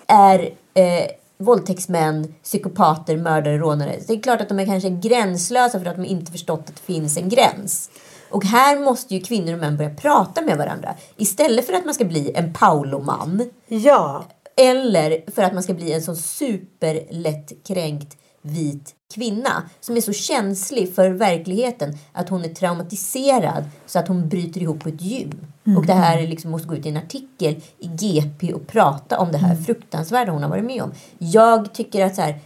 är 0.06 0.50
eh, 0.74 1.06
våldtäktsmän, 1.38 2.34
psykopater, 2.42 3.16
mördare, 3.16 3.58
rånare. 3.58 3.96
Det 4.06 4.12
är 4.12 4.20
klart 4.20 4.40
att 4.40 4.48
de 4.48 4.58
är 4.58 4.66
kanske 4.66 4.90
gränslösa 4.90 5.80
för 5.80 5.86
att 5.86 5.96
de 5.96 6.04
inte 6.04 6.32
förstått 6.32 6.60
att 6.60 6.76
det 6.76 6.94
finns 6.94 7.16
en 7.16 7.28
gräns. 7.28 7.90
Och 8.30 8.44
här 8.44 8.78
måste 8.78 9.14
ju 9.14 9.20
kvinnor 9.20 9.52
och 9.52 9.58
män 9.58 9.76
börja 9.76 9.94
prata 9.94 10.42
med 10.42 10.58
varandra. 10.58 10.94
Istället 11.16 11.66
för 11.66 11.72
att 11.72 11.84
man 11.84 11.94
ska 11.94 12.04
bli 12.04 12.32
en 12.34 12.52
Pauloman 12.52 13.50
Ja, 13.66 14.24
eller 14.56 15.30
för 15.30 15.42
att 15.42 15.54
man 15.54 15.62
ska 15.62 15.74
bli 15.74 15.92
en 15.92 16.02
så 16.02 16.16
superlätt 16.16 17.52
kränkt 17.66 18.17
vit 18.42 18.94
kvinna 19.14 19.62
som 19.80 19.96
är 19.96 20.00
så 20.00 20.12
känslig 20.12 20.94
för 20.94 21.10
verkligheten 21.10 21.98
att 22.12 22.28
hon 22.28 22.44
är 22.44 22.48
traumatiserad 22.48 23.64
så 23.86 23.98
att 23.98 24.08
hon 24.08 24.28
bryter 24.28 24.62
ihop 24.62 24.80
på 24.80 24.88
ett 24.88 25.02
gym. 25.02 25.46
Och 25.76 25.86
det 25.86 25.92
här 25.92 26.26
liksom 26.26 26.50
måste 26.50 26.68
gå 26.68 26.74
ut 26.74 26.86
i 26.86 26.88
en 26.88 26.96
artikel 26.96 27.56
i 27.78 27.86
GP 27.86 28.52
och 28.52 28.66
prata 28.66 29.18
om 29.18 29.32
det 29.32 29.38
här 29.38 29.54
fruktansvärda 29.56 30.32
hon 30.32 30.42
har 30.42 30.50
varit 30.50 30.64
med 30.64 30.82
om. 30.82 30.92
Jag 31.18 31.74
tycker 31.74 32.04
att 32.06 32.14
så 32.14 32.22
här, 32.22 32.38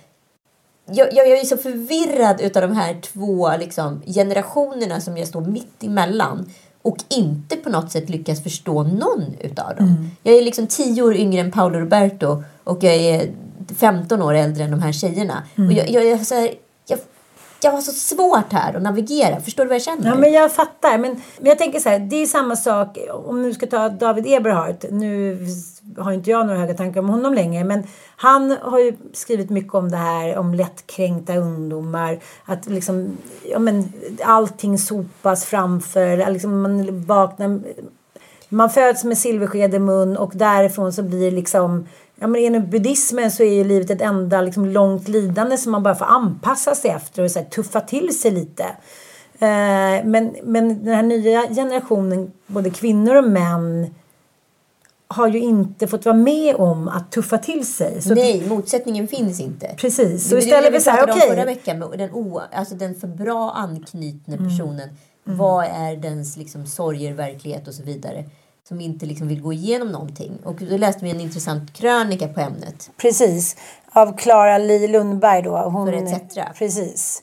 jag, 0.86 1.08
jag, 1.14 1.28
jag 1.28 1.38
är 1.38 1.44
så 1.44 1.56
förvirrad 1.56 2.40
utav 2.40 2.62
de 2.62 2.72
här 2.72 3.00
två 3.00 3.56
liksom, 3.56 4.02
generationerna 4.06 5.00
som 5.00 5.16
jag 5.16 5.28
står 5.28 5.40
mitt 5.40 5.82
emellan 5.84 6.50
och 6.82 6.96
inte 7.08 7.56
på 7.56 7.70
något 7.70 7.92
sätt 7.92 8.08
lyckas 8.10 8.42
förstå 8.42 8.82
någon 8.82 9.24
utav 9.40 9.76
dem. 9.76 10.10
Jag 10.22 10.34
är 10.34 10.42
liksom 10.42 10.66
tio 10.66 11.02
år 11.02 11.16
yngre 11.16 11.40
än 11.40 11.50
Paolo 11.50 11.78
Roberto 11.78 12.42
och 12.64 12.84
jag 12.84 12.94
är 12.94 13.30
15 13.78 14.22
år 14.22 14.34
äldre 14.34 14.64
än 14.64 14.70
de 14.70 14.82
här 14.82 14.92
tjejerna. 14.92 15.42
Och 15.56 15.72
jag, 15.72 15.90
jag, 15.90 16.06
jag, 16.06 16.26
så 16.26 16.34
här, 16.34 16.54
jag, 16.86 16.98
jag 17.62 17.72
har 17.72 17.80
så 17.80 17.92
svårt 17.92 18.52
här 18.52 18.74
att 18.74 18.82
navigera. 18.82 19.40
Förstår 19.40 19.64
du 19.64 19.68
vad 19.68 19.74
jag 19.74 19.82
känner? 19.82 20.08
Ja, 20.08 20.14
men 20.14 20.32
jag 20.32 20.52
fattar. 20.52 20.98
Men, 20.98 21.22
men 21.38 21.46
jag 21.46 21.58
tänker 21.58 21.80
så 21.80 21.88
här, 21.88 21.98
det 21.98 22.16
är 22.16 22.26
samma 22.26 22.56
sak 22.56 22.98
om 23.12 23.42
du 23.42 23.54
ska 23.54 23.66
ta 23.66 23.88
David 23.88 24.26
Eberhardt. 24.26 24.84
Nu 24.90 25.38
har 25.98 26.12
inte 26.12 26.30
jag 26.30 26.46
några 26.46 26.58
höga 26.58 26.74
tankar 26.74 27.00
om 27.00 27.08
honom 27.08 27.34
längre. 27.34 27.64
Men 27.64 27.86
han 28.16 28.56
har 28.62 28.78
ju 28.78 28.96
skrivit 29.12 29.50
mycket 29.50 29.74
om 29.74 29.90
det 29.90 29.96
här, 29.96 30.36
om 30.36 30.54
lättkränkta 30.54 31.36
ungdomar. 31.36 32.18
Att 32.44 32.66
liksom, 32.66 33.16
ja 33.50 33.58
men 33.58 33.92
allting 34.24 34.78
sopas 34.78 35.44
framför. 35.44 36.30
Liksom 36.30 36.62
man 36.62 37.04
vaknar... 37.04 37.60
Man 38.48 38.70
föds 38.70 39.04
med 39.04 39.18
silversked 39.18 39.74
i 39.74 39.78
mun 39.78 40.16
och 40.16 40.32
därifrån 40.34 40.92
så 40.92 41.02
blir 41.02 41.30
liksom... 41.30 41.88
Ja, 42.22 42.28
men 42.28 42.40
inom 42.40 42.70
buddhismen 42.70 43.30
så 43.30 43.42
är 43.42 43.54
ju 43.54 43.64
livet 43.64 43.90
ett 43.90 44.00
enda 44.00 44.40
liksom, 44.40 44.66
långt 44.66 45.08
lidande 45.08 45.58
som 45.58 45.72
man 45.72 45.82
bara 45.82 45.94
får 45.94 46.04
anpassa 46.04 46.74
sig 46.74 46.90
efter 46.90 47.22
och 47.22 47.30
så 47.30 47.38
här, 47.38 47.46
tuffa 47.46 47.80
till 47.80 48.20
sig 48.20 48.30
lite. 48.30 48.64
Eh, 49.38 50.04
men, 50.04 50.36
men 50.42 50.84
den 50.84 50.94
här 50.94 51.02
nya 51.02 51.48
generationen, 51.54 52.32
både 52.46 52.70
kvinnor 52.70 53.14
och 53.16 53.24
män, 53.24 53.94
har 55.08 55.28
ju 55.28 55.40
inte 55.40 55.86
fått 55.86 56.04
vara 56.04 56.16
med 56.16 56.56
om 56.56 56.88
att 56.88 57.12
tuffa 57.12 57.38
till 57.38 57.66
sig. 57.66 58.02
Så 58.02 58.14
Nej, 58.14 58.48
motsättningen 58.48 59.08
finns 59.08 59.40
inte. 59.40 59.74
Precis. 59.76 60.28
Så 60.28 60.34
är 60.34 60.38
istället 60.38 60.64
det 60.64 60.78
vi 60.78 60.80
så 60.80 60.90
här, 60.90 61.10
okej. 61.10 61.28
förra 61.28 61.44
veckan 61.44 61.78
med 61.78 61.98
den, 61.98 62.10
o, 62.12 62.40
alltså 62.52 62.74
den 62.74 62.94
för 62.94 63.08
bra 63.08 63.50
anknutna 63.50 64.36
Mm. 64.36 64.48
personen. 64.48 64.88
Vad 65.24 65.64
är 65.64 65.96
dens 65.96 66.36
liksom, 66.36 66.66
sorger, 66.66 67.12
verklighet 67.12 67.68
och 67.68 67.74
så 67.74 67.82
vidare. 67.82 68.24
Som 68.72 68.80
inte 68.80 69.06
liksom 69.06 69.28
vill 69.28 69.42
gå 69.42 69.52
igenom 69.52 69.88
någonting. 69.88 70.32
Och 70.44 70.54
då 70.54 70.76
läste 70.76 71.04
vi 71.04 71.10
en 71.10 71.20
intressant 71.20 71.72
krönika 71.72 72.28
på 72.28 72.40
ämnet. 72.40 72.90
Precis. 72.96 73.56
Av 73.92 74.16
Klara 74.16 74.58
Li 74.58 74.88
Lundberg 74.88 75.42
då. 75.42 75.56
Hon, 75.58 75.86
För 75.86 75.92
ETC. 75.92 76.38
Precis. 76.58 77.22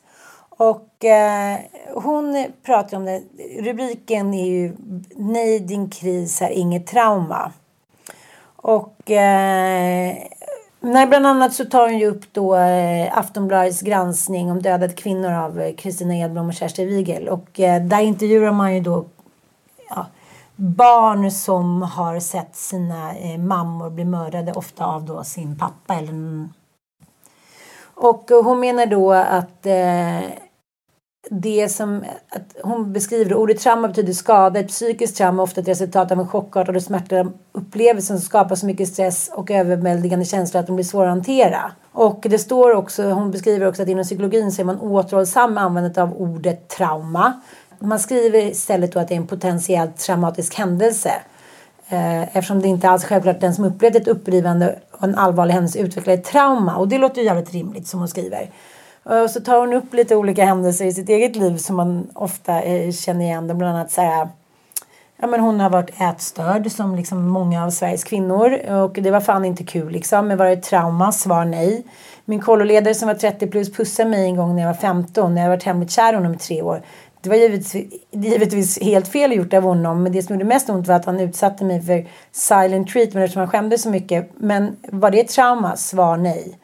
Och 0.49 1.05
eh, 1.05 1.59
hon 1.93 2.45
pratar 2.63 2.97
om 2.97 3.05
det. 3.05 3.21
Rubriken 3.59 4.33
är 4.33 4.45
ju 4.45 4.73
Nej, 5.15 5.59
din 5.59 5.89
kris 5.89 6.41
är 6.41 6.49
inget 6.49 6.87
trauma. 6.87 7.51
Och 8.55 9.11
eh, 9.11 10.15
nej, 10.79 11.07
bland 11.07 11.27
annat 11.27 11.53
så 11.53 11.65
tar 11.65 11.89
hon 11.89 11.99
ju 11.99 12.05
upp 12.05 12.33
då 12.33 12.55
eh, 12.55 13.17
Aftonbladets 13.17 13.81
granskning 13.81 14.51
om 14.51 14.61
dödade 14.61 14.93
kvinnor 14.93 15.31
av 15.31 15.61
eh, 15.61 15.75
Kristina 15.75 16.17
Edblom 16.17 16.47
och 16.47 16.53
Kerstin 16.53 16.87
Wigel. 16.87 17.29
Och 17.29 17.59
eh, 17.59 17.81
där 17.81 17.99
intervjuar 17.99 18.51
man 18.51 18.75
ju 18.75 18.81
då 18.81 19.05
barn 20.59 21.31
som 21.31 21.81
har 21.81 22.19
sett 22.19 22.55
sina 22.55 23.17
eh, 23.17 23.37
mammor 23.37 23.89
bli 23.89 24.05
mördade, 24.05 24.51
ofta 24.51 24.85
av 24.85 25.05
då 25.05 25.23
sin 25.23 25.57
pappa. 25.57 25.93
Eller 25.93 26.09
en... 26.09 26.53
Och 27.93 28.29
hon 28.43 28.59
menar 28.59 28.85
då 28.85 29.11
att 29.11 29.65
eh, 29.65 30.29
det 31.29 31.69
som 31.69 32.03
att 32.29 32.55
hon 32.63 32.93
beskriver 32.93 33.33
ordet 33.33 33.59
trauma 33.59 33.87
betyder 33.87 34.13
skada. 34.13 34.59
Ett 34.59 34.67
psykiskt 34.67 35.17
trauma 35.17 35.41
är 35.41 35.43
ofta 35.43 35.61
ett 35.61 35.67
resultat 35.67 36.11
av 36.11 36.19
en 36.19 36.27
chockartad 36.27 36.75
och 36.75 36.83
smärtsam 36.83 37.33
upplevelse 37.51 38.07
som 38.07 38.19
skapar 38.19 38.55
så 38.55 38.65
mycket 38.65 38.87
stress 38.87 39.31
och 39.33 39.51
överväldigande 39.51 40.25
känslor 40.25 40.59
att 40.59 40.67
de 40.67 40.75
blir 40.75 40.85
svåra 40.85 41.07
att 41.07 41.15
hantera. 41.15 41.71
Och 41.91 42.25
det 42.29 42.39
står 42.39 42.75
också, 42.75 43.03
hon 43.03 43.31
beskriver 43.31 43.67
också 43.67 43.81
att 43.81 43.87
inom 43.87 44.03
psykologin 44.03 44.51
så 44.51 44.61
är 44.61 44.65
man 44.65 44.79
återhållsam 44.79 45.53
med 45.53 45.63
användandet 45.63 45.97
av 45.97 46.13
ordet 46.21 46.67
trauma. 46.67 47.41
Man 47.79 47.99
skriver 47.99 48.39
istället 48.39 48.93
då 48.93 48.99
att 48.99 49.07
det 49.07 49.13
är 49.13 49.17
en 49.17 49.27
potentiellt 49.27 49.97
traumatisk 49.97 50.55
händelse. 50.55 51.11
Eh, 51.89 52.21
eftersom 52.21 52.61
det 52.61 52.67
inte 52.67 52.89
alls 52.89 53.03
är 53.03 53.07
självklart 53.07 53.35
att 53.35 53.41
den 53.41 53.55
som 53.55 53.65
upplevt 53.65 53.95
ett 53.95 54.07
upprivande 54.07 54.79
och 54.91 55.03
en 55.03 55.15
allvarlig 55.15 55.53
händelse 55.53 55.79
utvecklar 55.79 56.13
ett 56.13 56.23
trauma. 56.23 56.75
Och 56.75 56.87
det 56.87 56.97
låter 56.97 57.21
ju 57.21 57.27
jävligt 57.27 57.53
rimligt 57.53 57.87
som 57.87 57.99
hon 57.99 58.07
skriver. 58.07 58.49
Och 59.03 59.29
så 59.29 59.39
tar 59.39 59.59
hon 59.59 59.73
upp 59.73 59.93
lite 59.93 60.15
olika 60.15 60.45
händelser 60.45 60.85
i 60.85 60.93
sitt 60.93 61.09
eget 61.09 61.35
liv 61.35 61.57
som 61.57 61.75
man 61.75 62.07
ofta 62.13 62.61
eh, 62.61 62.91
känner 62.91 63.25
igen. 63.25 63.57
Bland 63.57 63.77
annat 63.77 63.91
så 63.91 64.01
här, 64.01 64.29
ja, 65.17 65.27
men 65.27 65.39
hon 65.39 65.59
har 65.59 65.69
varit 65.69 66.01
ätstörd 66.01 66.71
som 66.71 66.95
liksom 66.95 67.27
många 67.29 67.65
av 67.65 67.69
Sveriges 67.69 68.03
kvinnor. 68.03 68.71
Och 68.71 68.93
det 68.93 69.11
var 69.11 69.21
fan 69.21 69.45
inte 69.45 69.63
kul 69.63 69.91
liksom. 69.91 70.27
Men 70.27 70.37
var 70.37 70.45
det 70.45 70.51
ett 70.51 70.63
trauma? 70.63 71.11
Svar 71.11 71.45
nej. 71.45 71.83
Min 72.25 72.41
kolloledare 72.41 72.95
som 72.95 73.07
var 73.07 73.15
30 73.15 73.47
plus 73.47 73.73
pussade 73.73 74.09
mig 74.09 74.25
en 74.25 74.35
gång 74.35 74.55
när 74.55 74.61
jag 74.61 74.69
var 74.69 74.79
15. 74.81 75.35
När 75.35 75.41
jag 75.41 75.49
varit 75.49 75.63
hemligt 75.63 75.91
kär 75.91 76.13
i 76.13 76.15
honom 76.15 76.33
i 76.33 76.37
tre 76.37 76.61
år. 76.61 76.81
Det 77.21 77.29
var 77.29 77.35
givetvis, 77.35 77.93
givetvis 78.11 78.79
helt 78.81 79.07
fel 79.07 79.35
gjort 79.35 79.53
av 79.53 79.63
honom. 79.63 80.03
Men 80.03 80.11
det 80.11 80.23
som 80.23 80.35
gjorde 80.35 80.45
mest 80.45 80.69
ont 80.69 80.87
var 80.87 80.95
att 80.95 81.05
han 81.05 81.19
utsatte 81.19 81.63
mig 81.63 81.81
för 81.81 82.07
silent 82.31 82.89
treatment 82.89 83.23
eftersom 83.23 83.39
han 83.39 83.49
skämdes 83.49 83.81
så 83.81 83.89
mycket. 83.89 84.31
Men 84.35 84.75
var 84.91 85.11
det 85.11 85.19
ett 85.19 85.29
trauma? 85.29 85.77
Svar 85.77 86.17
nej. 86.17 86.59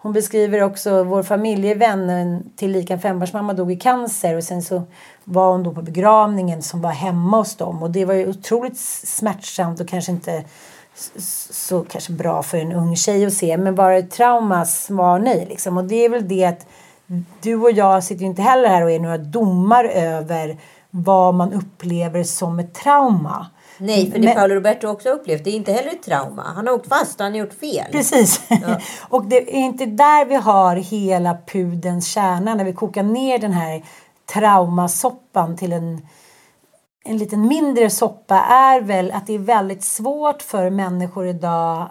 Hon 0.00 0.12
beskriver 0.12 0.62
också 0.62 1.04
vår 1.04 1.22
familjevän, 1.22 2.42
tillika 2.56 2.94
en 2.94 3.00
fembarnsmamma, 3.00 3.52
dog 3.52 3.72
i 3.72 3.76
cancer 3.76 4.36
och 4.36 4.44
sen 4.44 4.62
så 4.62 4.82
var 5.24 5.52
hon 5.52 5.62
då 5.62 5.74
på 5.74 5.82
begravningen 5.82 6.62
som 6.62 6.82
var 6.82 6.90
hemma 6.90 7.36
hos 7.36 7.56
dem 7.56 7.82
och 7.82 7.90
det 7.90 8.04
var 8.04 8.14
ju 8.14 8.28
otroligt 8.28 8.78
smärtsamt 8.78 9.80
och 9.80 9.88
kanske 9.88 10.12
inte 10.12 10.44
så 11.50 11.84
kanske 11.84 12.12
bra 12.12 12.42
för 12.42 12.58
en 12.58 12.72
ung 12.72 12.96
tjej 12.96 13.26
att 13.26 13.32
se 13.32 13.56
men 13.56 13.74
var 13.74 13.90
det 13.90 13.96
ett 13.96 14.10
trauma? 14.10 14.64
Svar 14.64 15.18
nej 15.18 15.46
liksom 15.48 15.76
och 15.76 15.84
det 15.84 16.04
är 16.04 16.08
väl 16.08 16.28
det 16.28 16.44
att 16.44 16.66
du 17.40 17.56
och 17.56 17.70
jag 17.70 18.04
sitter 18.04 18.24
inte 18.24 18.42
heller 18.42 18.68
här 18.68 18.82
och 18.82 18.90
är 18.90 19.00
några 19.00 19.18
domar 19.18 19.84
över 19.84 20.58
vad 20.90 21.34
man 21.34 21.52
upplever 21.52 22.22
som 22.22 22.58
ett 22.58 22.74
trauma. 22.74 23.46
Nej, 23.78 24.10
för 24.10 24.18
det 24.18 24.24
Men- 24.24 24.34
Paolo 24.34 24.54
Roberto 24.54 24.88
också 24.88 25.08
upplevt, 25.08 25.44
det 25.44 25.50
är 25.50 25.54
inte 25.54 25.72
heller 25.72 25.90
ett 25.90 26.02
trauma. 26.02 26.42
Han 26.42 26.66
har 26.66 26.74
åkt 26.74 26.88
fast 26.88 27.20
han 27.20 27.32
har 27.32 27.38
gjort 27.38 27.54
fel. 27.60 27.86
Precis. 27.92 28.40
och 29.08 29.24
det 29.24 29.56
är 29.56 29.60
inte 29.60 29.86
där 29.86 30.24
vi 30.24 30.34
har 30.34 30.76
hela 30.76 31.38
pudens 31.46 32.06
kärna 32.06 32.54
när 32.54 32.64
vi 32.64 32.72
kokar 32.72 33.02
ner 33.02 33.38
den 33.38 33.52
här 33.52 33.84
traumasoppan 34.32 35.56
till 35.56 35.72
en, 35.72 36.06
en 37.04 37.18
liten 37.18 37.48
mindre 37.48 37.90
soppa 37.90 38.40
är 38.40 38.80
väl 38.80 39.12
att 39.12 39.26
det 39.26 39.34
är 39.34 39.38
väldigt 39.38 39.84
svårt 39.84 40.42
för 40.42 40.70
människor 40.70 41.26
idag 41.26 41.88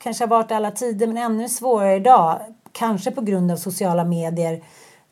kanske 0.00 0.24
har 0.24 0.28
varit 0.28 0.52
alla 0.52 0.70
tider 0.70 1.06
men 1.06 1.16
ännu 1.16 1.48
svårare 1.48 1.96
idag 1.96 2.40
kanske 2.72 3.10
på 3.10 3.20
grund 3.20 3.50
av 3.50 3.56
sociala 3.56 4.04
medier 4.04 4.62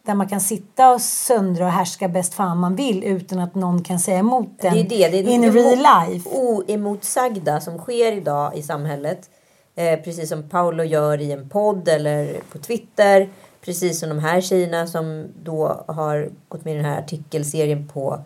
där 0.03 0.15
man 0.15 0.29
kan 0.29 0.41
sitta 0.41 0.93
och 0.93 1.01
söndra 1.01 1.65
och 1.65 1.71
härska 1.71 2.09
bäst 2.09 2.35
fan 2.35 2.59
man 2.59 2.77
vill 2.77 3.05
utan 3.05 3.39
att 3.39 3.55
någon 3.55 3.83
kan 3.85 3.99
säga 3.99 4.19
emot 4.19 4.49
den 4.61 4.75
Det 4.75 4.81
är 4.81 4.85
det. 4.85 5.09
det 5.09 5.19
är 5.19 5.35
in 5.35 5.53
real 5.53 6.11
life. 6.11 6.29
oemotsagda 6.29 7.61
som 7.61 7.79
sker 7.79 8.13
idag 8.13 8.57
i 8.57 8.63
samhället. 8.63 9.31
Eh, 9.77 10.01
precis 10.01 10.29
som 10.29 10.49
Paolo 10.49 10.85
gör 10.85 11.21
i 11.21 11.33
en 11.33 11.49
podd 11.49 11.89
eller 11.89 12.41
på 12.53 12.59
Twitter. 12.59 13.29
Precis 13.65 14.01
som 14.01 14.09
de 14.09 14.19
här 14.19 14.41
tjejerna 14.41 14.87
som 14.87 15.27
då 15.43 15.85
har 15.89 16.31
gått 16.49 16.65
med 16.65 16.75
i 16.75 16.77
den 16.77 16.85
här 16.85 16.99
artikelserien 16.99 17.89
på, 17.89 18.21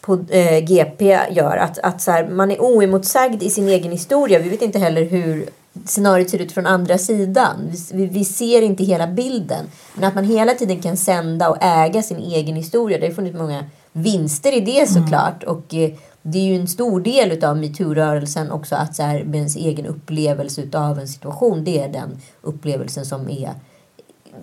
på 0.00 0.18
eh, 0.30 0.64
GP 0.64 1.18
gör. 1.30 1.56
Att, 1.56 1.78
att 1.78 2.02
så 2.02 2.10
här, 2.10 2.28
man 2.28 2.50
är 2.50 2.60
oemotsagd 2.60 3.42
i 3.42 3.50
sin 3.50 3.68
egen 3.68 3.92
historia. 3.92 4.38
Vi 4.38 4.48
vet 4.48 4.62
inte 4.62 4.78
heller 4.78 5.04
hur 5.04 5.48
scenariot 5.84 6.30
ser 6.30 6.38
ut 6.38 6.52
från 6.52 6.66
andra 6.66 6.98
sidan. 6.98 7.72
Vi, 7.92 8.06
vi, 8.06 8.24
ser 8.24 8.62
inte 8.62 8.84
hela 8.84 9.06
bilden. 9.06 9.66
Men 9.94 10.04
att 10.04 10.14
man 10.14 10.24
hela 10.24 10.54
tiden 10.54 10.82
kan 10.82 10.96
sända 10.96 11.50
och 11.50 11.56
äga 11.60 12.02
sin 12.02 12.18
egen 12.18 12.56
historia. 12.56 12.98
Det 12.98 13.06
har 13.06 13.14
funnits 13.14 13.38
många 13.38 13.64
vinster 13.92 14.52
i 14.52 14.60
det 14.60 14.88
såklart. 14.90 15.42
Och 15.42 15.74
eh, 15.74 15.90
det 16.22 16.38
är 16.38 16.42
ju 16.42 16.56
en 16.56 16.68
stor 16.68 17.00
del 17.00 17.32
utav 17.32 17.56
metoo-rörelsen 17.56 18.50
också 18.50 18.76
att 18.76 18.96
så 18.96 19.02
här, 19.02 19.24
med 19.24 19.34
ens 19.34 19.56
egen 19.56 19.86
upplevelse 19.86 20.62
utav 20.62 20.98
en 20.98 21.08
situation. 21.08 21.64
Det 21.64 21.82
är 21.82 21.88
den 21.88 22.18
upplevelsen 22.42 23.04
som 23.04 23.28
är 23.28 23.54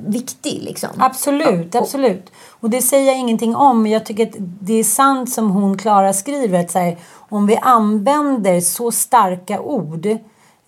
viktig 0.05 0.61
liksom. 0.61 0.89
Absolut, 0.97 1.75
absolut. 1.75 2.31
Och 2.59 2.69
det 2.69 2.81
säger 2.81 3.07
jag 3.07 3.19
ingenting 3.19 3.55
om. 3.55 3.81
Men 3.81 3.91
jag 3.91 4.05
tycker 4.05 4.27
att 4.27 4.35
det 4.37 4.73
är 4.73 4.83
sant 4.83 5.31
som 5.31 5.51
hon 5.51 5.77
Klara 5.77 6.13
skriver. 6.13 6.59
Att 6.59 6.71
så 6.71 6.79
här, 6.79 6.97
om 7.13 7.47
vi 7.47 7.55
använder 7.55 8.61
så 8.61 8.91
starka 8.91 9.59
ord 9.59 10.07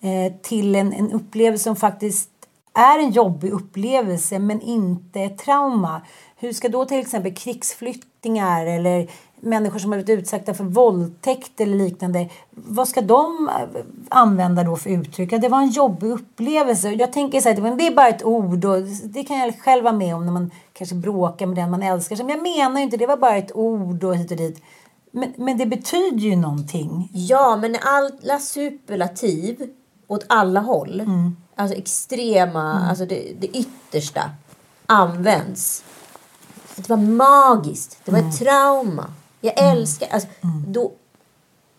Eh, 0.04 0.32
till 0.42 0.74
en, 0.74 0.92
en 0.92 1.12
upplevelse 1.12 1.64
som 1.64 1.76
faktiskt 1.76 2.30
är 2.74 2.98
en 2.98 3.10
jobbig 3.10 3.50
upplevelse 3.50 4.38
men 4.38 4.60
inte 4.60 5.20
ett 5.20 5.38
trauma. 5.38 6.02
Hur 6.36 6.52
ska 6.52 6.68
då 6.68 6.84
till 6.84 7.00
exempel 7.00 7.34
krigsflyktingar 7.34 8.66
eller 8.66 9.10
människor 9.40 9.78
som 9.78 9.92
har 9.92 9.98
blivit 9.98 10.20
utsatta 10.20 10.54
för 10.54 10.64
våldtäkt 10.64 11.60
eller 11.60 11.76
liknande. 11.76 12.28
Vad 12.50 12.88
ska 12.88 13.00
de 13.00 13.48
eh, 13.48 13.80
använda 14.08 14.62
då 14.64 14.76
för 14.76 14.90
uttryck? 14.90 15.32
Ja, 15.32 15.38
det 15.38 15.48
var 15.48 15.58
en 15.58 15.70
jobbig 15.70 16.10
upplevelse. 16.10 16.90
Jag 16.90 17.12
tänker 17.12 17.40
så 17.40 17.48
här, 17.48 17.76
det 17.76 17.86
är 17.86 17.94
bara 17.94 18.08
ett 18.08 18.24
ord 18.24 18.64
och 18.64 18.82
det 19.04 19.24
kan 19.24 19.38
jag 19.38 19.60
själv 19.60 19.84
vara 19.84 19.94
med 19.94 20.14
om 20.14 20.26
när 20.26 20.32
man 20.32 20.50
kanske 20.72 20.94
bråkar 20.96 21.46
med 21.46 21.56
den 21.56 21.70
man 21.70 21.82
älskar. 21.82 22.16
Men 22.16 22.28
jag 22.28 22.42
menar 22.42 22.76
ju 22.76 22.84
inte, 22.84 22.96
det 22.96 23.06
var 23.06 23.16
bara 23.16 23.36
ett 23.36 23.52
ord 23.54 24.04
och 24.04 24.16
hit 24.16 24.30
och 24.30 24.36
dit. 24.36 24.62
Men, 25.10 25.32
men 25.36 25.58
det 25.58 25.66
betyder 25.66 26.18
ju 26.18 26.36
någonting. 26.36 27.10
Ja, 27.12 27.56
men 27.56 27.76
alla 27.82 28.38
superlativ 28.38 29.70
åt 30.06 30.24
alla 30.28 30.60
håll, 30.60 31.00
Mm. 31.00 31.36
alltså 31.56 31.76
extrema, 31.76 32.88
alltså 32.88 33.06
det, 33.06 33.32
det 33.40 33.46
yttersta, 33.46 34.30
används. 34.86 35.84
Det 36.76 36.88
var 36.88 36.96
magiskt, 36.96 37.98
det 38.04 38.12
var 38.12 38.18
Mm. 38.18 38.30
ett 38.30 38.38
trauma. 38.38 39.06
Jag 39.40 39.54
älskar... 39.58 40.08
Alltså, 40.10 40.28
då, 40.68 40.92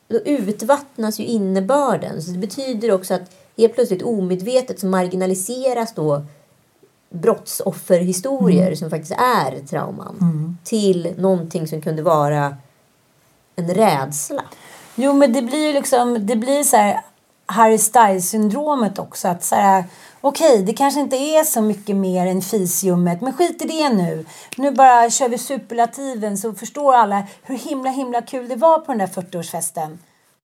då 0.07 0.17
utvattnas 0.19 1.19
ju 1.19 1.23
innebörden. 1.23 2.21
Så 2.21 2.32
det 2.32 2.38
betyder 2.38 2.91
också 2.91 3.13
att 3.13 3.32
helt 3.57 3.76
plötsligt 3.76 4.03
omedvetet 4.03 4.80
så 4.80 4.88
marginaliseras 4.88 5.93
då 5.93 6.23
brottsofferhistorier 7.09 8.65
Mm. 8.65 8.76
som 8.76 8.89
faktiskt 8.89 9.11
är 9.11 9.59
trauman 9.67 10.57
till 10.63 11.13
någonting 11.17 11.67
som 11.67 11.82
kunde 11.82 12.01
vara 12.01 12.55
en 13.55 13.73
rädsla. 13.73 14.43
Jo, 14.95 15.13
men 15.13 15.34
det 15.34 15.41
blir 15.41 15.73
liksom, 15.73 16.26
det 16.26 16.36
blir 16.36 16.63
så 16.63 16.78
här 16.78 17.01
Harry 17.46 17.78
Styles-syndromet 17.78 19.00
också. 19.00 19.28
Att 19.28 19.43
så 19.43 19.56
här, 19.56 19.84
okej, 20.22 20.64
det 20.64 20.74
kanske 20.74 21.00
inte 21.00 21.16
är 21.16 21.43
så 21.43 21.62
mycket 21.62 21.96
mer 21.96 22.28
än 22.28 22.41
fisljummet, 22.41 23.22
men 23.22 23.34
skit 23.34 23.62
i 23.62 23.68
det 23.68 23.89
nu. 23.89 24.26
Nu 24.58 24.72
bara 24.72 25.10
kör 25.10 25.30
vi 25.30 25.38
superlativen 25.38 26.38
så 26.38 26.54
förstår 26.54 26.93
alla 26.93 27.24
hur 27.43 27.58
himla 27.58 27.89
himla 27.89 28.22
kul 28.22 28.48
det 28.48 28.56
var 28.56 28.80
på 28.80 28.91
den 28.91 28.98
där 28.98 29.08
40-årsfesten. 29.08 29.98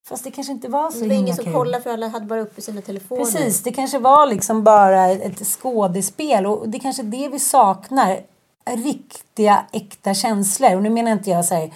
Fast 0.07 0.23
det 0.23 0.31
kanske 0.31 0.53
inte 0.53 0.67
var 0.67 0.91
så 0.91 0.99
Det 0.99 1.07
var 1.07 1.15
ingen 1.15 1.35
som 1.35 1.53
kollade 1.53 1.83
för 1.83 1.89
alla 1.89 2.07
hade 2.07 2.25
bara 2.25 2.41
uppe 2.41 2.61
sina 2.61 2.81
telefoner. 2.81 3.23
Precis, 3.23 3.63
det 3.63 3.71
kanske 3.71 3.99
var 3.99 4.25
liksom 4.25 4.63
bara 4.63 5.07
ett 5.07 5.47
skådespel 5.47 6.45
och 6.45 6.69
det 6.69 6.77
är 6.77 6.79
kanske 6.79 7.03
det 7.03 7.29
vi 7.31 7.39
saknar. 7.39 8.19
Riktiga, 8.65 9.65
äkta 9.71 10.13
känslor. 10.13 10.75
Och 10.75 10.83
nu 10.83 10.89
menar 10.89 11.11
inte 11.11 11.29
jag 11.29 11.45
så 11.45 11.55
här 11.55 11.71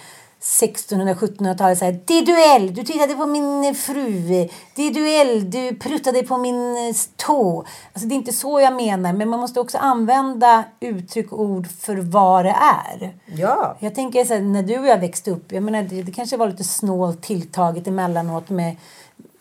1600-1700-talet. 0.46 1.78
så 1.78 1.84
här, 1.84 2.00
Det 2.04 2.18
är 2.18 2.26
duell! 2.26 2.74
Du 2.74 2.82
tittade 2.82 3.14
på 3.14 3.26
min 3.26 3.74
fru. 3.74 4.48
Det 4.74 4.82
är 4.82 4.94
duell! 4.94 5.50
Du 5.50 5.74
pruttade 5.74 6.22
på 6.22 6.36
min 6.36 6.76
eh, 6.76 6.94
tå. 7.16 7.64
Alltså, 7.92 8.08
det 8.08 8.14
är 8.14 8.16
inte 8.16 8.32
så 8.32 8.60
jag 8.60 8.74
menar. 8.74 9.12
Men 9.12 9.28
man 9.28 9.40
måste 9.40 9.60
också 9.60 9.78
använda 9.78 10.64
uttryck 10.80 11.32
och 11.32 11.40
ord 11.40 11.66
för 11.80 11.96
vad 11.96 12.44
det 12.44 12.56
är. 12.90 13.14
Ja. 13.26 13.76
Jag 13.80 13.94
tänker 13.94 14.24
så 14.24 14.38
när 14.38 14.62
du 14.62 14.78
och 14.78 14.86
jag 14.86 14.98
växte 14.98 15.30
upp. 15.30 15.52
Jag 15.52 15.62
menar, 15.62 15.82
det, 15.82 16.02
det 16.02 16.12
kanske 16.12 16.36
var 16.36 16.48
lite 16.48 16.64
snålt 16.64 17.22
tilltaget 17.22 17.86
emellanåt 17.86 18.50
med 18.50 18.76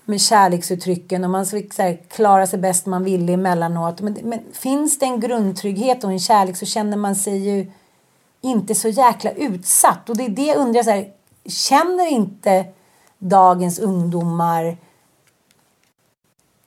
med 0.08 0.22
kärleksuttrycken 0.22 1.24
och 1.24 1.30
man 1.30 1.45
fick 1.45 1.74
så 1.74 1.82
här, 1.82 1.97
klara 2.08 2.47
sig 2.47 2.60
bäst 2.60 2.86
man 2.86 3.03
ville 3.03 3.34
emellanåt. 3.34 4.01
Men, 4.01 4.18
men 4.24 4.39
finns 4.53 4.99
det 4.99 5.06
en 5.06 5.20
grundtrygghet 5.20 6.03
och 6.03 6.12
en 6.12 6.20
kärlek 6.20 6.58
så 6.58 6.66
känner 6.66 6.97
man 6.97 7.16
sig 7.16 7.38
ju 7.38 7.72
inte 8.46 8.76
så 8.76 8.88
jäkla 8.88 9.32
utsatt. 9.32 10.10
Och 10.10 10.18
det 10.18 10.26
är 10.26 10.30
det 10.30 10.46
jag 10.46 10.58
undrar, 10.58 10.84
så 10.84 10.89
här, 10.89 11.08
känner 11.46 12.12
inte 12.12 12.66
dagens 13.20 13.80
ungdomar 13.80 14.78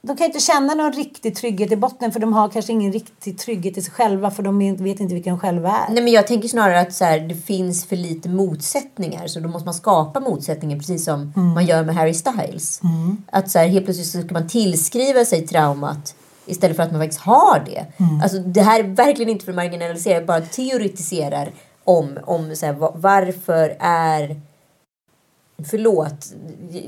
de 0.08 0.16
kan 0.16 0.26
inte 0.26 0.40
känna 0.40 0.74
någon 0.74 0.92
riktig 0.92 1.36
trygghet 1.36 1.72
i 1.72 1.76
botten 1.76 2.12
för 2.12 2.20
de 2.20 2.32
har 2.32 2.48
kanske 2.48 2.72
ingen 2.72 2.92
riktig 2.92 3.38
trygghet 3.38 3.78
i 3.78 3.82
sig 3.82 3.92
själva 3.92 4.30
för 4.30 4.42
de 4.42 4.58
vet 4.58 5.00
inte 5.00 5.14
vilka 5.14 5.30
de 5.30 5.38
själva 5.38 5.68
är. 5.68 5.92
Nej, 5.92 6.02
men 6.02 6.12
jag 6.12 6.26
tänker 6.26 6.48
snarare 6.48 6.80
att 6.80 6.92
så 6.92 7.04
här, 7.04 7.20
det 7.20 7.34
finns 7.34 7.86
för 7.86 7.96
lite 7.96 8.28
motsättningar 8.28 9.26
så 9.26 9.40
då 9.40 9.48
måste 9.48 9.64
man 9.64 9.74
skapa 9.74 10.20
motsättningar 10.20 10.78
precis 10.78 11.04
som 11.04 11.32
man 11.54 11.66
gör 11.66 11.84
med 11.84 11.94
Harry 11.94 12.14
Styles. 12.14 12.80
Att 13.30 13.50
så 13.50 13.58
här, 13.58 13.66
helt 13.66 13.84
plötsligt 13.84 14.06
så 14.06 14.22
ska 14.22 14.32
man 14.32 14.48
tillskriva 14.48 15.24
sig 15.24 15.46
traumat 15.46 16.14
istället 16.46 16.76
för 16.76 16.82
att 16.82 16.92
man 16.92 17.00
faktiskt 17.00 17.20
har 17.20 17.62
det. 17.66 17.86
Alltså, 18.22 18.38
det 18.38 18.62
här 18.62 18.80
är 18.80 18.84
verkligen 18.84 19.30
inte 19.30 19.44
för 19.44 19.52
att 19.52 19.56
marginalisera, 19.56 20.14
jag 20.14 20.26
bara 20.26 20.40
teoretiserar 20.40 21.52
om, 21.88 22.18
om 22.24 22.56
så 22.56 22.66
här, 22.66 22.72
va- 22.72 22.92
varför 22.96 23.76
är 23.80 24.40
Förlåt. 25.70 26.32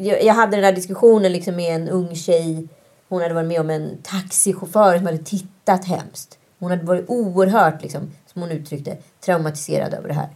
Jag, 0.00 0.24
jag 0.24 0.34
hade 0.34 0.56
den 0.56 0.62
där 0.62 0.72
diskussionen 0.72 1.32
liksom 1.32 1.56
med 1.56 1.74
en 1.74 1.88
ung 1.88 2.14
tjej. 2.16 2.68
Hon 3.08 3.22
hade 3.22 3.34
varit 3.34 3.48
med 3.48 3.60
om 3.60 3.70
en 3.70 3.98
taxichaufför 4.02 4.96
som 4.96 5.06
hade 5.06 5.18
tittat 5.18 5.84
hemskt. 5.84 6.38
Hon 6.58 6.70
hade 6.70 6.84
varit 6.84 7.04
oerhört, 7.08 7.82
liksom, 7.82 8.10
som 8.32 8.42
hon 8.42 8.50
uttryckte, 8.50 8.96
traumatiserad 9.24 9.94
över 9.94 10.08
det 10.08 10.14
här. 10.14 10.28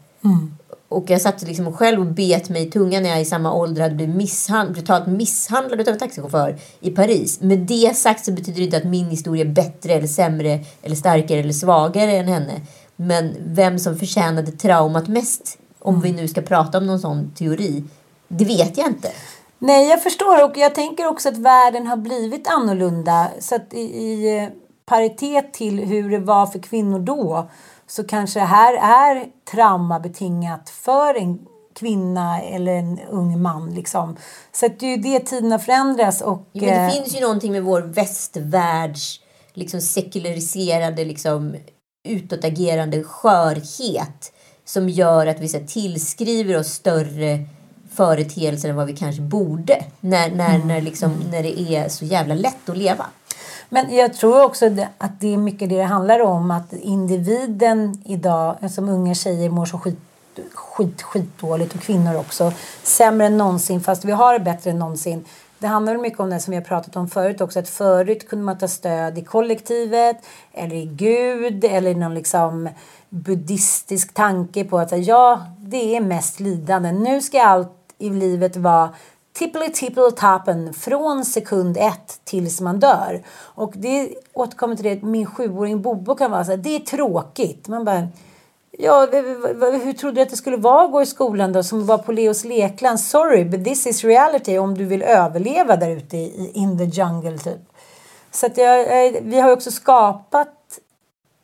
Och 0.88 1.10
jag 1.10 1.20
satt 1.20 1.42
liksom 1.42 1.72
själv 1.72 2.00
och 2.00 2.06
bet 2.06 2.48
mig 2.48 2.68
i 2.68 2.70
tungan 2.70 3.02
när 3.02 3.10
jag 3.10 3.20
i 3.20 3.24
samma 3.24 3.52
ålder 3.54 3.82
hade 3.82 3.94
blivit 3.94 4.16
misshand- 4.16 4.72
brutalt 4.72 5.06
misshandlad 5.06 5.80
av 5.80 5.88
en 5.88 5.98
taxichaufför 5.98 6.56
i 6.80 6.90
Paris. 6.90 7.40
Med 7.40 7.58
det 7.58 7.96
sagt 7.96 8.24
så 8.24 8.32
betyder 8.32 8.58
det 8.58 8.64
inte 8.64 8.76
att 8.76 8.84
min 8.84 9.06
historia 9.08 9.44
är 9.44 9.48
bättre 9.48 9.92
eller 9.92 10.06
sämre 10.06 10.60
eller 10.82 10.96
starkare 10.96 11.40
eller 11.40 11.52
svagare 11.52 12.12
än 12.12 12.28
henne. 12.28 12.60
Men 12.96 13.36
vem 13.40 13.78
som 13.78 13.96
förtjänade 13.96 14.52
traumat 14.52 15.08
mest, 15.08 15.58
om 15.78 16.00
vi 16.00 16.12
nu 16.12 16.28
ska 16.28 16.40
prata 16.42 16.78
om 16.78 16.86
någon 16.86 17.00
sån 17.00 17.30
teori, 17.34 17.84
det 18.28 18.44
vet 18.44 18.78
jag 18.78 18.86
inte. 18.86 19.12
Nej, 19.58 19.88
jag 19.88 20.02
förstår 20.02 20.44
och 20.44 20.56
jag 20.56 20.74
tänker 20.74 21.06
också 21.06 21.28
att 21.28 21.36
världen 21.36 21.86
har 21.86 21.96
blivit 21.96 22.48
annorlunda. 22.48 23.28
Så 23.40 23.54
att 23.54 23.74
i, 23.74 23.80
i 23.80 24.38
eh, 24.38 24.48
paritet 24.86 25.52
till 25.52 25.78
hur 25.78 26.10
det 26.10 26.18
var 26.18 26.46
för 26.46 26.58
kvinnor 26.58 26.98
då 26.98 27.48
så 27.86 28.04
kanske 28.04 28.40
det 28.40 28.46
här 28.46 28.74
är 28.74 29.26
traumabetingat 29.50 30.70
för 30.70 31.14
en 31.14 31.38
kvinna 31.74 32.40
eller 32.40 32.72
en 32.72 33.00
ung 33.10 33.42
man. 33.42 33.74
Liksom. 33.74 34.16
Så 34.52 34.66
att 34.66 34.80
det 34.80 34.86
är 34.86 34.96
ju 34.96 35.02
det 35.02 35.20
tiderna 35.20 35.58
förändras. 35.58 36.20
Och, 36.20 36.48
Jo, 36.52 36.66
men 36.66 36.74
det 36.74 36.84
eh, 36.84 36.90
finns 36.90 37.16
ju 37.16 37.20
någonting 37.20 37.52
med 37.52 37.62
vår 37.62 37.80
västvärlds 37.80 39.20
liksom 39.52 39.80
sekulariserade, 39.80 41.04
liksom, 41.04 41.56
utåtagerande 42.04 43.02
skörhet 43.02 44.32
som 44.64 44.88
gör 44.88 45.26
att 45.26 45.40
vi 45.40 45.48
så 45.48 45.58
här, 45.58 45.66
tillskriver 45.66 46.58
oss 46.58 46.68
större 46.68 47.44
företeelser 47.94 48.68
än 48.68 48.76
vad 48.76 48.86
vi 48.86 48.96
kanske 48.96 49.22
borde. 49.22 49.84
När, 50.00 50.30
när, 50.30 50.58
när, 50.58 50.80
liksom, 50.80 51.12
när 51.30 51.42
det 51.42 51.60
är 51.60 51.88
så 51.88 52.04
jävla 52.04 52.34
lätt 52.34 52.68
att 52.68 52.76
leva. 52.76 53.06
Men 53.68 53.96
jag 53.96 54.14
tror 54.14 54.42
också 54.42 54.66
att 54.98 55.20
det 55.20 55.34
är 55.34 55.36
mycket 55.36 55.68
det 55.68 55.76
det 55.76 55.82
handlar 55.82 56.20
om. 56.20 56.50
Att 56.50 56.72
individen 56.72 58.02
idag, 58.04 58.56
som 58.70 58.88
unga 58.88 59.14
tjejer, 59.14 59.50
mår 59.50 59.66
så 59.66 59.78
skit, 59.78 59.98
skit, 60.52 61.02
skitdåligt 61.02 61.74
och 61.74 61.80
kvinnor 61.80 62.16
också. 62.16 62.52
Sämre 62.82 63.26
än 63.26 63.38
någonsin, 63.38 63.80
fast 63.80 64.04
vi 64.04 64.12
har 64.12 64.38
det 64.38 64.44
bättre 64.44 64.70
än 64.70 64.78
någonsin. 64.78 65.24
Det 65.58 65.66
handlar 65.66 65.96
mycket 65.96 66.20
om 66.20 66.30
det 66.30 66.40
som 66.40 66.50
vi 66.50 66.56
har 66.56 66.64
pratat 66.64 66.96
om 66.96 67.08
förut 67.08 67.40
också. 67.40 67.58
Att 67.58 67.68
förut 67.68 68.28
kunde 68.28 68.44
man 68.44 68.58
ta 68.58 68.68
stöd 68.68 69.18
i 69.18 69.24
kollektivet 69.24 70.16
eller 70.52 70.76
i 70.76 70.86
Gud 70.86 71.64
eller 71.64 71.90
i 71.90 71.94
någon 71.94 72.14
liksom 72.14 72.68
buddhistisk 73.08 74.14
tanke 74.14 74.64
på 74.64 74.78
att 74.78 75.06
ja, 75.06 75.46
det 75.58 75.96
är 75.96 76.00
mest 76.00 76.40
lidande. 76.40 76.92
Nu 76.92 77.20
ska 77.20 77.42
allt 77.42 77.70
i 77.98 78.10
livet 78.10 78.56
vara 78.56 78.94
tippeli 79.32 79.68
tippeli 79.68 80.10
tappen 80.10 80.74
från 80.74 81.24
sekund 81.24 81.76
ett 81.76 82.20
tills 82.24 82.60
man 82.60 82.80
dör. 82.80 83.22
Och 83.36 83.72
det 83.76 84.14
återkommer 84.32 84.76
till 84.76 84.84
det 84.84 85.02
min 85.02 85.26
sjuåring 85.26 85.82
Bobo 85.82 86.14
kan 86.14 86.30
vara 86.30 86.44
så 86.44 86.50
här, 86.50 86.58
det 86.58 86.76
är 86.76 86.80
tråkigt. 86.80 87.68
Man 87.68 87.84
bara, 87.84 88.08
ja, 88.78 89.06
hur 89.84 89.92
trodde 89.92 90.14
du 90.14 90.22
att 90.22 90.30
det 90.30 90.36
skulle 90.36 90.56
vara 90.56 90.84
att 90.84 90.92
gå 90.92 91.02
i 91.02 91.06
skolan 91.06 91.52
då 91.52 91.62
som 91.62 91.86
var 91.86 91.98
på 91.98 92.12
Leos 92.12 92.44
lekland? 92.44 93.00
Sorry, 93.00 93.44
but 93.44 93.64
this 93.64 93.86
is 93.86 94.04
reality 94.04 94.58
om 94.58 94.74
du 94.78 94.84
vill 94.84 95.02
överleva 95.02 95.76
där 95.76 95.90
ute 95.90 96.16
i, 96.16 96.50
in 96.54 96.78
the 96.78 96.84
jungle 96.84 97.38
typ. 97.38 97.60
Så 98.30 98.46
att 98.46 98.56
jag, 98.58 99.12
vi 99.22 99.40
har 99.40 99.48
ju 99.48 99.54
också 99.54 99.70
skapat 99.70 100.78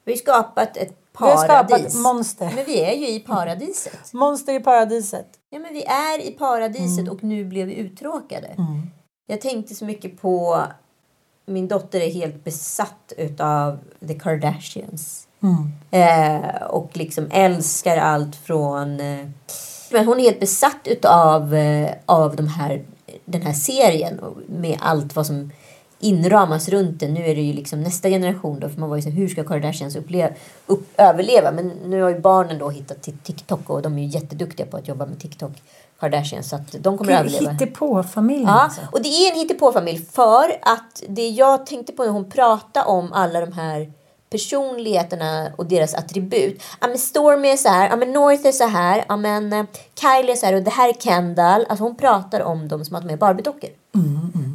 Vi 0.05 0.13
har 0.13 0.17
skapat 0.19 0.77
ett 0.77 0.89
Vi 1.19 1.27
har 1.27 1.47
paradis. 1.49 1.77
skapat 1.77 1.95
monster. 2.03 2.53
Men 2.55 2.65
vi 2.65 2.81
är 2.81 2.93
ju 2.95 3.09
i 3.09 3.21
paradiset. 3.21 4.13
monster 4.13 4.55
i 4.55 4.61
paradiset. 4.61 5.27
Ja, 5.51 5.59
men 5.59 5.75
vi 5.75 5.85
är 5.85 6.21
i 6.21 6.31
paradiset 6.31 6.99
Mm. 6.99 7.13
och 7.13 7.25
nu 7.25 7.45
blev 7.45 7.67
vi 7.67 7.75
uttråkade. 7.75 8.49
Jag 9.27 9.41
tänkte 9.41 9.75
så 9.75 9.85
mycket 9.85 10.21
på... 10.21 10.63
Min 11.47 11.69
dotter 11.69 12.01
är 12.01 12.11
helt 12.11 12.45
besatt 12.45 13.13
utav 13.17 13.79
The 14.09 14.15
Kardashians. 14.15 15.20
Eh, 15.91 16.63
och 16.63 16.97
liksom 16.97 17.27
älskar 17.31 17.97
allt 17.97 18.37
från... 18.37 19.01
Eh, 19.01 19.27
men 19.93 20.07
hon 20.07 20.21
är 20.21 20.25
helt 20.25 20.41
besatt 20.41 20.81
utav 20.85 21.55
eh, 21.55 21.91
av 22.07 22.37
de 22.37 22.49
här, 22.49 22.83
den 23.25 23.43
här 23.43 23.53
serien 23.53 24.21
med 24.49 24.79
allt 24.81 25.17
vad 25.17 25.27
som 25.27 25.51
inramas 26.01 26.69
runt 26.69 27.01
den. 27.01 27.15
Nu 27.15 27.27
är 27.27 27.35
det 27.35 27.41
ju 27.41 27.53
liksom 27.53 27.81
nästa 27.81 28.09
generation 28.09 28.61
då, 28.61 28.69
för 28.69 28.81
man 28.81 28.89
var 28.89 28.97
ju 28.97 29.03
så 29.03 29.09
hur 29.09 29.29
ska 29.29 29.45
Kardashians 29.45 29.97
uppleva, 29.97 30.31
upp, 30.67 30.89
överleva? 30.97 31.53
Men 31.53 31.69
nu 31.69 32.03
har 32.03 32.11
ju 32.11 32.21
barnen 32.21 32.59
då 32.59 32.71
hittat 32.71 33.03
till 33.03 33.19
TikTok 33.19 33.71
och 33.71 33.83
de 33.83 33.99
är 33.99 34.03
ju 34.03 34.09
jätteduktiga 34.09 34.67
på 34.67 34.77
att 34.77 34.89
jobba 34.89 35.07
med 35.07 35.21
TikTok, 35.21 35.53
Kardashians, 36.01 36.49
så 36.49 36.57
att 36.57 36.73
de 36.81 36.99
kommer 36.99 37.13
att 37.13 37.21
överleva. 37.21 37.51
Hittepå-familjen 37.53 38.49
Ja, 38.49 38.61
alltså. 38.61 38.81
och 38.93 39.03
det 39.03 39.09
är 39.09 39.33
en 39.33 39.39
hittepåfamilj 39.39 39.99
för 40.13 40.59
att 40.63 41.03
det 41.09 41.29
jag 41.29 41.67
tänkte 41.67 41.93
på 41.93 42.05
när 42.05 42.11
hon 42.11 42.31
pratade 42.31 42.87
om 42.87 43.13
alla 43.13 43.41
de 43.41 43.53
här 43.53 43.93
personligheterna 44.31 45.53
och 45.57 45.67
deras 45.67 45.95
attribut. 45.95 46.63
Ja 46.81 46.89
men 46.89 46.99
Stormy 46.99 47.49
är 47.49 47.57
så 47.57 47.69
här, 47.69 47.89
ja 47.89 47.97
men 47.97 48.13
North 48.13 48.47
är 48.47 48.53
så 48.53 48.67
här, 48.67 49.05
ja 49.09 49.17
men 49.17 49.53
eh, 49.53 49.65
Kylie 50.01 50.33
är 50.33 50.37
så 50.37 50.47
här 50.47 50.55
och 50.55 50.63
det 50.63 50.71
här 50.71 50.89
är 50.89 50.93
Kendall. 50.93 51.67
Alltså 51.69 51.85
hon 51.85 51.97
pratar 51.97 52.41
om 52.41 52.69
dem 52.69 52.85
som 52.85 52.97
att 52.97 53.03
de 53.03 53.13
är 53.13 53.17
Barbie-dockor. 53.17 53.71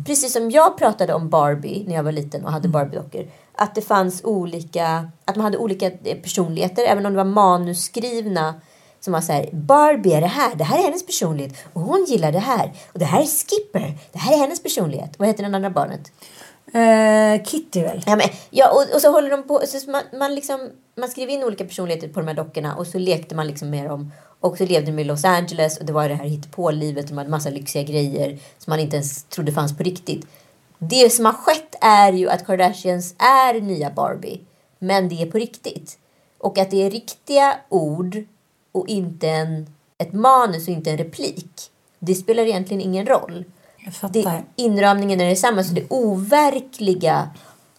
Precis 0.06 0.34
som 0.34 0.52
jag 0.52 0.78
pratade 0.78 1.14
om 1.14 1.30
Barbie 1.30 1.84
när 1.88 1.96
jag 1.96 2.04
var 2.04 2.12
liten 2.12 2.46
och 2.46 2.52
hade 2.52 2.68
Barbie-dockor. 2.68 3.28
Att 3.56 3.76
det 3.76 3.82
fanns 3.82 4.24
olika, 4.24 5.10
att 5.26 5.36
man 5.36 5.44
hade 5.44 5.58
olika 5.58 5.92
eh, 5.92 6.18
personligheter 6.18 6.84
även 6.84 7.06
om 7.06 7.14
det 7.14 7.18
var 7.18 7.24
manusskrivna 7.24 8.54
som 9.00 9.14
var 9.14 9.22
så 9.22 9.32
här, 9.32 9.50
Barbie 9.54 10.14
är 10.14 10.22
det 10.22 10.28
här, 10.28 10.56
det 10.56 10.64
här 10.64 10.80
är 10.80 10.84
hennes 10.84 11.06
personlighet 11.06 11.54
och 11.74 11.82
hon 11.82 12.06
gillar 12.08 12.32
det 12.32 12.40
här. 12.40 12.74
Och 12.94 13.00
det 13.00 13.06
här 13.06 13.22
är 13.22 13.26
Skipper, 13.26 13.98
det 14.12 14.20
här 14.20 14.34
är 14.34 14.38
hennes 14.38 14.64
personlighet. 14.64 15.12
Vad 15.18 15.28
heter 15.28 15.44
den 15.44 15.56
andra 15.56 15.70
barnet? 15.70 16.12
Eh, 16.76 17.44
Kitty 17.44 17.82
väl? 17.82 18.04
Ja, 18.06 18.16
men, 18.16 18.28
ja 18.50 18.72
och, 18.72 18.96
och 18.96 19.02
så 19.02 19.12
håller 19.12 19.30
de 19.30 19.44
på, 19.44 19.62
så 19.68 19.92
man, 19.92 20.02
man, 20.20 20.36
liksom, 20.36 20.70
man 20.96 21.10
skrev 21.10 21.30
in 21.30 21.44
olika 21.44 21.66
personligheter 21.66 22.08
på 22.08 22.20
de 22.20 22.28
här 22.28 22.36
dockorna 22.36 22.76
och 22.76 22.88
så 22.88 23.00
lekte 23.00 23.36
man 23.36 23.48
liksom 23.48 23.70
med 23.70 23.86
dem. 23.90 24.12
Och 24.40 24.58
så 24.58 24.66
levde 24.66 24.92
de 24.92 25.00
i 25.00 25.04
Los 25.04 25.26
Angeles 25.26 25.78
och 25.78 25.86
det 25.86 25.94
var 25.94 26.10
det 26.10 26.16
här 26.16 26.26
hittepå-livet. 26.26 27.08
De 27.08 27.18
hade 27.18 27.30
massa 27.30 27.50
lyxiga 27.50 27.84
grejer 27.84 28.40
som 28.58 28.72
man 28.72 28.80
inte 28.80 28.96
ens 28.96 29.24
trodde 29.24 29.52
fanns 29.52 29.78
på 29.78 29.84
riktigt. 29.84 30.28
Det 30.80 31.10
som 31.10 31.26
har 31.26 31.34
skett 31.34 31.76
är 31.82 32.14
ju 32.14 32.30
att 32.30 32.46
Kardashians 32.46 33.16
är 33.18 33.62
nya 33.62 33.90
Barbie. 33.90 34.42
Men 34.80 35.10
det 35.10 35.22
är 35.22 35.26
på 35.26 35.38
riktigt. 35.38 35.98
Och 36.38 36.58
att 36.58 36.72
det 36.72 36.84
är 36.84 36.90
riktiga 36.90 37.56
ord 37.70 38.24
och 38.72 38.88
inte 38.88 39.30
en, 39.30 39.68
ett 39.98 40.14
manus 40.14 40.68
och 40.68 40.74
inte 40.74 40.92
en 40.92 40.98
replik. 40.98 41.72
Det 42.00 42.16
spelar 42.16 42.44
egentligen 42.44 42.82
ingen 42.82 43.06
roll. 43.06 43.46
Det, 44.10 44.44
inramningen 44.56 45.22
är 45.22 45.30
detsamma. 45.30 45.64
Så 45.64 45.74
det 45.74 45.86
overkliga 45.90 47.30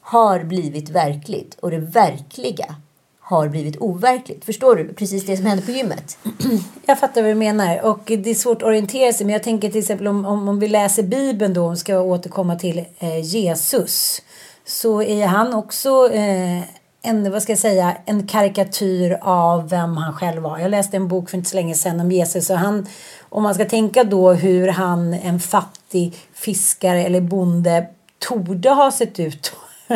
har 0.01 0.45
blivit 0.45 0.91
verkligt 0.91 1.57
och 1.61 1.71
det 1.71 1.79
verkliga 1.79 2.75
har 3.21 3.49
blivit 3.49 3.77
overkligt. 3.77 4.45
Förstår 4.45 4.77
du? 4.77 4.95
Precis 4.95 5.27
det 5.27 5.37
som 5.37 5.47
hände 5.47 5.63
på 5.63 5.71
gymmet. 5.71 6.19
Jag 6.87 6.99
fattar 6.99 7.23
vad 7.23 7.31
du 7.31 7.35
menar. 7.35 7.85
Och 7.85 8.01
det 8.05 8.31
är 8.31 8.35
svårt 8.35 8.57
att 8.57 8.69
orientera 8.69 9.13
sig. 9.13 9.27
Men 9.27 9.33
jag 9.33 9.43
tänker 9.43 9.71
till 9.71 9.81
exempel 9.81 10.07
om, 10.07 10.25
om, 10.25 10.49
om 10.49 10.59
vi 10.59 10.69
läser 10.69 11.03
Bibeln 11.03 11.55
då. 11.55 11.67
Om 11.67 11.77
ska 11.77 12.01
återkomma 12.01 12.57
till 12.57 12.85
eh, 12.99 13.21
Jesus. 13.21 14.23
Så 14.65 15.03
är 15.03 15.27
han 15.27 15.55
också 15.55 16.13
eh, 16.13 16.63
en, 17.07 17.33
vad 17.33 17.43
ska 17.43 17.53
jag 17.53 17.59
säga, 17.59 17.97
en 18.05 18.27
karikatyr 18.27 19.19
av 19.21 19.69
vem 19.69 19.97
han 19.97 20.13
själv 20.13 20.43
var. 20.43 20.59
Jag 20.59 20.71
läste 20.71 20.97
en 20.97 21.09
bok 21.09 21.31
för 21.31 21.37
inte 21.37 21.51
så 21.51 21.57
länge 21.57 21.75
sedan 21.75 22.01
om 22.01 22.13
Jesus 22.13 22.51
och 22.51 22.57
han, 22.57 22.87
om 23.29 23.43
man 23.43 23.55
ska 23.55 23.65
tänka 23.65 24.05
då 24.05 24.33
hur 24.33 24.69
han, 24.69 25.15
en 25.15 25.41
fattig 25.41 26.17
fiskare 26.35 27.05
eller 27.05 27.21
bonde, 27.21 27.87
torde 28.19 28.71
ha 28.71 28.93
sett 28.93 29.21
ut 29.21 29.53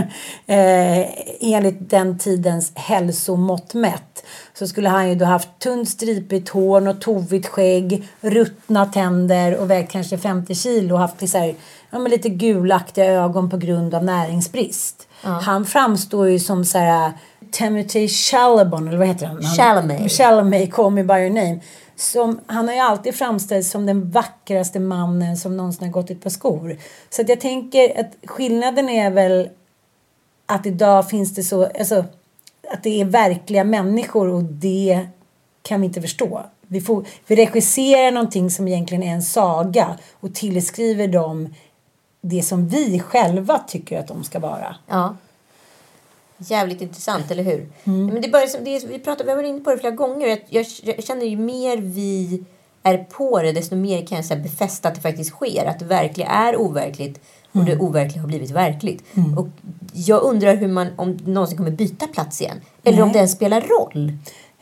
eh, 0.47 1.07
enligt 1.41 1.91
den 1.91 2.19
tidens 2.19 2.73
hälsomått 2.75 3.75
mätt 3.75 4.25
så 4.55 4.67
skulle 4.67 4.89
han 4.89 5.09
ju 5.09 5.15
då 5.15 5.25
haft 5.25 5.59
tunt 5.59 5.89
stripigt 5.89 6.49
hår 6.49 6.89
och 6.89 7.01
tovigt 7.01 7.47
skägg, 7.47 8.09
ruttna 8.21 8.87
tänder 8.87 9.57
och 9.57 9.71
vägt 9.71 9.93
kanske 9.93 10.19
50 10.19 10.55
kilo 10.55 10.95
och 10.95 11.01
haft 11.01 11.29
så 11.29 11.39
här, 11.39 11.55
ja, 11.91 11.99
lite 11.99 12.29
gulaktiga 12.29 13.05
ögon 13.05 13.51
på 13.51 13.57
grund 13.57 13.95
av 13.95 14.05
näringsbrist. 14.05 15.07
Han 15.23 15.65
framstår 15.65 16.29
ju 16.29 16.39
som 16.39 16.65
så 16.65 16.79
här 16.79 17.13
Timothy 17.51 18.09
Chalaban, 18.09 18.89
eller 18.89 18.99
vad 18.99 19.09
heter 19.09 19.27
han? 19.27 19.43
Chalamet. 19.43 20.13
Chalamet, 20.13 20.73
Call 20.73 20.93
Me 20.93 21.03
By 21.03 21.15
Your 21.15 21.31
Name. 21.31 21.61
Som, 21.97 22.41
han 22.47 22.69
har 22.69 22.75
ju 22.75 22.81
alltid 22.81 23.15
framställts 23.15 23.71
som 23.71 23.87
den 23.87 24.11
vackraste 24.11 24.81
mannen 24.81 25.37
som 25.37 25.57
någonsin 25.57 25.85
har 25.85 25.93
gått 25.93 26.11
ett 26.11 26.23
par 26.23 26.31
skor. 26.31 26.77
Så 27.11 27.23
att 27.23 27.29
jag 27.29 27.41
tänker 27.41 28.01
att 28.01 28.31
skillnaden 28.31 28.89
är 28.89 29.11
väl 29.11 29.49
att 30.47 30.67
idag 30.67 31.09
finns 31.09 31.35
det 31.35 31.43
så, 31.43 31.65
alltså 31.65 32.05
att 32.73 32.83
det 32.83 33.01
är 33.01 33.05
verkliga 33.05 33.65
människor 33.65 34.29
och 34.29 34.43
det 34.43 35.07
kan 35.63 35.81
vi 35.81 35.87
inte 35.87 36.01
förstå. 36.01 36.43
Vi, 36.67 36.81
får, 36.81 37.05
vi 37.27 37.37
regisserar 37.37 38.11
någonting 38.11 38.51
som 38.51 38.69
egentligen 38.69 39.03
är 39.03 39.15
en 39.15 39.23
saga 39.23 39.99
och 40.21 40.35
tillskriver 40.35 41.09
dem 41.09 41.55
det 42.21 42.43
som 42.43 42.69
vi 42.69 43.01
själva 43.01 43.59
tycker 43.59 43.99
att 43.99 44.09
de 44.09 44.25
ska 44.25 44.39
vara. 44.39 44.77
Ja. 44.87 45.17
Jävligt 46.39 46.81
intressant, 46.81 47.31
eller 47.31 47.43
hur? 47.43 47.69
Men 47.85 48.21
det 48.21 48.29
är 48.29 48.33
bara, 48.33 48.63
det 48.65 48.77
är, 48.77 48.89
vi, 48.89 48.99
pratar, 48.99 49.25
vi 49.25 49.31
har 49.31 49.37
varit 49.37 49.49
inne 49.49 49.61
på 49.61 49.71
det 49.71 49.79
flera 49.79 49.95
gånger. 49.95 50.27
Jag, 50.27 50.39
jag, 50.49 50.67
jag 50.83 51.05
känner 51.05 51.27
ju 51.27 51.37
mer 51.37 51.77
vi 51.77 52.45
är 52.83 52.99
på 52.99 53.43
det, 53.43 53.53
desto 53.53 53.77
mer 53.77 54.07
kan 54.07 54.17
jag 54.17 54.25
så 54.25 54.37
befästa 54.37 54.89
att 54.89 54.95
det 54.95 55.01
faktiskt 55.01 55.31
sker. 55.31 55.67
Att 55.67 55.79
det 55.79 55.85
verkliga 55.85 56.27
är 56.27 56.57
overkligt 56.57 57.21
och 57.53 57.65
det 57.65 57.77
overkliga 57.77 58.21
har 58.21 58.29
blivit 58.29 58.51
verkligt. 58.51 59.05
Och 59.39 59.49
jag 59.93 60.23
undrar 60.23 60.57
hur 60.57 60.69
man, 60.69 60.89
om 60.97 61.19
någonsin 61.25 61.57
kommer 61.57 61.71
byta 61.71 62.07
plats 62.07 62.41
igen. 62.41 62.61
Eller 62.85 63.03
om 63.03 63.09
Nej. 63.09 63.13
det 63.13 63.19
ens 63.19 63.33
spelar 63.33 63.61
roll. 63.61 64.13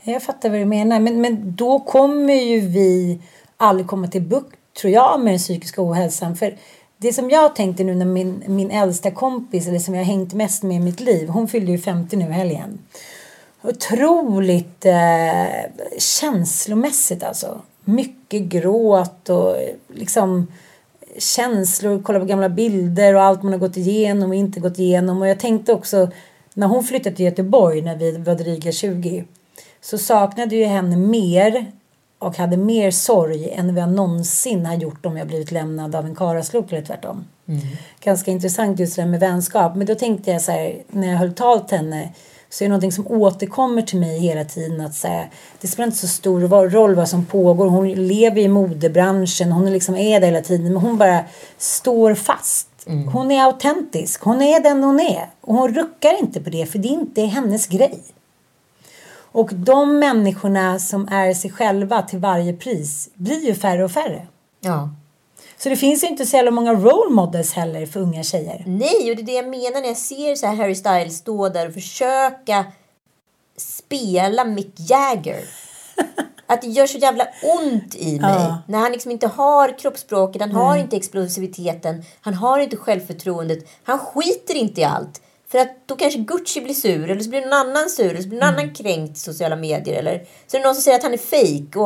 Jag 0.02 0.22
fattar 0.22 0.50
vad 0.50 0.58
du 0.58 0.64
menar. 0.64 1.00
Men, 1.00 1.20
men 1.20 1.56
då 1.56 1.80
kommer 1.80 2.34
ju 2.34 2.60
vi 2.60 3.20
aldrig 3.56 3.86
komma 3.86 4.08
till 4.08 4.22
bukt, 4.22 4.56
tror 4.80 4.92
jag, 4.92 5.20
med 5.20 5.32
den 5.32 5.38
psykiska 5.38 5.82
ohälsan. 5.82 6.36
För 6.36 6.56
det 7.00 7.12
som 7.12 7.30
jag 7.30 7.56
tänkte 7.56 7.84
nu 7.84 7.94
när 7.94 8.04
min, 8.06 8.44
min 8.46 8.70
äldsta 8.70 9.10
kompis, 9.10 9.68
eller 9.68 9.78
som 9.78 9.94
jag 9.94 10.00
har 10.00 10.12
hängt 10.12 10.34
mest 10.34 10.62
med 10.62 10.76
i 10.76 10.80
mitt 10.80 11.00
liv, 11.00 11.28
hon 11.28 11.48
fyllde 11.48 11.72
ju 11.72 11.78
50 11.78 12.16
nu 12.16 12.24
i 12.24 12.32
helgen. 12.32 12.78
Otroligt 13.62 14.86
eh, 14.86 15.70
känslomässigt 15.98 17.22
alltså. 17.22 17.60
Mycket 17.84 18.42
gråt 18.42 19.28
och 19.28 19.56
liksom 19.94 20.46
känslor, 21.18 22.02
kolla 22.02 22.18
på 22.18 22.24
gamla 22.24 22.48
bilder 22.48 23.14
och 23.14 23.22
allt 23.22 23.42
man 23.42 23.52
har 23.52 23.60
gått 23.60 23.76
igenom 23.76 24.30
och 24.30 24.36
inte 24.36 24.60
gått 24.60 24.78
igenom. 24.78 25.22
Och 25.22 25.28
jag 25.28 25.40
tänkte 25.40 25.72
också, 25.72 26.10
när 26.54 26.66
hon 26.66 26.84
flyttade 26.84 27.16
till 27.16 27.24
Göteborg 27.24 27.82
när 27.82 27.96
vi 27.96 28.16
var 28.16 28.34
dryga 28.34 28.72
20 28.72 29.24
så 29.80 29.98
saknade 29.98 30.56
jag 30.56 30.68
henne 30.68 30.96
mer 30.96 31.72
och 32.18 32.36
hade 32.36 32.56
mer 32.56 32.90
sorg 32.90 33.50
än 33.50 33.74
vad 33.74 33.82
jag 33.82 33.92
någonsin 33.92 34.66
har 34.66 34.74
gjort 34.74 35.06
om 35.06 35.16
jag 35.16 35.26
blivit 35.26 35.50
lämnad 35.50 35.94
av 35.94 36.06
en 36.06 36.14
karaslok 36.14 36.72
eller 36.72 36.82
tvärtom. 36.82 37.24
Ganska 38.00 38.30
intressant 38.30 38.80
just 38.80 38.96
det 38.96 39.06
med 39.06 39.20
vänskap. 39.20 39.76
Men 39.76 39.86
då 39.86 39.94
tänkte 39.94 40.30
jag 40.30 40.42
så 40.42 40.52
här, 40.52 40.82
när 40.88 41.08
jag 41.08 41.18
höll 41.18 41.32
tal 41.34 41.60
till 41.60 41.76
henne 41.78 42.12
så 42.50 42.64
är 42.64 42.66
det 42.66 42.70
någonting 42.70 42.92
som 42.92 43.06
återkommer 43.08 43.82
till 43.82 43.98
mig 44.00 44.18
hela 44.18 44.44
tiden. 44.44 44.80
Att 44.80 44.94
så 44.94 45.08
här, 45.08 45.30
det 45.60 45.68
spelar 45.68 45.86
inte 45.86 45.98
så 45.98 46.08
stor 46.08 46.40
roll 46.70 46.94
vad 46.94 47.08
som 47.08 47.24
pågår. 47.26 47.66
Hon 47.66 47.92
lever 47.92 48.40
i 48.40 48.48
modebranschen. 48.48 49.52
Hon 49.52 49.72
liksom 49.72 49.96
är 49.96 50.20
där 50.20 50.26
hela 50.26 50.40
tiden. 50.40 50.72
Men 50.72 50.82
hon 50.82 50.98
bara 50.98 51.24
står 51.58 52.14
fast. 52.14 52.68
Hon 53.12 53.30
är 53.30 53.44
autentisk. 53.44 54.22
Hon 54.22 54.42
är 54.42 54.60
den 54.60 54.82
hon 54.82 55.00
är. 55.00 55.30
Och 55.40 55.54
hon 55.54 55.74
ruckar 55.74 56.20
inte 56.20 56.40
på 56.40 56.50
det 56.50 56.66
för 56.66 56.78
det 56.78 56.88
är 56.88 56.92
inte 56.92 57.22
hennes 57.22 57.66
grej. 57.66 58.02
Och 59.32 59.54
de 59.54 59.98
människorna 59.98 60.78
som 60.78 61.08
är 61.08 61.34
sig 61.34 61.50
själva 61.50 62.02
till 62.02 62.18
varje 62.18 62.52
pris 62.52 63.10
blir 63.14 63.46
ju 63.46 63.54
färre 63.54 63.84
och 63.84 63.90
färre. 63.90 64.26
Ja. 64.60 64.90
Så 65.58 65.68
det 65.68 65.76
finns 65.76 66.04
ju 66.04 66.08
inte 66.08 66.26
så 66.26 66.36
jävla 66.36 66.50
många 66.50 66.74
role 66.74 67.14
models 67.14 67.52
heller 67.52 67.86
för 67.86 68.00
unga 68.00 68.22
tjejer. 68.22 68.64
Nej, 68.66 69.10
och 69.10 69.16
det 69.16 69.22
är 69.22 69.26
det 69.26 69.32
jag 69.32 69.48
menar 69.48 69.80
när 69.80 69.88
jag 69.88 69.96
ser 69.96 70.34
så 70.34 70.46
här 70.46 70.56
Harry 70.56 70.74
Styles 70.74 71.16
stå 71.16 71.48
där 71.48 71.66
och 71.66 71.74
försöka 71.74 72.64
spela 73.56 74.44
Mick 74.44 74.74
Jagger. 74.76 75.44
Att 76.46 76.62
det 76.62 76.68
gör 76.68 76.86
så 76.86 76.98
jävla 76.98 77.24
ont 77.42 77.94
i 77.94 78.20
mig. 78.20 78.34
Ja. 78.34 78.58
När 78.66 78.78
han 78.78 78.92
liksom 78.92 79.10
inte 79.10 79.26
har 79.26 79.78
kroppsspråket, 79.78 80.42
han 80.42 80.52
har 80.52 80.76
inte 80.76 80.96
explosiviteten, 80.96 82.04
han 82.20 82.34
har 82.34 82.58
inte 82.58 82.76
självförtroendet. 82.76 83.58
Han 83.82 83.98
skiter 83.98 84.54
inte 84.54 84.80
i 84.80 84.84
allt. 84.84 85.20
För 85.50 85.58
att 85.58 85.86
då 85.86 85.96
kanske 85.96 86.18
Gucci 86.18 86.60
blir 86.60 86.74
sur, 86.74 87.10
eller 87.10 87.22
så 87.22 87.30
blir 87.30 87.40
någon 87.40 87.52
annan 87.52 87.90
sur, 87.90 88.10
eller 88.10 88.22
så 88.22 88.28
blir 88.28 88.40
någon 88.40 88.48
annan 88.48 88.74
kränkt 88.74 89.16
i 89.16 89.20
sociala 89.20 89.56
medier. 89.56 89.98
Eller 89.98 90.24
så 90.46 90.56
är 90.56 90.60
det 90.60 90.66
någon 90.66 90.74
som 90.74 90.82
säger 90.82 90.98
att 90.98 91.02
han 91.02 91.12
är 91.12 91.18
fejk. 91.18 91.76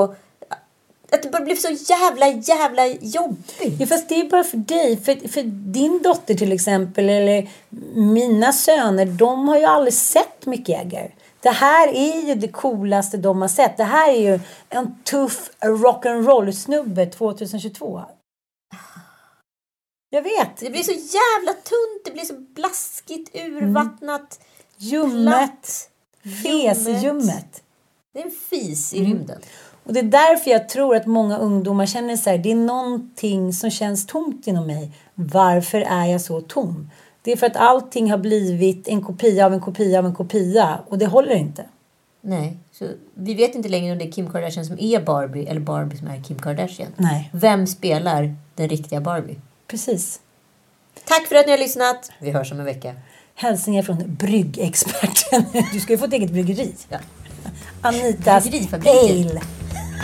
Att 1.11 1.23
det 1.23 1.31
bara 1.31 1.45
blir 1.45 1.55
så 1.55 1.93
jävla, 1.93 2.29
jävla 2.29 2.87
jobbigt. 2.87 3.81
Ja, 3.81 3.87
fast 3.87 4.09
det 4.09 4.21
är 4.21 4.31
bara 4.31 4.45
för 4.45 4.57
dig. 4.57 4.97
För, 4.97 5.29
för 5.29 5.43
din 5.73 6.03
dotter 6.03 6.35
till 6.35 6.53
exempel, 6.53 7.09
eller 7.09 7.49
mina 7.95 8.53
söner, 8.53 9.07
de 9.07 9.49
har 9.49 9.59
ju 9.59 9.65
aldrig 9.65 9.95
sett 9.95 10.47
Mick 10.47 10.69
Jagger. 10.69 11.15
Det 11.41 11.51
här 11.51 11.89
är 11.89 12.27
ju 12.27 12.35
det 12.35 12.49
coolaste 12.49 13.17
de 13.17 13.41
har 13.41 13.49
sett. 13.49 13.77
Det 13.77 13.85
här 13.85 14.11
är 14.11 14.21
ju 14.21 14.41
en 14.69 15.03
tuff 15.05 15.51
rock'n'roll-snubbe 15.61 17.11
2022. 17.11 18.03
Jag 20.15 20.23
vet. 20.23 20.57
Det 20.61 20.71
blir 20.71 20.83
så 20.83 20.93
jävla 20.93 21.53
tunt, 21.53 22.05
det 22.05 22.11
blir 22.11 22.25
så 22.25 22.35
blaskigt, 22.55 23.37
urvattnat. 23.37 24.41
Ljummet. 24.77 25.25
platt. 25.25 25.91
Fesljummet. 26.43 27.63
Det 28.13 28.21
är 28.21 28.25
en 28.25 28.31
fis 28.51 28.95
i 28.95 29.05
rymden. 29.05 29.41
Och 29.85 29.93
det 29.93 30.01
är 30.01 30.05
därför 30.05 30.51
jag 30.51 30.69
tror 30.69 30.97
att 30.97 31.07
många 31.07 31.39
ungdomar 31.39 31.87
känner 31.87 32.17
så 32.17 32.31
här, 32.31 32.39
det 32.39 32.51
är 32.51 32.57
någonting 32.57 33.53
som 33.53 33.71
känns 33.71 34.07
tomt 34.07 34.47
inom 34.47 34.67
mig. 34.67 34.91
Varför 35.15 35.81
är 35.81 36.07
jag 36.07 36.21
så 36.21 36.41
tom? 36.41 36.91
Det 37.23 37.33
är 37.33 37.37
för 37.37 37.47
att 37.47 37.57
allting 37.57 38.11
har 38.11 38.19
blivit 38.19 38.89
en 38.89 39.03
kopia 39.03 39.47
av 39.47 39.53
en 39.53 39.61
kopia 39.61 39.99
av 39.99 40.07
en 40.07 40.15
kopia 40.15 40.79
och 40.89 40.99
det 40.99 41.07
håller 41.07 41.35
inte. 41.35 41.65
Nej, 42.21 42.59
så 42.73 42.87
vi 43.15 43.35
vet 43.35 43.55
inte 43.55 43.69
längre 43.69 43.93
om 43.93 43.99
det 43.99 44.05
är 44.05 44.13
Kim 44.13 44.31
Kardashian 44.31 44.67
som 44.67 44.79
är 44.81 45.01
Barbie 45.01 45.47
eller 45.47 45.61
Barbie 45.61 45.97
som 45.97 46.07
är 46.07 46.23
Kim 46.23 46.39
Kardashian. 46.39 46.93
Nej. 46.97 47.31
Vem 47.33 47.67
spelar 47.67 48.35
den 48.55 48.69
riktiga 48.69 49.01
Barbie? 49.01 49.37
Precis. 49.73 50.21
Tack 51.05 51.27
för 51.27 51.35
att 51.37 51.47
ni 51.47 51.53
har 51.53 51.59
lyssnat. 51.59 52.11
Vi 52.19 52.31
hörs 52.31 52.53
om 52.53 52.59
en 52.59 52.65
vecka. 52.65 52.95
Hälsningar 53.35 53.83
från 53.83 54.15
bryggexperten. 54.15 55.45
Du 55.73 55.81
ska 55.81 55.93
ju 55.93 55.99
få 55.99 56.05
ett 56.05 56.13
eget 56.13 56.31
bryggeri. 56.31 56.75
Ja. 56.89 56.99
Anitas. 57.83 58.47
Ale. 58.87 59.41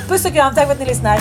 Puss 0.09 0.25
och 0.25 0.33
kram, 0.33 0.55
tack 0.55 0.67
för 0.67 0.73
att 0.73 0.79
ni 0.81 0.87
lyssnar. 0.87 1.21